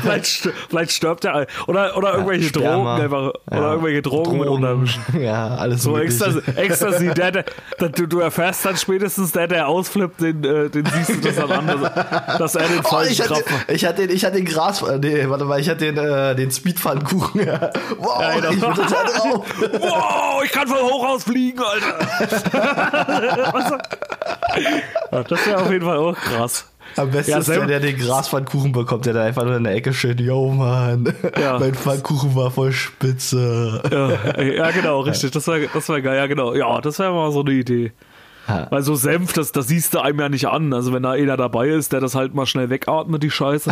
[0.02, 1.48] vielleicht, st vielleicht stirbt er.
[1.68, 2.98] Oder, oder irgendwelche Sperma.
[2.98, 3.32] Drogen einfach.
[3.52, 3.58] Ja.
[3.58, 5.04] Oder irgendwelche Drogen, mit untermischen.
[5.20, 6.26] Ja, alles So Mögliche.
[6.26, 7.46] Ecstasy, Ecstasy der, der,
[7.80, 11.36] der, du, du erfährst dann spätestens, der, der ausflippt, den, äh, den siehst du das
[11.36, 14.26] dann an, dass, dass er den Oh, falschen ich hatte, Krapfen ich hatte den, ich
[14.26, 17.46] hatte den Gras, äh, nee, warte mal, ich hatte den, äh, den Speedpfannkuchen.
[17.46, 17.70] Ja.
[17.98, 18.50] Wow, Ja, genau.
[18.52, 19.46] ich bin total drauf.
[19.80, 21.96] Wow, ich kann von Hochhaus fliegen, Alter.
[25.12, 26.70] Das wäre auf jeden Fall auch krass.
[26.98, 29.74] Am besten Ja, ist der, der den Graspfannkuchen bekommt, der da einfach nur in der
[29.74, 30.22] Ecke steht.
[30.22, 31.60] Yo, Mann, Ja.
[31.60, 33.82] mein Pfannkuchen war voll spitze.
[33.92, 35.32] Ja, ja genau, richtig.
[35.32, 36.16] Das wäre das wär geil.
[36.16, 36.54] Ja, genau.
[36.54, 37.92] Ja, das wäre mal so eine Idee.
[38.48, 38.68] Ja.
[38.70, 40.74] Weil so Senf, das, das siehst du einem ja nicht an.
[40.74, 43.72] Also wenn da einer dabei ist, der das halt mal schnell wegatmet, die Scheiße.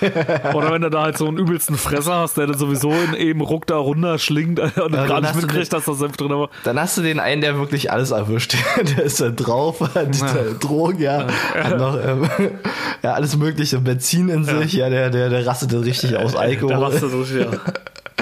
[0.54, 3.40] Oder wenn du da halt so einen übelsten Fresser hast, der dann sowieso in eben
[3.40, 6.30] Ruck da runter schlingt und dann gar nicht hast du mitkriegt, dass da Senf drin
[6.30, 6.50] war.
[6.64, 8.56] Dann hast du den einen, der wirklich alles erwischt.
[8.96, 10.26] Der ist da drauf, hat Ja.
[10.26, 10.34] ja.
[10.58, 12.28] Drogen, ja, hat noch ähm,
[13.02, 16.70] ja, alles mögliche, Benzin in sich, ja, der, der, der rastet dann richtig aus Alkohol.
[16.74, 17.46] Da warst du so, ja.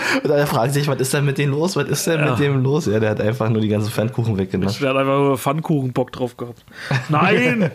[0.23, 1.77] Und dann fragt sich, was ist denn mit dem los?
[1.77, 2.31] Was ist denn Ja.
[2.31, 2.87] mit dem los?
[2.87, 4.75] Ja, der hat einfach nur die ganzen Pfannkuchen weggenommen.
[4.81, 6.65] Der hat einfach nur Pfannkuchen-Bock drauf gehabt.
[7.09, 7.71] Nein!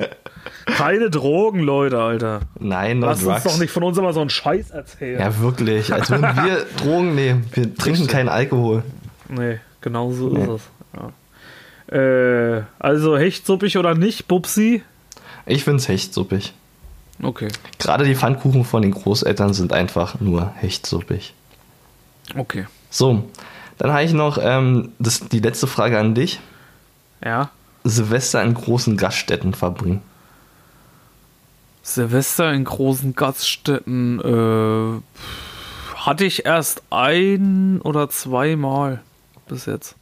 [0.65, 2.41] Keine Drogen, Leute, Alter.
[2.59, 3.43] Nein, no Lass uns drugs.
[3.43, 5.19] doch nicht von uns immer so einen Scheiß erzählen.
[5.19, 5.93] Ja, wirklich.
[5.93, 7.45] Als würden wir Drogen nehmen.
[7.53, 8.83] Wir trinken keinen Alkohol.
[9.29, 10.61] Nee, genau so ist es.
[10.95, 11.11] Ja.
[11.97, 14.81] Äh, also hechtsuppig oder nicht, Bubsi?
[15.45, 16.53] Ich find's hechtsuppig.
[17.21, 17.47] Okay,
[17.79, 21.33] Gerade die Pfannkuchen von den Großeltern sind einfach nur hechtsuppig.
[22.35, 22.65] Okay.
[22.89, 23.29] So,
[23.77, 26.39] dann habe ich noch ähm, das, die letzte Frage an dich.
[27.23, 27.49] Ja.
[27.83, 30.01] Silvester in großen Gaststätten verbringen.
[31.83, 35.01] Silvester in großen Gaststätten äh,
[35.95, 39.01] hatte ich erst ein oder zweimal
[39.47, 39.95] bis jetzt.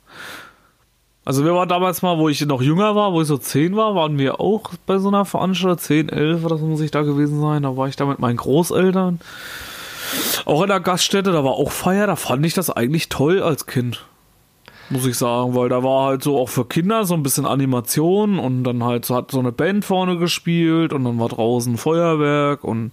[1.26, 3.96] Also wir waren damals mal, wo ich noch jünger war, wo ich so 10 war,
[3.96, 7.40] waren wir auch bei so einer Veranstaltung, 10, 11 oder so muss ich da gewesen
[7.40, 7.64] sein.
[7.64, 9.20] Da war ich da mit meinen Großeltern.
[10.46, 13.66] Auch in der Gaststätte, da war auch Feier, da fand ich das eigentlich toll als
[13.66, 14.06] Kind.
[14.90, 18.38] muss ich sagen, weil da war halt so auch für Kinder so ein bisschen Animation
[18.38, 22.64] und dann halt so hat so eine Band vorne gespielt und dann war draußen Feuerwerk
[22.64, 22.92] und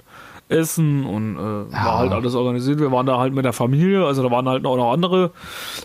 [0.48, 1.40] Essen und äh,
[1.74, 1.84] Ja.
[1.84, 2.80] war halt alles organisiert.
[2.80, 5.30] Wir waren da halt mit der Familie, also da waren halt auch noch andere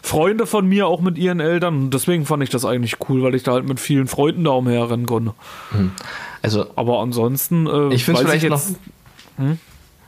[0.02, 3.36] Freunde von mir, auch mit ihren Eltern und deswegen fand ich das eigentlich cool, weil
[3.36, 5.34] ich da halt mit vielen Freunden da umherrennen konnte.
[6.42, 8.80] Also Aber ansonsten, äh, ich finde vielleicht noch, jetzt-
[9.38, 9.60] Hm?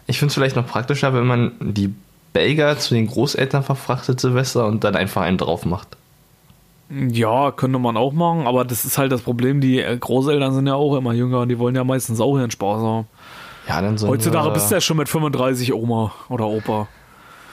[0.08, 1.94] Ich finde es vielleicht noch praktischer, wenn man die
[2.34, 5.90] Belger zu den Großeltern verfrachtet Silvester und dann einfach einen drauf macht.
[6.90, 10.68] Ja, könnte man auch machen, aber das ist halt das Problem, die äh, Großeltern sind
[10.68, 13.08] ja auch immer jünger und die wollen ja meistens auch ihren Spaß haben.
[13.68, 16.88] Ja, dann so Heutzutage bist du ja schon mit 35 Oma oder Opa.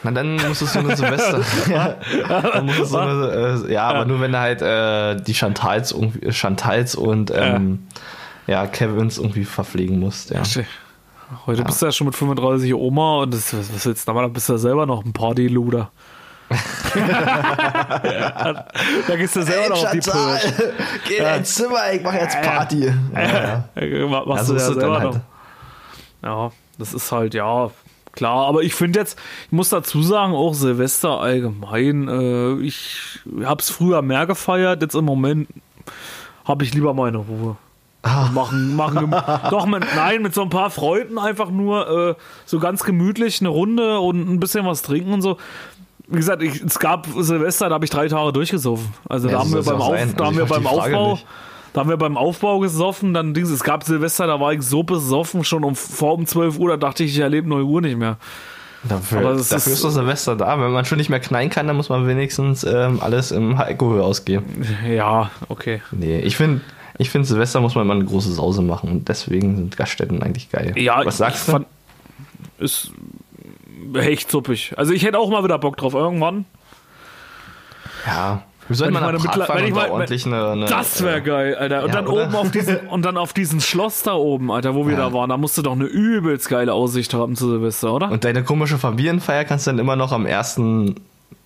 [0.05, 1.41] Na, dann muss es so eine Silvester.
[1.69, 1.97] ja,
[2.29, 5.91] dann muss es so eine, äh, ja, aber nur wenn du halt äh, die Chantals,
[5.91, 7.89] irgendwie, Chantals und ähm,
[8.47, 8.67] ja.
[8.67, 10.31] Kevins irgendwie verpflegen musst.
[10.31, 10.43] Ja.
[11.47, 14.49] Heute bist du ja schon mit 35 Oma und das, was was du da bist
[14.49, 15.91] du ja selber noch ein Partyluder.
[19.09, 20.53] da gehst du selber noch auf die Pirsch.
[21.09, 22.93] Geh in dein Zimmer, ich mach jetzt Party.
[23.15, 24.07] Ja, ja.
[24.07, 25.15] Ma- Machst Ja, so du ist ja selber halt.
[25.15, 25.21] noch.
[26.23, 27.71] Ja, das ist halt, ja,
[28.13, 28.47] klar.
[28.47, 34.03] Aber ich finde jetzt, ich muss dazu sagen, auch Silvester allgemein, äh, ich hab's früher
[34.03, 35.49] mehr gefeiert, jetzt im Moment
[36.45, 37.57] habe ich lieber meine Ruhe.
[38.05, 38.31] Ah.
[38.33, 39.11] Machen, machen,
[39.51, 42.15] doch, mit, nein, mit so ein paar Freunden einfach nur äh,
[42.45, 45.39] so ganz gemütlich eine Runde und ein bisschen was trinken und so.
[46.07, 48.89] Wie gesagt, ich, es gab Silvester, da habe ich drei Tage durchgesoffen.
[49.09, 51.27] Also Ja, da haben wir beim, Auf, da haben wir beim Aufbau, nicht.
[51.73, 54.83] da haben wir beim Aufbau gesoffen, dann Dings, es gab Silvester, da war ich so
[54.83, 57.97] besoffen, schon um, vor um 12 Uhr, da dachte ich, ich erlebe 9 Uhr nicht
[57.97, 58.19] mehr.
[58.87, 60.61] Dafür, dafür ist- ist, doch Silvester da.
[60.61, 64.03] Wenn man schon nicht mehr knallen kann, dann muss man wenigstens ähm, alles im Alkohol
[64.03, 64.63] ausgeben.
[64.87, 65.81] Ja, okay.
[65.91, 66.61] Nee, ich finde,
[66.99, 70.51] ich find, Silvester muss man immer eine große Sause machen und deswegen sind Gaststätten eigentlich
[70.51, 70.73] geil.
[70.77, 71.65] Ja, Was sagst ich du?
[72.59, 72.93] Ist
[73.95, 74.73] echt suppig.
[74.77, 76.45] Also ich hätte auch mal wieder Bock drauf, irgendwann.
[78.07, 78.43] Ja.
[78.67, 81.83] Wir sollten mal Prag Mittler- ich mal- ordentlich eine, eine Das wäre äh, geil, Alter.
[81.83, 82.25] Und ja, dann oder?
[82.25, 85.01] oben auf diesen und dann auf diesen Schloss da oben, Alter, wo wir Ja.
[85.09, 88.11] da waren, da musst du doch eine übelst geile Aussicht haben zu Silvester, oder?
[88.11, 90.95] Und deine komische Familienfeier kannst du dann immer noch am ersten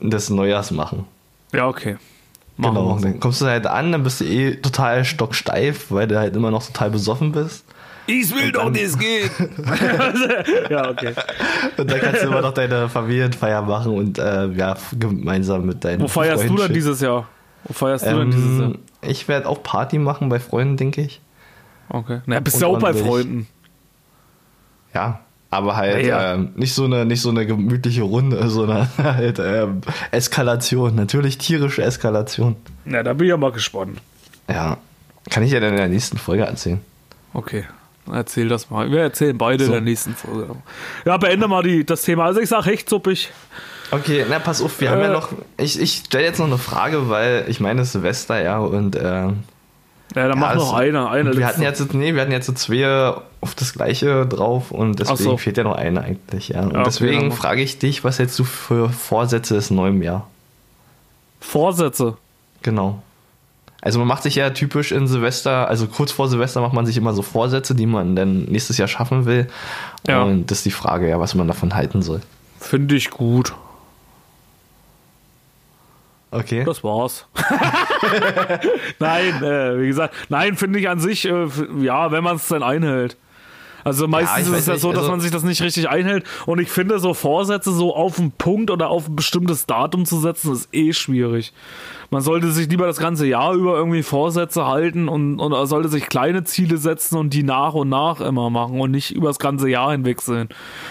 [0.01, 1.07] des Neujahrs machen.
[1.53, 1.97] ja, okay.
[2.59, 2.97] Machen Genau.
[2.97, 3.03] wir.
[3.03, 6.51] Dann kommst du halt an, dann bist du eh total stocksteif, weil du halt immer
[6.51, 7.65] noch total besoffen bist.
[8.07, 9.31] Ich will doch, es geht.
[10.71, 11.13] ja, okay.
[11.77, 16.01] Und dann kannst du immer noch deine Familienfeier machen und äh, ja, gemeinsam mit deinen
[16.03, 17.29] Wo feierst du Freunden denn schick- dieses Jahr?
[17.65, 18.69] Wo feierst du denn dieses Jahr?
[18.71, 21.21] Ähm, ich werde auch Party machen bei Freunden, denke ich.
[21.91, 22.21] Okay.
[22.27, 22.95] Na, bist und du auch bei.
[22.95, 23.47] Freunden.
[24.95, 25.21] Ja.
[25.51, 26.35] Aber halt Ja.
[26.35, 29.81] ähm, nicht so eine nicht so eine gemütliche Runde, sondern halt ähm,
[30.11, 30.95] Eskalation.
[30.95, 32.57] Natürlich tierische Eskalation.
[32.85, 33.99] Na, da bin ich ja mal gespannt.
[34.49, 34.77] Ja.
[35.31, 36.81] Kann ich ja dann in der nächsten Folge erzählen.
[37.35, 37.65] Okay.
[38.11, 38.91] Erzähl das mal.
[38.91, 39.71] Wir erzählen beide So.
[39.71, 40.55] in der nächsten Folge.
[41.05, 42.25] Ja, beende mal die, das Thema.
[42.25, 43.31] Also ich sag hechtsuppig.
[43.91, 45.05] Okay, na pass auf, wir haben Äh.
[45.05, 45.29] ja noch.
[45.59, 48.97] Ich, ich stelle jetzt noch eine Frage, weil ich meine es ist Silvester, ja, und
[48.97, 49.29] äh,
[50.15, 51.09] Ja, dann mach Ja, noch es- eine.
[51.11, 54.99] eine wir hatten jetzt nee, wir hatten jetzt so zwei auf das gleiche drauf und
[55.01, 55.37] deswegen so.
[55.37, 56.63] fehlt ja noch eine eigentlich, ja.
[56.63, 57.37] Und Ja, okay, deswegen mach.
[57.37, 60.27] frage ich dich, was hältst du für Vorsätze des neuen Jahr?
[61.41, 62.17] Vorsätze.
[62.63, 63.03] Genau.
[63.81, 66.97] Also man macht sich ja typisch in Silvester, also kurz vor Silvester macht man sich
[66.97, 69.47] immer so Vorsätze, die man dann nächstes Jahr schaffen will.
[70.09, 70.23] Ja.
[70.23, 72.21] Und das ist die Frage, ja, was man davon halten soll.
[72.59, 73.55] Finde ich gut.
[76.33, 76.65] Okay.
[76.65, 77.27] Das war's.
[78.99, 81.47] nein, äh, wie gesagt, nein, finde ich an sich, äh,
[81.81, 83.17] ja, wenn man es dann einhält.
[83.85, 86.25] Also meistens ich ist es ja so, dass also- man sich das nicht richtig einhält.
[86.47, 90.19] Und ich finde, so Vorsätze so auf einen Punkt oder auf ein bestimmtes Datum zu
[90.19, 91.53] setzen, ist eh schwierig.
[92.11, 96.09] Man sollte sich lieber das ganze Jahr über irgendwie Vorsätze halten und, und sollte sich
[96.09, 99.69] kleine Ziele setzen und die nach und nach immer machen und nicht über das ganze
[99.69, 100.49] Jahr hinwechseln.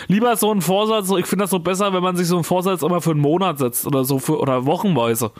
[0.08, 2.84] Lieber so ein Vorsatz, ich finde das so besser, wenn man sich so einen Vorsatz
[2.84, 5.32] immer für einen Monat setzt oder so für oder wochenweise.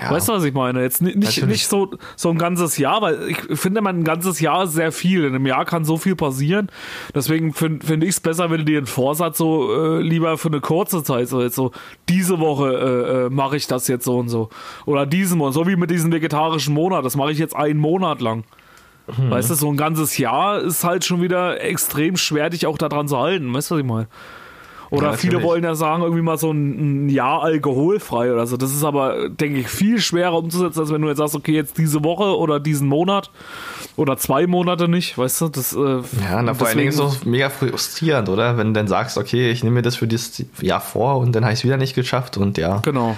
[0.00, 0.10] Ja.
[0.10, 0.82] Weißt du, was ich meine?
[0.82, 1.46] Jetzt ni- nicht, Natürlich.
[1.48, 4.92] nicht so, so ein ganzes Jahr, weil ich finde, man ein ganzes Jahr ist sehr
[4.92, 5.24] viel.
[5.24, 6.68] In einem Jahr kann so viel passieren.
[7.14, 10.48] Deswegen finde find ich es besser, wenn du dir einen Vorsatz so äh, lieber für
[10.48, 11.70] eine kurze Zeit, so jetzt so,
[12.10, 14.50] diese Woche äh, äh, mache ich das jetzt so und so.
[14.84, 18.20] Oder diesen Monat, so wie mit diesem vegetarischen Monat, das mache ich jetzt einen Monat
[18.20, 18.44] lang.
[19.16, 19.30] Mhm.
[19.30, 23.08] Weißt du, so ein ganzes Jahr ist halt schon wieder extrem schwer, dich auch daran
[23.08, 23.54] zu halten.
[23.54, 24.08] Weißt du, was ich meine?
[24.90, 28.56] Oder Ja, viele wollen ja sagen, irgendwie mal so ein, ein Jahr alkoholfrei oder so.
[28.56, 31.76] Das ist aber, denke ich, viel schwerer umzusetzen, als wenn du jetzt sagst, okay, jetzt
[31.78, 33.30] diese Woche oder diesen Monat
[33.96, 35.48] oder zwei Monate nicht, weißt du?
[35.48, 35.78] Das, äh,
[36.22, 38.56] Ja, na, vor allen Dingen ist es mega frustrierend, oder?
[38.56, 41.44] Wenn du dann sagst, okay, ich nehme mir das für dieses Jahr vor und dann
[41.44, 42.78] habe ich es wieder nicht geschafft und ja.
[42.78, 43.16] Genau.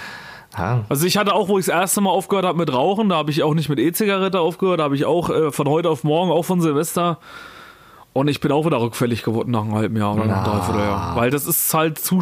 [0.57, 0.85] ja.
[0.89, 3.29] Also ich hatte auch, wo ich das erste Mal aufgehört habe mit Rauchen, da habe
[3.29, 6.31] ich auch nicht mit E-Zigarette aufgehört, da habe ich auch äh, von heute auf morgen,
[6.31, 7.19] auch von Silvester
[8.13, 10.59] Und ich bin auch wieder rückfällig geworden nach einem halben Jahr oder nach einem.
[10.59, 11.15] Dreivierteljahr.
[11.15, 12.19] Weil das ist halt zu,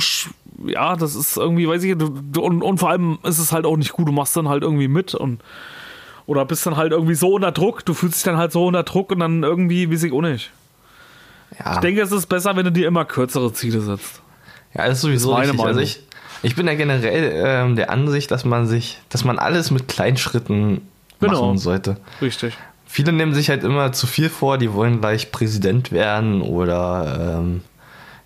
[0.65, 3.93] ja, das ist irgendwie, weiß ich, und, und vor allem ist es halt auch nicht
[3.93, 4.07] gut.
[4.07, 5.41] Du machst dann halt irgendwie mit und
[6.25, 7.85] oder bist dann halt irgendwie so unter Druck.
[7.85, 10.51] Du fühlst dich dann halt so unter Druck und dann irgendwie, weiß ich auch nicht.
[11.57, 14.21] Ja, Ich denke, es ist besser, wenn du dir immer kürzere Ziele setzt.
[14.73, 15.65] ja das ist sowieso Das ist meine richtig.
[15.65, 15.83] Also Meinung.
[15.83, 16.03] ich,
[16.43, 20.17] ich bin ja generell ähm, der Ansicht, dass man sich, dass man alles mit kleinen
[20.17, 20.81] Schritten
[21.21, 21.45] Genau.
[21.47, 21.97] machen sollte.
[22.21, 22.55] Richtig.
[22.97, 27.61] Viele nehmen sich halt immer zu viel vor, die wollen gleich Präsident werden oder ähm,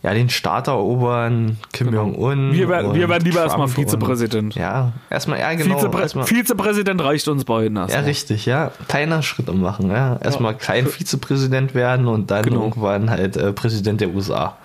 [0.01, 2.37] ja, den Staat erobern, Kim Jong-un.
[2.37, 2.53] Genau.
[2.53, 4.55] Wir, werden- wir werden lieber erstmal Vizepräsident.
[4.55, 5.75] Und, ja, erstmal, ja, genau.
[5.75, 8.03] Vizeprä erstmal, Vizepräsident reicht uns beiden ja, erstmal.
[8.05, 8.71] richtig, ja.
[8.87, 10.15] Kleiner Schritte machen, ja.
[10.23, 12.61] Erstmal klein Vizepräsident werden und dann Genau.
[12.61, 14.55] irgendwann halt äh, Präsident der USA.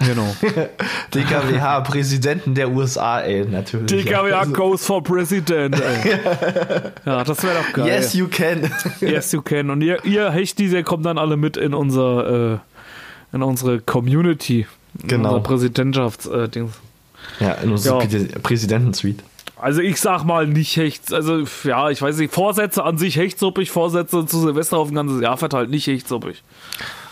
[0.00, 0.36] Genau.
[1.14, 4.04] DKWH, Präsidenten der USA, ey, natürlich.
[4.04, 4.38] DKWA ja.
[4.40, 5.80] Also, goes for President.
[5.80, 6.18] Ey.
[7.06, 7.86] ja, das wäre doch geil.
[7.86, 8.70] Yes, you can.
[9.00, 9.70] Yes, you can.
[9.70, 12.58] Und ihr, ihr Hechtis, ihr kommt dann alle mit in unser, äh,
[13.34, 14.66] in unsere Community.
[15.02, 15.36] In Genau.
[15.36, 16.72] Unser Präsidentschaftsdings.
[17.40, 18.06] ja, in unserer Ja.
[18.08, 19.22] Prä- Präsidentensuite.
[19.58, 23.70] Also ich sag mal nicht Hecht, also ja, ich weiß nicht, Vorsätze an sich hechtsuppig,
[23.70, 26.42] Vorsätze zu Silvester auf ein ganzes Jahr verteilt nicht hechtsuppig.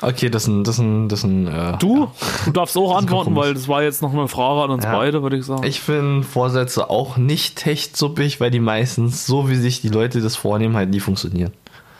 [0.00, 2.10] Okay, das ist ein, das ist ein, das ist ein äh, Du,
[2.44, 4.96] du darfst auch antworten, weil das war jetzt noch eine Frage an uns Ja.
[4.96, 5.64] beide, würde ich sagen.
[5.64, 10.36] Ich finde Vorsätze auch nicht hechtsuppig, weil die meistens, so wie sich die Leute das
[10.36, 11.52] vornehmen, halt nie funktionieren.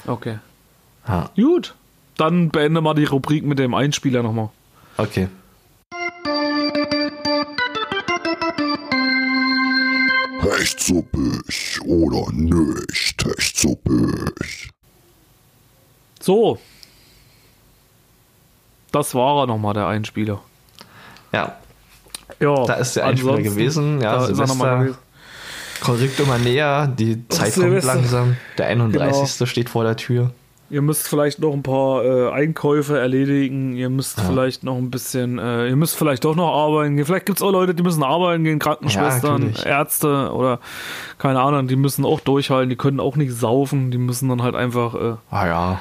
[0.07, 0.39] Okay.
[1.09, 1.75] Ja, Gut.
[2.17, 4.51] Dann beende mal die Rubrik mit dem Einspieler nochmal.
[4.99, 5.29] okay.
[10.65, 14.71] Echt suppig oder nicht echt suppig?
[16.23, 16.59] So.
[18.91, 20.41] Das war er nochmal, der Einspieler.
[21.33, 21.59] Ja,
[22.41, 25.03] Ja, Da ist der Einspieler gewesen, ja, da ist er nochmal Silvester.
[25.03, 25.83] gewesen.
[25.83, 27.95] korrekt immer näher, die Zeit kommt Silvester.
[27.97, 28.37] langsam.
[28.57, 29.47] Der 31.
[29.51, 30.33] steht vor der Tür.
[30.71, 33.75] Ihr müsst vielleicht noch ein paar äh, Einkäufe erledigen.
[33.77, 37.05] Ihr müsst vielleicht noch ein bisschen, äh, ihr müsst vielleicht doch noch arbeiten gehen.
[37.05, 39.67] Vielleicht gibt es auch Leute, die müssen arbeiten gehen, Krankenschwestern, natürlich.
[39.67, 40.59] Ärzte oder
[41.19, 44.55] keine Ahnung, die müssen auch durchhalten, die können auch nicht saufen, die müssen dann halt
[44.57, 45.81] einfach äh, Ah ja.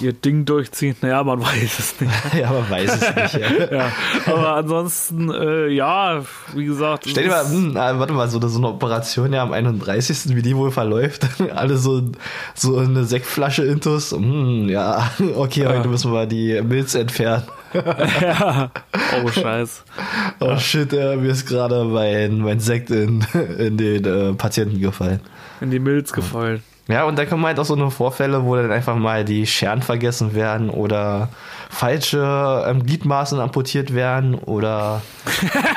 [0.00, 0.96] ihr Ding durchziehen.
[1.02, 2.12] Naja, man weiß es nicht.
[2.40, 3.34] ja, man weiß es nicht.
[3.70, 3.72] Ja.
[3.76, 3.92] ja.
[4.26, 6.22] Aber ansonsten, äh, ja,
[6.54, 7.06] wie gesagt.
[7.08, 10.34] Stell dir mal, ist- hm, ah, warte mal, so, so eine Operation ja am 31.
[10.36, 11.26] wie die wohl verläuft.
[11.54, 12.02] Alle so,
[12.54, 14.11] so eine Sektflasche intus.
[14.16, 17.44] Hm, ja, okay, heute müssen wir die Milz entfernen.
[18.20, 18.70] ja.
[19.24, 19.84] Oh, scheiß.
[20.40, 23.24] Oh shit, ja, mir ist gerade mein, mein Sekt in,
[23.58, 25.20] in den äh, Patienten gefallen.
[25.60, 26.62] In die Milz gefallen.
[26.88, 29.82] Ja, und da kommen halt auch so eine Vorfälle, wo dann einfach mal die Scheren
[29.82, 31.28] vergessen werden oder
[31.70, 35.02] falsche ähm, Gliedmaßen amputiert werden oder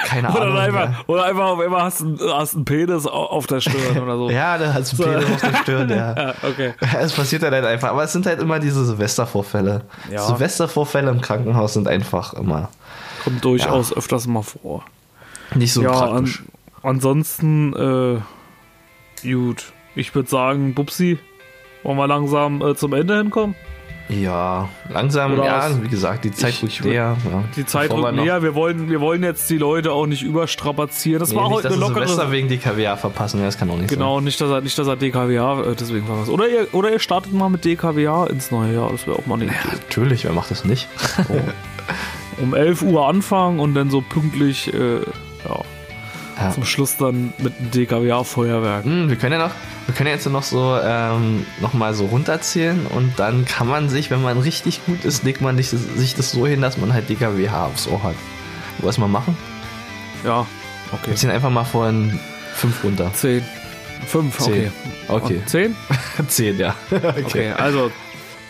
[0.05, 0.57] keine Oder Ahnung.
[0.57, 0.95] einfach, ja.
[1.07, 4.29] oder einfach auf einmal hast du hast einen Penis au- auf der Stirn oder so.
[4.35, 6.15] Ja, da hast du Penis auf der Stirn, ja.
[6.17, 6.73] Ja, okay.
[6.99, 9.81] Es passiert halt einfach, aber es sind halt immer diese Silvestervorfälle.
[10.11, 10.21] Ja.
[10.21, 12.69] Silvestervorfälle im Krankenhaus sind einfach immer
[13.23, 14.85] Kommt durchaus öfters mal vor.
[15.55, 16.43] nicht so ja, an, praktisch.
[16.83, 19.73] ansonsten, äh, gut.
[19.95, 21.17] Ich würde sagen, Bubsi,
[21.83, 23.55] wollen wir langsam äh, zum Ende hinkommen?
[24.07, 27.17] Ja, langsam, Oder ja, wie gesagt, die Zeit Ich- rückt näher.
[27.31, 27.43] Ja.
[27.55, 28.43] Die Zeit rückt noch- näher.
[28.43, 31.19] Wir wollen, wir wollen jetzt die Leute auch nicht überstrapazieren.
[31.19, 32.07] Das Nee, war nicht, heute eine lockere.
[32.07, 34.87] Silvester wegen DKWA verpassen, ja, das kann auch nicht Genau, nicht, dass er, nicht, dass
[34.87, 36.29] er DKWA äh, deswegen verpasst.
[36.29, 38.91] Oder ihr, oder ihr startet mal mit DKWA ins neue Jahr.
[38.91, 39.53] Das wäre auch mal eine Idee.
[39.63, 39.79] sein.
[39.87, 40.87] Natürlich, wer macht das nicht?
[42.41, 45.59] Um 11 Uhr anfangen und dann so pünktlich, äh, ja,
[46.37, 46.51] Ja.
[46.51, 48.83] zum Schluss dann mit dem DKWA-Feuerwerk.
[48.83, 49.53] Hm, wir können ja noch,
[49.85, 53.89] wir können ja jetzt noch so ähm, noch mal so runterzählen und dann kann man
[53.89, 56.93] sich, wenn man richtig gut ist, legt man sich, sich das so hin, dass man
[56.93, 58.15] halt DKWH aufs Ohr hat.
[58.79, 59.37] Was mal machen?
[60.25, 60.45] Ja,
[60.91, 61.07] okay.
[61.11, 62.19] Wir ziehen einfach mal von
[62.55, 63.11] 5 runter.
[63.13, 63.43] 10.
[64.07, 64.71] 5, okay.
[65.07, 65.41] Okay.
[65.45, 65.75] 10?
[66.27, 66.75] 10, ja.
[66.91, 67.91] Okay, also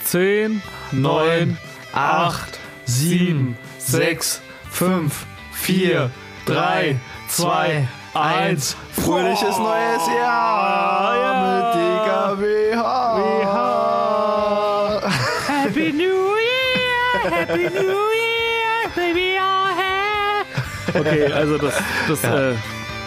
[0.06, 1.58] 10, 9,
[1.94, 4.42] 8, 7, 6,
[4.72, 6.12] 5, 4,
[6.46, 7.00] 3,
[7.36, 8.78] 2, 1.
[8.94, 11.34] Fröhliches neues Jahr Ja.
[11.44, 13.56] mit DKWH.
[15.48, 20.46] Happy New Year, Happy New Year, baby, you're here.
[21.00, 21.74] Okay, also das,
[22.08, 22.52] das, Ja.
[22.52, 22.56] äh,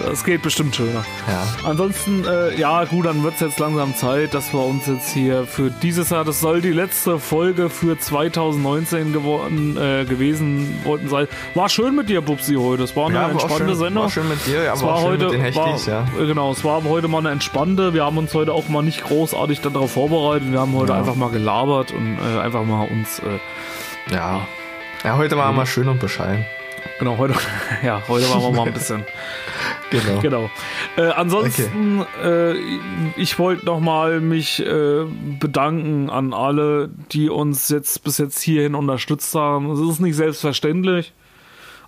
[0.05, 1.05] das geht bestimmt schöner.
[1.27, 1.69] Ja.
[1.69, 5.45] Ansonsten, äh, ja gut, dann wird es jetzt langsam Zeit, dass wir uns jetzt hier
[5.47, 11.27] für dieses Jahr, das soll die letzte Folge für 2019 geworden, äh, gewesen wollten sein.
[11.55, 12.83] War schön mit dir, Bubsi, heute.
[12.85, 14.03] Es war eine Ja, war entspannte schön, Sendung.
[14.05, 16.23] War schön mit dir, ja, es war schön heute, Hechtis, war, ja.
[16.23, 17.95] äh, genau, es war heute mal eine entspannte.
[17.95, 20.51] Wir haben uns heute auch mal nicht großartig darauf vorbereitet.
[20.53, 20.99] Wir haben heute Ja.
[20.99, 24.47] einfach mal gelabert und äh, einfach mal uns, äh, Ja.
[25.05, 26.45] Ja, heute war mal schön und bescheiden.
[26.99, 27.35] Genau, heute,
[27.85, 29.05] ja, heute waren wir mal ein bisschen,
[29.91, 30.21] Genau.
[30.21, 30.51] Genau.
[30.99, 32.53] Äh, ansonsten, äh,
[33.17, 35.05] ich wollte nochmal mich äh,
[35.41, 39.71] bedanken an alle, die uns jetzt bis jetzt hierhin unterstützt haben.
[39.71, 41.15] Es ist nicht selbstverständlich.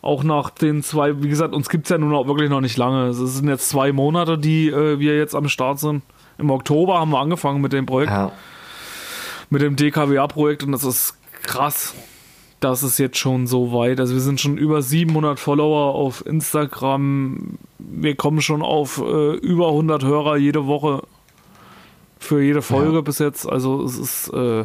[0.00, 2.78] Auch nach den zwei, wie gesagt, uns gibt es ja nun auch wirklich noch nicht
[2.78, 3.08] lange.
[3.08, 6.02] Es sind jetzt zwei Monate, die äh, wir jetzt am Start sind.
[6.38, 8.32] Im Oktober haben wir angefangen mit dem Projekt, Ja.
[9.50, 11.94] mit dem DKWA-Projekt und das ist krass.
[12.60, 14.00] Das ist jetzt schon so weit.
[14.00, 17.58] Also wir sind schon über 700 Follower auf Instagram.
[17.78, 21.02] Wir kommen schon auf äh, über 100 Hörer jede Woche
[22.18, 23.00] für jede Folge Ja.
[23.00, 23.48] bis jetzt.
[23.48, 24.64] Also es ist äh,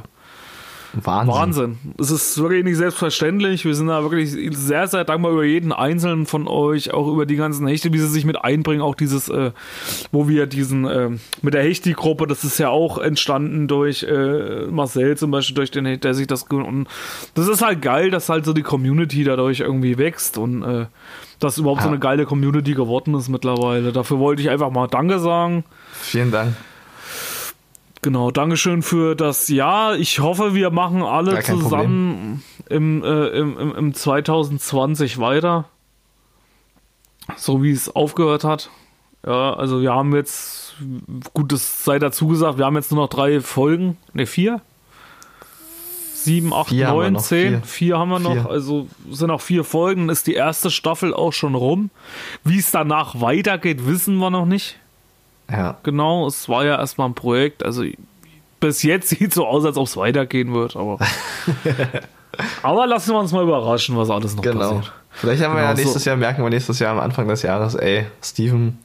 [1.03, 1.33] Wahnsinn.
[1.35, 1.77] Wahnsinn.
[1.99, 3.65] Es ist wirklich nicht selbstverständlich.
[3.65, 7.35] Wir sind da wirklich sehr, sehr dankbar über jeden einzelnen von euch, auch über die
[7.35, 8.81] ganzen Hechte, wie sie sich mit einbringen.
[8.81, 9.51] Auch dieses, äh,
[10.11, 11.09] wo wir diesen, äh,
[11.41, 15.99] mit der Hechti-Gruppe, das ist ja auch entstanden durch äh, Marcel zum Beispiel, durch den,
[15.99, 16.87] der sich das, und
[17.33, 20.85] das ist halt geil, dass halt so die Community dadurch irgendwie wächst und äh,
[21.39, 21.91] dass überhaupt so Ja.
[21.91, 23.91] eine geile Community geworden ist mittlerweile.
[23.91, 25.65] Dafür wollte ich einfach mal Danke sagen.
[25.91, 26.55] Vielen Dank.
[28.05, 29.95] Genau, Dankeschön für das Jahr.
[29.95, 35.65] Ich hoffe, wir machen alle zusammen im, äh, im, im, im 2020 weiter.
[37.35, 38.69] So wie es aufgehört hat.
[39.25, 40.75] Ja, also wir haben jetzt,
[41.33, 43.97] gut, das sei dazu gesagt, wir haben jetzt nur noch drei Folgen.
[44.13, 44.61] Ne, vier?
[46.13, 47.53] Sieben, acht, Vier neun, zehn.
[47.53, 47.61] vier.
[47.63, 48.33] Vier haben wir noch.
[48.33, 48.49] Vier.
[48.51, 50.09] Also sind noch vier Folgen.
[50.09, 51.89] Ist die erste Staffel auch schon rum.
[52.43, 54.77] Wie es danach weitergeht, wissen wir noch nicht.
[55.51, 55.77] Ja.
[55.83, 57.63] Genau, es war ja erstmal ein Projekt.
[57.63, 57.83] Also
[58.59, 60.97] bis jetzt sieht so aus, als ob es weitergehen wird, aber.
[62.63, 64.59] aber lassen wir uns mal überraschen, was alles noch Genau.
[64.59, 64.91] passiert.
[65.11, 66.09] Vielleicht haben wir Genau, ja nächstes so.
[66.09, 68.77] Jahr, merken wir nächstes Jahr am Anfang des Jahres, ey, Steven,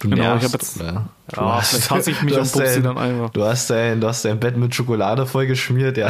[0.00, 0.44] du Genau, ich nervst.
[0.44, 2.82] hab jetzt- oder du Ja, hast- vielleicht hasse ich mich du und hast pupsi dein-
[2.84, 3.30] dann einfach.
[3.30, 6.08] Du hast, dein, du hast dein Bett mit Schokolade vollgeschmiert, ja.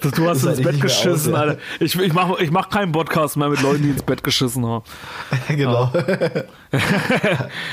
[0.00, 1.38] Du, du hast ins Bett aus, geschissen, ja.
[1.40, 1.58] Alter.
[1.80, 4.84] Ich, ich mache ich mach keinen Podcast mehr mit Leuten, die ins Bett geschissen haben.
[5.48, 5.90] genau.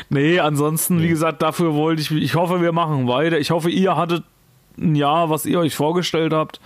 [0.09, 3.37] Nee, ansonsten, wie gesagt, dafür wollte ich, ich hoffe, wir machen weiter.
[3.39, 4.23] Ich hoffe, ihr hattet
[4.77, 6.59] ein Jahr, was ihr euch vorgestellt habt.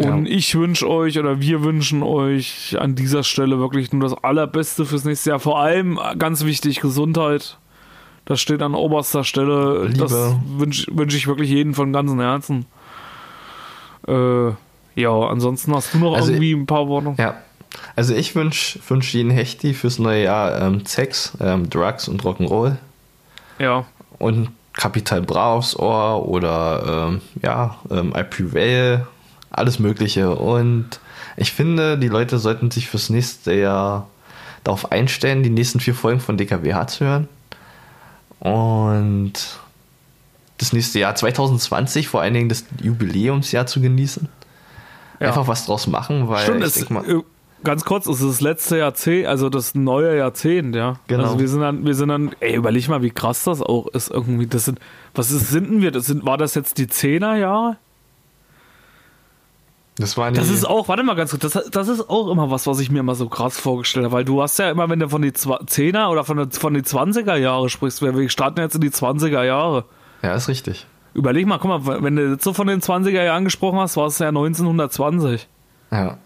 [0.00, 0.32] Und Ja.
[0.32, 5.04] ich wünsche euch oder wir wünschen euch an dieser Stelle wirklich nur das Allerbeste fürs
[5.04, 5.40] nächste Jahr.
[5.40, 7.58] Vor allem äh, ganz wichtig, Gesundheit.
[8.24, 9.86] Das steht an oberster Stelle.
[9.88, 9.98] Liebe.
[9.98, 10.12] Das
[10.46, 12.66] wünsche wünsch ich wirklich jeden von ganzem Herzen.
[14.08, 14.50] Äh,
[14.94, 17.14] ja, ansonsten hast du noch Also irgendwie ein paar Worte.
[17.18, 17.34] Ja.
[17.96, 22.76] Also ich wünsche wünsch jeden Hechti fürs neue Jahr ähm, Sex, ähm, Drugs und Rock'n'Roll
[23.60, 23.84] Ja,
[24.18, 29.06] und Kapital Bra aufs Ohr oder ähm, ja, ähm, I Prevail,
[29.50, 30.34] alles Mögliche.
[30.34, 31.00] Und
[31.36, 34.08] ich finde, die Leute sollten sich fürs nächste Jahr
[34.64, 37.28] darauf einstellen, die nächsten vier Folgen von DKWH zu hören.
[38.38, 39.32] Und
[40.58, 44.28] das nächste Jahr 2020, vor allen Dingen das Jubiläumsjahr zu genießen.
[45.18, 45.28] Ja.
[45.28, 47.22] Einfach was draus machen, weil Stimmt, ich denk mal, äh,
[47.64, 50.98] ganz kurz, es ist das letzte Jahrzehnt, also das neue Jahrzehnt, ja.
[51.06, 51.24] Genau.
[51.24, 54.10] Also wir sind dann, wir sind dann, ey, überleg mal, wie krass das auch ist
[54.10, 54.46] irgendwie.
[54.46, 54.80] Das sind,
[55.14, 55.90] was ist, sind denn wir?
[55.90, 57.76] Das sind, war das jetzt die Zehnerjahre?
[60.00, 62.50] Das war Das die- ist auch, warte mal ganz kurz, das, das ist auch immer
[62.50, 64.98] was, was ich mir immer so krass vorgestellt habe, weil du hast ja immer, wenn
[64.98, 68.60] du von die Zwa- Zehner oder von, der, von die 20er Jahre sprichst, wir starten
[68.60, 69.84] jetzt in die 20er Jahre.
[70.22, 70.86] Ja, ist richtig.
[71.14, 74.06] Überleg mal, guck mal, wenn du jetzt so von den 20er Jahren gesprochen hast, war
[74.06, 75.48] es ja 1920.
[75.90, 76.16] Ja.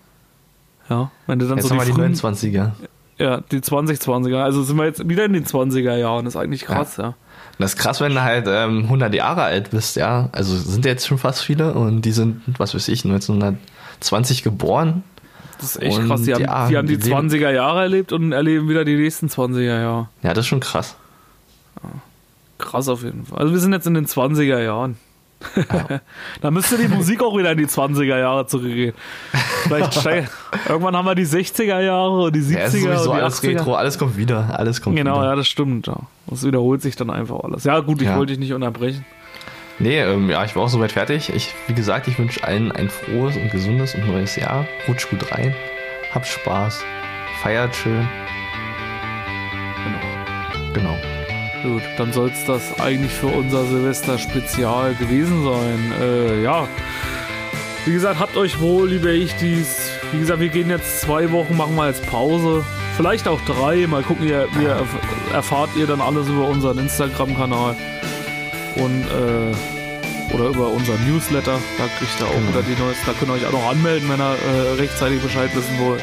[0.90, 2.72] Ja, wenn du dann Jetzt so die frühen- 29er.
[3.18, 4.42] Ja, die 2020er.
[4.42, 6.24] Also sind wir jetzt wieder in den 20er Jahren.
[6.24, 7.08] Das ist eigentlich krass, ja.
[7.08, 7.14] Und
[7.60, 10.28] das ist krass, wenn du halt ähm, 100 Jahre alt bist, ja.
[10.32, 15.04] Also sind jetzt schon fast viele und die sind, was weiß ich, 1920 geboren.
[15.60, 16.22] Das ist echt Und krass.
[16.22, 18.96] Die haben, ja, die, haben die die leben- 20er Jahre erlebt und erleben wieder die
[18.96, 20.08] nächsten 20er Jahre.
[20.24, 20.96] Ja, das ist schon krass.
[22.58, 23.38] Krass auf jeden Fall.
[23.38, 24.96] Also wir sind jetzt in den 20er Jahren.
[26.40, 28.94] da müsste die Musik auch wieder in die 20er Jahre zurückgehen.
[29.64, 30.28] Vielleicht steig-
[30.68, 33.22] irgendwann haben wir die 60er Jahre und die 70er Ja, es ist sowieso und die
[33.22, 33.48] alles 80er.
[33.48, 35.30] Retro, alles kommt wieder, alles kommt Genau, wieder.
[35.30, 35.86] ja, das stimmt.
[35.86, 35.96] Ja.
[36.26, 37.64] Das wiederholt sich dann einfach alles.
[37.64, 38.16] Ja, gut, ich Ja.
[38.16, 39.04] wollte dich nicht unterbrechen.
[39.80, 41.30] Nee, ähm, ja, ich war auch soweit fertig.
[41.34, 44.66] Ich, wie gesagt, ich wünsche allen ein frohes und gesundes und neues Jahr.
[44.86, 45.52] Rutscht gut rein,
[46.14, 46.82] habt Spaß,
[47.42, 48.06] feiert schön.
[50.74, 50.96] Genau.
[51.64, 55.92] Gut, dann soll es das eigentlich für unser Silvester-Spezial gewesen sein.
[56.00, 56.68] Äh, ja.
[57.86, 59.90] Wie gesagt, habt euch wohl, liebe Ichtis.
[60.12, 62.64] Wie gesagt, wir gehen jetzt zwei Wochen, machen wir jetzt Pause.
[62.98, 63.86] Vielleicht auch drei.
[63.86, 67.74] Mal gucken, ihr, ihr erf- erfahrt ihr dann alles über unseren Instagram-Kanal.
[68.76, 71.58] Und, äh, oder über unseren Newsletter.
[71.78, 72.48] Da kriegt ihr auch Genau.
[72.50, 73.06] wieder die neuesten.
[73.06, 76.02] Da könnt ihr euch auch noch anmelden, wenn ihr äh, rechtzeitig Bescheid wissen wollt.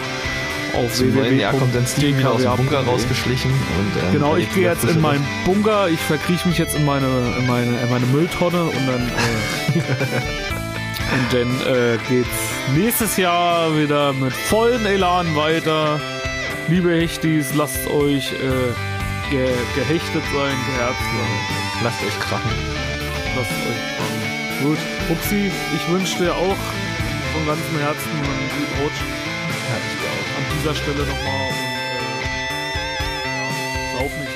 [0.73, 3.51] Auf Zum neuen Jahr kommt dann Steven wieder aus dem Bunker rausgeschlichen.
[3.51, 7.07] Und, ähm, Genau, ich gehe jetzt in meinen Bunker, ich verkrieche mich jetzt in meine,
[7.37, 9.81] in meine, in meine Mülltonne und dann, äh,
[11.15, 12.27] und dann äh, geht's
[12.75, 15.99] nächstes Jahr wieder mit vollen Elan weiter.
[16.69, 21.83] Liebe Hechtis, lasst euch äh, ge gehechtet sein, geherzt sein.
[21.83, 22.51] Lasst euch krachen.
[23.35, 24.21] Lasst euch fangen.
[24.63, 24.77] Gut,
[25.09, 26.57] Upsi, ich wünsche dir auch
[27.33, 29.01] von ganzem Herzen einen guten Rutsch.
[30.61, 32.51] Dieser Stelle nochmal und äh,
[33.25, 34.30] ja, lauf nicht